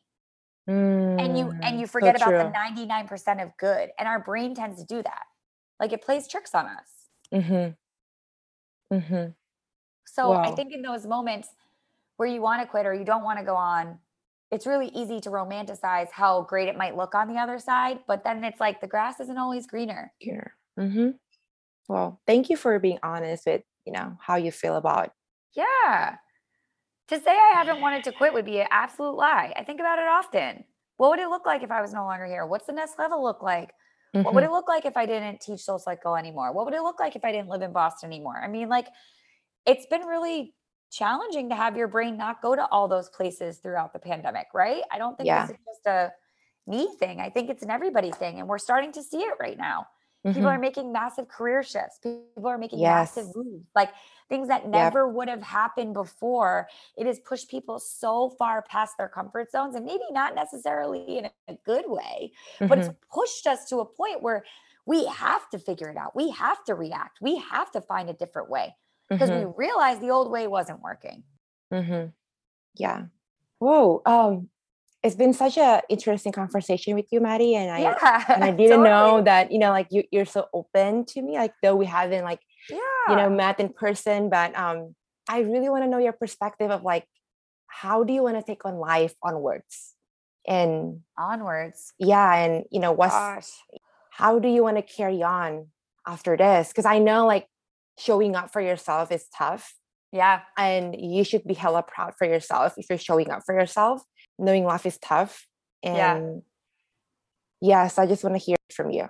mm, 0.68 1.24
and 1.24 1.38
you 1.38 1.52
and 1.62 1.80
you 1.80 1.86
mm, 1.86 1.90
forget 1.90 2.18
so 2.18 2.28
about 2.28 2.52
the 2.52 2.84
99% 2.84 3.42
of 3.42 3.56
good 3.56 3.90
and 3.98 4.06
our 4.06 4.20
brain 4.20 4.54
tends 4.54 4.78
to 4.78 4.86
do 4.86 5.02
that 5.02 5.24
like 5.80 5.92
it 5.92 6.02
plays 6.02 6.28
tricks 6.28 6.54
on 6.54 6.66
us 6.66 6.88
mm-hmm 7.32 8.94
mm-hmm 8.94 9.30
so 10.06 10.30
wow. 10.30 10.42
i 10.42 10.50
think 10.50 10.72
in 10.72 10.82
those 10.82 11.06
moments 11.06 11.48
where 12.16 12.28
you 12.28 12.42
want 12.42 12.60
to 12.60 12.66
quit 12.66 12.84
or 12.84 12.92
you 12.92 13.04
don't 13.04 13.24
want 13.24 13.38
to 13.38 13.44
go 13.44 13.54
on 13.54 13.98
it's 14.50 14.66
really 14.66 14.88
easy 14.88 15.20
to 15.20 15.30
romanticize 15.30 16.10
how 16.10 16.42
great 16.42 16.68
it 16.68 16.76
might 16.76 16.96
look 16.96 17.14
on 17.14 17.28
the 17.28 17.38
other 17.38 17.58
side, 17.58 18.00
but 18.06 18.24
then 18.24 18.42
it's 18.42 18.60
like 18.60 18.80
the 18.80 18.86
grass 18.86 19.20
isn't 19.20 19.38
always 19.38 19.66
greener. 19.66 20.12
Here. 20.18 20.54
Mm-hmm. 20.78 21.10
Well, 21.88 22.20
thank 22.26 22.50
you 22.50 22.56
for 22.56 22.78
being 22.78 22.98
honest 23.02 23.46
with, 23.46 23.62
you 23.86 23.92
know, 23.92 24.16
how 24.20 24.36
you 24.36 24.50
feel 24.50 24.76
about. 24.76 25.12
Yeah. 25.54 26.16
To 27.08 27.20
say 27.20 27.30
I 27.30 27.52
haven't 27.54 27.80
wanted 27.80 28.04
to 28.04 28.12
quit 28.12 28.32
would 28.32 28.44
be 28.44 28.60
an 28.60 28.68
absolute 28.70 29.16
lie. 29.16 29.52
I 29.56 29.64
think 29.64 29.80
about 29.80 29.98
it 29.98 30.06
often. 30.06 30.64
What 30.96 31.10
would 31.10 31.18
it 31.18 31.28
look 31.28 31.46
like 31.46 31.62
if 31.62 31.70
I 31.70 31.80
was 31.80 31.92
no 31.92 32.04
longer 32.04 32.26
here? 32.26 32.46
What's 32.46 32.66
the 32.66 32.72
next 32.72 32.98
level 32.98 33.22
look 33.22 33.42
like? 33.42 33.70
Mm-hmm. 34.14 34.24
What 34.24 34.34
would 34.34 34.44
mm-hmm. 34.44 34.52
it 34.52 34.54
look 34.54 34.68
like 34.68 34.84
if 34.84 34.96
I 34.96 35.06
didn't 35.06 35.40
teach 35.40 35.60
SoulCycle 35.60 36.18
anymore? 36.18 36.52
What 36.52 36.66
would 36.66 36.74
it 36.74 36.82
look 36.82 37.00
like 37.00 37.16
if 37.16 37.24
I 37.24 37.32
didn't 37.32 37.48
live 37.48 37.62
in 37.62 37.72
Boston 37.72 38.10
anymore? 38.10 38.40
I 38.42 38.48
mean, 38.48 38.68
like, 38.68 38.86
it's 39.66 39.86
been 39.86 40.02
really 40.02 40.54
challenging 40.90 41.48
to 41.48 41.54
have 41.54 41.76
your 41.76 41.88
brain 41.88 42.16
not 42.16 42.42
go 42.42 42.54
to 42.54 42.66
all 42.66 42.88
those 42.88 43.08
places 43.08 43.58
throughout 43.58 43.92
the 43.92 43.98
pandemic, 43.98 44.48
right? 44.52 44.82
I 44.90 44.98
don't 44.98 45.16
think 45.16 45.26
yeah. 45.26 45.46
this 45.46 45.52
is 45.52 45.56
just 45.66 45.86
a 45.86 46.12
me 46.66 46.88
thing. 46.98 47.20
I 47.20 47.30
think 47.30 47.50
it's 47.50 47.62
an 47.62 47.70
everybody 47.70 48.10
thing. 48.10 48.38
And 48.38 48.48
we're 48.48 48.58
starting 48.58 48.92
to 48.92 49.02
see 49.02 49.18
it 49.18 49.34
right 49.40 49.56
now. 49.56 49.86
Mm-hmm. 50.26 50.34
People 50.34 50.50
are 50.50 50.58
making 50.58 50.92
massive 50.92 51.28
career 51.28 51.62
shifts. 51.62 51.98
People 52.02 52.46
are 52.46 52.58
making 52.58 52.80
yes. 52.80 53.16
massive 53.16 53.34
moves, 53.34 53.64
like 53.74 53.90
things 54.28 54.48
that 54.48 54.68
never 54.68 55.06
yep. 55.06 55.14
would 55.14 55.28
have 55.28 55.42
happened 55.42 55.94
before. 55.94 56.68
It 56.96 57.06
has 57.06 57.18
pushed 57.20 57.48
people 57.48 57.78
so 57.78 58.30
far 58.38 58.62
past 58.62 58.96
their 58.98 59.08
comfort 59.08 59.50
zones 59.50 59.74
and 59.76 59.86
maybe 59.86 60.04
not 60.10 60.34
necessarily 60.34 61.18
in 61.18 61.30
a 61.48 61.54
good 61.64 61.84
way, 61.86 62.32
mm-hmm. 62.56 62.66
but 62.66 62.78
it's 62.78 62.88
mm-hmm. 62.88 63.18
pushed 63.20 63.46
us 63.46 63.66
to 63.70 63.78
a 63.78 63.86
point 63.86 64.22
where 64.22 64.44
we 64.84 65.06
have 65.06 65.48
to 65.50 65.58
figure 65.58 65.88
it 65.88 65.96
out. 65.96 66.14
We 66.14 66.30
have 66.30 66.64
to 66.64 66.74
react. 66.74 67.18
We 67.22 67.38
have 67.38 67.70
to 67.72 67.80
find 67.80 68.10
a 68.10 68.14
different 68.14 68.50
way 68.50 68.74
because 69.08 69.30
mm-hmm. 69.30 69.48
we 69.48 69.54
realized 69.56 70.02
the 70.02 70.10
old 70.10 70.30
way 70.30 70.46
wasn't 70.46 70.82
working. 70.82 71.22
Mm-hmm. 71.72 72.08
Yeah. 72.76 73.04
Whoa. 73.58 74.02
Um, 74.04 74.48
it's 75.02 75.14
been 75.14 75.32
such 75.32 75.56
a 75.56 75.82
interesting 75.88 76.32
conversation 76.32 76.94
with 76.94 77.06
you, 77.10 77.20
Maddie, 77.20 77.54
and 77.54 77.70
I 77.70 77.80
yeah, 77.80 78.24
and 78.28 78.44
I 78.44 78.50
didn't 78.50 78.84
totally. 78.84 78.88
know 78.88 79.22
that 79.22 79.50
you 79.50 79.58
know 79.58 79.70
like 79.70 79.88
you 79.90 80.04
you're 80.10 80.26
so 80.26 80.48
open 80.52 81.04
to 81.06 81.22
me, 81.22 81.38
like 81.38 81.54
though 81.62 81.76
we 81.76 81.86
haven't 81.86 82.24
like 82.24 82.40
yeah. 82.68 82.78
you 83.08 83.16
know 83.16 83.30
met 83.30 83.60
in 83.60 83.70
person, 83.70 84.28
but 84.28 84.56
um, 84.56 84.94
I 85.28 85.40
really 85.40 85.68
want 85.68 85.84
to 85.84 85.88
know 85.88 85.98
your 85.98 86.12
perspective 86.12 86.70
of 86.70 86.82
like 86.82 87.06
how 87.66 88.04
do 88.04 88.12
you 88.12 88.22
want 88.22 88.36
to 88.36 88.42
take 88.42 88.64
on 88.64 88.76
life 88.76 89.14
onwards 89.22 89.94
and 90.46 91.00
onwards, 91.18 91.92
yeah, 91.98 92.34
and 92.34 92.64
you 92.70 92.80
know 92.80 92.92
what's 92.92 93.14
Gosh. 93.14 93.48
how 94.10 94.38
do 94.38 94.48
you 94.48 94.62
want 94.62 94.76
to 94.76 94.82
carry 94.82 95.22
on 95.22 95.68
after 96.06 96.36
this? 96.36 96.68
Because 96.68 96.84
I 96.84 96.98
know 96.98 97.26
like 97.26 97.46
showing 97.98 98.36
up 98.36 98.52
for 98.52 98.60
yourself 98.60 99.12
is 99.12 99.26
tough. 99.36 99.74
Yeah. 100.12 100.40
And 100.56 100.96
you 100.98 101.22
should 101.22 101.44
be 101.44 101.54
hella 101.54 101.82
proud 101.82 102.14
for 102.18 102.26
yourself 102.26 102.74
if 102.76 102.86
you're 102.88 102.98
showing 102.98 103.30
up 103.30 103.42
for 103.46 103.54
yourself, 103.58 104.02
knowing 104.40 104.64
life 104.64 104.86
is 104.86 104.98
tough. 104.98 105.46
And 105.82 106.42
yeah. 107.60 107.78
yes, 107.84 107.98
I 107.98 108.06
just 108.06 108.24
want 108.24 108.34
to 108.34 108.38
hear 108.38 108.56
from 108.72 108.90
you. 108.90 109.08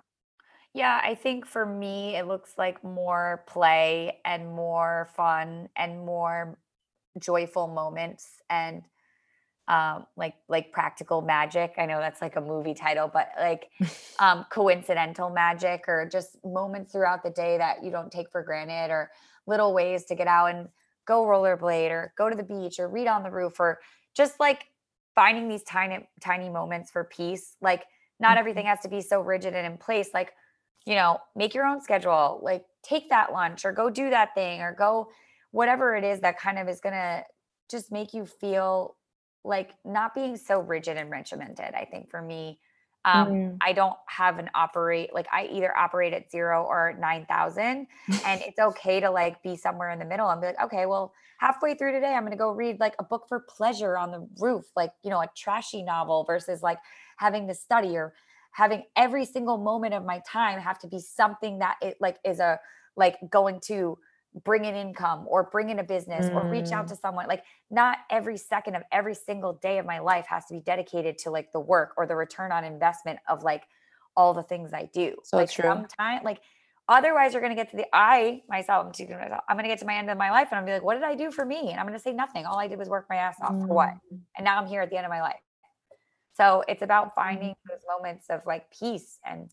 Yeah, 0.73 1.01
I 1.03 1.14
think 1.14 1.47
for 1.47 1.66
me, 1.66 2.16
it 2.16 2.27
looks 2.27 2.55
like 2.57 2.85
more 2.85 3.45
play 3.47 4.19
and 4.25 4.53
more 4.53 5.09
fun 5.16 5.69
and 5.77 6.05
more 6.05 6.59
joyful 7.19 7.66
moments 7.66 8.29
and 8.49 8.83
um, 9.66 10.07
like 10.16 10.35
like 10.49 10.73
practical 10.73 11.23
magic. 11.23 11.75
I 11.79 11.87
know 11.87 11.99
that's 11.99 12.21
like 12.21 12.37
a 12.37 12.40
movie 12.40 12.75
title, 12.75 13.09
but 13.12 13.31
like 13.38 13.71
um, 14.19 14.47
coincidental 14.51 15.31
magic 15.31 15.85
or 15.88 16.09
just 16.11 16.37
moments 16.45 16.93
throughout 16.93 17.23
the 17.23 17.31
day 17.31 17.59
that 17.59 17.83
you 17.85 17.90
don't 17.90 18.11
take 18.11 18.31
for 18.31 18.43
granted 18.43 18.93
or 18.93 19.11
little 19.47 19.75
ways 19.75 20.05
to 20.07 20.14
get 20.14 20.27
out 20.27 20.47
and 20.47 20.69
go 21.07 21.25
rollerblade 21.25 21.90
or 21.90 22.12
go 22.16 22.29
to 22.29 22.37
the 22.37 22.43
beach 22.43 22.79
or 22.79 22.88
read 22.88 23.07
on 23.07 23.23
the 23.23 23.31
roof 23.31 23.59
or 23.59 23.81
just 24.14 24.38
like 24.38 24.66
finding 25.20 25.48
these 25.48 25.62
tiny 25.64 26.09
tiny 26.22 26.48
moments 26.48 26.90
for 26.90 27.04
peace. 27.04 27.54
Like 27.61 27.85
not 28.20 28.38
everything 28.38 28.62
mm-hmm. 28.62 28.70
has 28.70 28.80
to 28.80 28.88
be 28.88 29.02
so 29.02 29.20
rigid 29.20 29.52
and 29.54 29.66
in 29.70 29.76
place. 29.76 30.09
Like 30.14 30.33
you 30.87 30.94
know, 30.94 31.18
make 31.37 31.52
your 31.52 31.66
own 31.66 31.83
schedule. 31.83 32.40
Like 32.42 32.64
take 32.83 33.11
that 33.11 33.30
lunch 33.30 33.66
or 33.66 33.72
go 33.72 33.90
do 33.90 34.09
that 34.09 34.35
thing 34.35 34.62
or 34.62 34.74
go 34.74 35.11
whatever 35.50 35.94
it 35.94 36.04
is 36.04 36.20
that 36.20 36.38
kind 36.38 36.59
of 36.59 36.68
is 36.68 36.80
gonna 36.80 37.24
just 37.70 37.92
make 37.92 38.14
you 38.14 38.24
feel 38.24 38.96
like 39.44 39.73
not 39.85 40.14
being 40.14 40.38
so 40.38 40.58
rigid 40.58 40.96
and 40.96 41.10
regimented. 41.10 41.75
I 41.75 41.85
think 41.85 42.10
for 42.10 42.23
me, 42.23 42.58
um, 43.05 43.29
mm. 43.29 43.57
I 43.61 43.73
don't 43.73 43.96
have 44.07 44.38
an 44.38 44.51
operate 44.55 45.15
like 45.15 45.27
I 45.33 45.46
either 45.46 45.75
operate 45.77 46.13
at 46.13 46.31
zero 46.31 46.65
or 46.65 46.96
nine 46.98 47.25
thousand, 47.27 47.87
and 48.27 48.40
it's 48.46 48.59
okay 48.59 49.01
to 49.01 49.11
like 49.11 49.42
be 49.42 49.57
somewhere 49.57 49.90
in 49.90 49.98
the 49.98 50.05
middle 50.05 50.29
and 50.29 50.40
be 50.40 50.48
like, 50.48 50.63
okay, 50.65 50.87
well, 50.87 51.13
halfway 51.38 51.75
through 51.75 51.92
today, 51.92 52.15
I'm 52.15 52.25
gonna 52.25 52.37
go 52.37 52.51
read 52.51 52.79
like 52.79 52.94
a 52.98 53.05
book 53.05 53.27
for 53.29 53.40
pleasure 53.40 53.96
on 53.96 54.11
the 54.11 54.27
roof, 54.38 54.65
like 54.77 54.92
you 55.03 55.11
know, 55.11 55.21
a 55.21 55.31
trashy 55.37 55.83
novel 55.83 56.25
versus 56.25 56.63
like 56.63 56.79
having 57.17 57.48
to 57.48 57.55
study 57.55 57.96
or 57.96 58.13
having 58.53 58.85
every 58.96 59.25
single 59.25 59.57
moment 59.57 59.94
of 59.94 60.05
my 60.05 60.21
time 60.27 60.59
have 60.59 60.79
to 60.81 60.88
be 60.88 60.98
something 60.98 61.61
that 61.61 61.77
it 61.81 61.96
like 62.01 62.19
is 62.25 62.40
a 62.40 62.59
like 62.96 63.17
going 63.31 63.61
to 63.61 63.96
bring 64.44 64.64
in 64.64 64.74
income 64.74 65.24
or 65.28 65.44
bring 65.50 65.70
in 65.70 65.81
a 65.81 65.85
business 65.85 66.26
mm. 66.26 66.35
or 66.35 66.48
reach 66.48 66.70
out 66.70 66.87
mm. 66.87 66.88
to 66.88 66.96
someone 66.96 67.26
like 67.26 67.42
not 67.70 67.98
every 68.10 68.37
second 68.37 68.76
of 68.76 68.83
every 68.92 69.14
single 69.14 69.54
day 69.54 69.78
of 69.78 69.87
my 69.87 69.98
life 69.98 70.24
has 70.28 70.46
to 70.46 70.54
be 70.54 70.60
dedicated 70.60 71.18
to 71.18 71.31
like 71.31 71.50
the 71.52 71.58
work 71.58 71.94
or 71.96 72.06
the 72.06 72.14
return 72.14 72.52
on 72.52 72.64
investment 72.64 73.18
of 73.28 73.42
like 73.42 73.64
all 74.16 74.35
the 74.35 74.42
things 74.42 74.72
I 74.72 74.88
do. 74.92 75.16
So 75.24 75.37
like 75.37 75.50
true. 75.50 75.64
Sometimes, 75.64 76.24
like 76.24 76.40
otherwise, 76.88 77.33
you're 77.33 77.42
gonna 77.42 77.54
get 77.54 77.70
to 77.70 77.76
the 77.76 77.87
I 77.92 78.42
myself. 78.48 78.87
I'm 78.87 78.94
speaking 78.94 79.16
myself. 79.16 79.42
I'm 79.48 79.56
gonna 79.56 79.68
get 79.68 79.78
to 79.81 79.87
my 79.87 79.96
end 79.96 80.10
of 80.10 80.18
my 80.18 80.31
life, 80.31 80.48
and 80.50 80.58
I'm 80.58 80.66
be 80.66 80.72
like, 80.72 80.83
what 80.83 80.94
did 80.94 81.02
I 81.02 81.14
do 81.14 81.31
for 81.31 81.44
me? 81.44 81.70
And 81.70 81.81
I'm 81.81 81.87
gonna 81.87 81.98
say 81.98 82.12
nothing. 82.12 82.46
All 82.46 82.58
I 82.58 82.68
did 82.68 82.78
was 82.78 82.88
work 82.88 83.06
my 83.08 83.16
ass 83.16 83.37
off 83.42 83.52
mm. 83.52 83.66
for 83.66 83.74
what? 83.74 83.90
Mm. 84.12 84.20
And 84.37 84.44
now 84.44 84.58
I'm 84.58 84.66
here 84.66 84.83
at 84.83 84.90
the 84.90 84.96
end 84.96 85.06
of 85.06 85.10
my 85.10 85.22
life. 85.22 85.40
So 86.35 86.64
it's 86.68 86.83
about 86.83 87.14
finding 87.14 87.50
mm. 87.50 87.54
those 87.68 87.81
moments 87.88 88.26
of 88.31 88.40
like 88.46 88.70
peace 88.70 89.18
and 89.24 89.50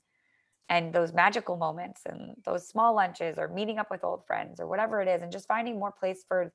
and 0.70 0.94
those 0.94 1.14
magical 1.14 1.56
moments 1.56 2.02
and 2.06 2.36
those 2.46 2.68
small 2.68 2.96
lunches 2.96 3.38
or 3.38 3.48
meeting 3.48 3.80
up 3.80 3.90
with 3.90 4.04
old 4.04 4.26
friends 4.26 4.60
or 4.60 4.68
whatever 4.68 5.02
it 5.02 5.08
is 5.08 5.22
and 5.22 5.32
just 5.32 5.48
finding 5.48 5.80
more 5.80 5.92
place 5.92 6.24
for 6.28 6.52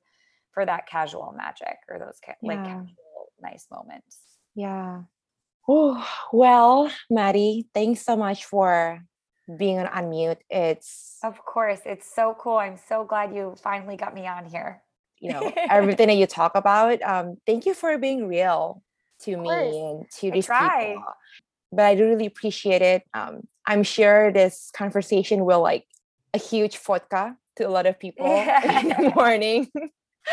for 0.51 0.65
that 0.65 0.87
casual 0.87 1.33
magic 1.35 1.77
or 1.89 1.97
those 1.97 2.19
ca- 2.23 2.35
yeah. 2.41 2.49
like 2.49 2.63
casual 2.63 3.31
nice 3.41 3.65
moments. 3.71 4.19
Yeah. 4.55 5.03
Oh 5.67 6.07
well 6.31 6.91
maddie 7.09 7.67
thanks 7.73 8.01
so 8.01 8.15
much 8.15 8.45
for 8.45 9.01
being 9.57 9.79
on 9.79 9.87
unmute. 9.87 10.37
It's 10.49 11.17
of 11.23 11.43
course. 11.43 11.81
It's 11.85 12.13
so 12.13 12.35
cool. 12.39 12.57
I'm 12.57 12.77
so 12.87 13.03
glad 13.03 13.35
you 13.35 13.55
finally 13.61 13.97
got 13.97 14.13
me 14.13 14.27
on 14.27 14.45
here. 14.45 14.81
You 15.19 15.31
know 15.31 15.51
everything 15.69 16.07
that 16.07 16.17
you 16.17 16.27
talk 16.27 16.55
about 16.55 17.01
um 17.01 17.37
thank 17.47 17.65
you 17.65 17.73
for 17.73 17.97
being 17.97 18.27
real 18.27 18.83
to 19.21 19.37
me 19.37 19.79
and 19.79 20.09
to 20.19 20.31
these 20.31 20.47
people. 20.47 21.03
but 21.71 21.85
I 21.85 21.93
really 21.93 22.25
appreciate 22.25 22.81
it. 22.81 23.03
Um, 23.13 23.47
I'm 23.65 23.83
sure 23.83 24.31
this 24.31 24.69
conversation 24.73 25.45
will 25.45 25.61
like 25.61 25.85
a 26.33 26.37
huge 26.37 26.77
vodka 26.77 27.35
to 27.57 27.67
a 27.67 27.69
lot 27.69 27.85
of 27.85 27.99
people 27.99 28.25
yeah. 28.27 28.79
in 28.79 28.89
the 28.89 29.13
morning. 29.15 29.71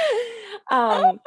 um, 0.71 1.21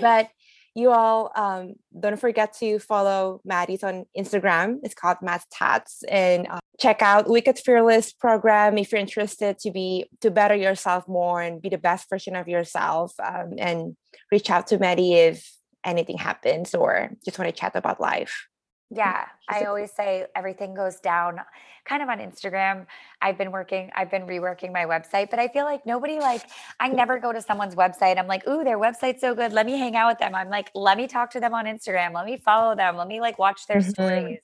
but 0.00 0.30
you 0.74 0.90
all 0.90 1.30
um, 1.36 1.74
don't 1.98 2.18
forget 2.18 2.52
to 2.54 2.78
follow 2.80 3.40
Maddie's 3.44 3.84
on 3.84 4.06
Instagram. 4.18 4.78
It's 4.82 4.94
called 4.94 5.18
Matt 5.22 5.44
Stats, 5.52 6.02
and 6.08 6.48
uh, 6.48 6.58
check 6.80 7.00
out 7.00 7.30
Wicked 7.30 7.60
Fearless 7.60 8.12
program 8.12 8.76
if 8.76 8.90
you're 8.90 9.00
interested 9.00 9.58
to 9.60 9.70
be 9.70 10.06
to 10.20 10.32
better 10.32 10.56
yourself 10.56 11.06
more 11.06 11.40
and 11.40 11.62
be 11.62 11.68
the 11.68 11.78
best 11.78 12.10
version 12.10 12.34
of 12.34 12.48
yourself. 12.48 13.12
Um, 13.22 13.54
and 13.58 13.96
reach 14.32 14.50
out 14.50 14.66
to 14.68 14.78
Maddie 14.78 15.14
if 15.14 15.48
anything 15.84 16.18
happens 16.18 16.74
or 16.74 17.10
just 17.24 17.38
want 17.38 17.54
to 17.54 17.60
chat 17.60 17.76
about 17.76 18.00
life. 18.00 18.48
Yeah, 18.90 19.26
I 19.48 19.64
always 19.64 19.92
say 19.92 20.26
everything 20.36 20.74
goes 20.74 21.00
down 21.00 21.40
kind 21.84 22.02
of 22.02 22.08
on 22.08 22.18
Instagram. 22.18 22.86
I've 23.20 23.36
been 23.36 23.50
working, 23.50 23.90
I've 23.96 24.10
been 24.10 24.26
reworking 24.26 24.72
my 24.72 24.84
website, 24.84 25.30
but 25.30 25.38
I 25.38 25.48
feel 25.48 25.64
like 25.64 25.84
nobody 25.84 26.18
like 26.18 26.42
I 26.80 26.88
never 26.88 27.18
go 27.18 27.32
to 27.32 27.40
someone's 27.40 27.74
website. 27.74 28.18
I'm 28.18 28.26
like, 28.26 28.46
"Ooh, 28.46 28.62
their 28.62 28.78
website's 28.78 29.20
so 29.20 29.34
good. 29.34 29.52
Let 29.52 29.66
me 29.66 29.78
hang 29.78 29.96
out 29.96 30.12
with 30.12 30.18
them." 30.18 30.34
I'm 30.34 30.48
like, 30.48 30.70
"Let 30.74 30.96
me 30.96 31.06
talk 31.06 31.30
to 31.32 31.40
them 31.40 31.54
on 31.54 31.64
Instagram. 31.64 32.14
Let 32.14 32.26
me 32.26 32.36
follow 32.36 32.76
them. 32.76 32.96
Let 32.96 33.08
me 33.08 33.20
like 33.20 33.38
watch 33.38 33.66
their 33.66 33.78
mm-hmm. 33.78 33.90
stories." 33.90 34.40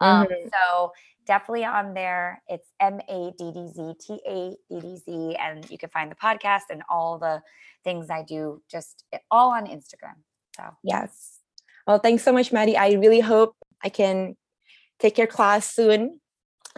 Um, 0.00 0.26
mm-hmm. 0.26 0.48
so 0.48 0.92
definitely 1.26 1.64
on 1.64 1.94
there. 1.94 2.42
It's 2.48 2.68
M 2.80 3.00
A 3.08 3.32
D 3.38 3.52
D 3.52 3.68
Z 3.68 3.94
T 4.00 4.20
A 4.26 4.56
D 4.68 4.80
D 4.80 4.96
Z 4.96 5.36
and 5.36 5.70
you 5.70 5.78
can 5.78 5.90
find 5.90 6.10
the 6.10 6.16
podcast 6.16 6.70
and 6.70 6.82
all 6.88 7.18
the 7.18 7.42
things 7.84 8.10
I 8.10 8.22
do 8.22 8.60
just 8.68 9.04
all 9.30 9.50
on 9.52 9.66
Instagram. 9.66 10.16
So, 10.56 10.64
yes. 10.82 11.38
Well, 11.86 11.98
thanks 11.98 12.22
so 12.22 12.32
much, 12.32 12.52
Maddie. 12.52 12.76
I 12.76 12.92
really 12.92 13.20
hope 13.20 13.56
I 13.82 13.88
can 13.88 14.36
take 14.98 15.18
your 15.18 15.26
class 15.26 15.72
soon. 15.72 16.20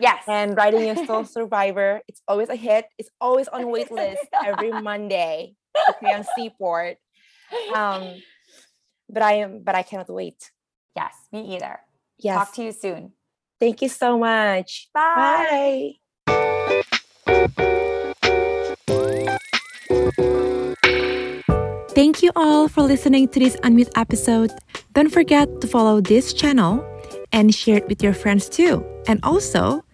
Yes. 0.00 0.24
And 0.26 0.56
writing 0.56 0.88
a 0.90 1.06
soul 1.06 1.24
survivor. 1.38 2.00
It's 2.08 2.22
always 2.26 2.48
a 2.48 2.56
hit. 2.56 2.86
It's 2.98 3.10
always 3.20 3.48
on 3.48 3.64
waitlist 3.64 4.16
every 4.44 4.72
Monday 4.72 5.56
Okay, 5.88 6.12
on 6.12 6.24
Seaport. 6.34 6.96
Um, 7.74 8.14
but 9.08 9.22
I 9.22 9.32
am 9.34 9.62
but 9.62 9.74
I 9.74 9.82
cannot 9.82 10.08
wait. 10.08 10.50
Yes, 10.96 11.14
me 11.32 11.56
either. 11.56 11.80
Yes. 12.18 12.36
Talk 12.36 12.54
to 12.54 12.62
you 12.64 12.72
soon. 12.72 13.12
Thank 13.58 13.82
you 13.82 13.88
so 13.88 14.18
much. 14.18 14.88
Bye. 14.94 15.92
Bye. 16.26 16.82
Thank 21.90 22.22
you 22.22 22.30
all 22.36 22.68
for 22.68 22.82
listening 22.82 23.28
to 23.28 23.40
this 23.40 23.56
Unmute 23.56 23.90
episode. 23.96 24.52
Don't 24.94 25.10
forget 25.10 25.60
to 25.60 25.66
follow 25.66 26.00
this 26.00 26.32
channel 26.32 26.86
and 27.32 27.54
share 27.54 27.76
it 27.76 27.88
with 27.88 28.02
your 28.02 28.12
friends 28.12 28.48
too. 28.48 28.84
And 29.06 29.20
also, 29.22 29.84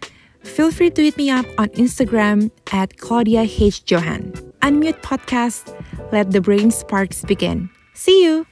feel 0.42 0.70
free 0.70 0.90
to 0.90 1.02
hit 1.02 1.16
me 1.16 1.30
up 1.30 1.46
on 1.58 1.68
Instagram 1.70 2.50
at 2.72 2.98
Claudia 2.98 3.42
H. 3.42 3.82
Johan. 3.86 4.32
Unmute 4.62 5.00
Podcast, 5.02 5.74
let 6.12 6.32
the 6.32 6.40
brain 6.40 6.70
sparks 6.70 7.24
begin. 7.24 7.70
See 7.94 8.24
you! 8.24 8.46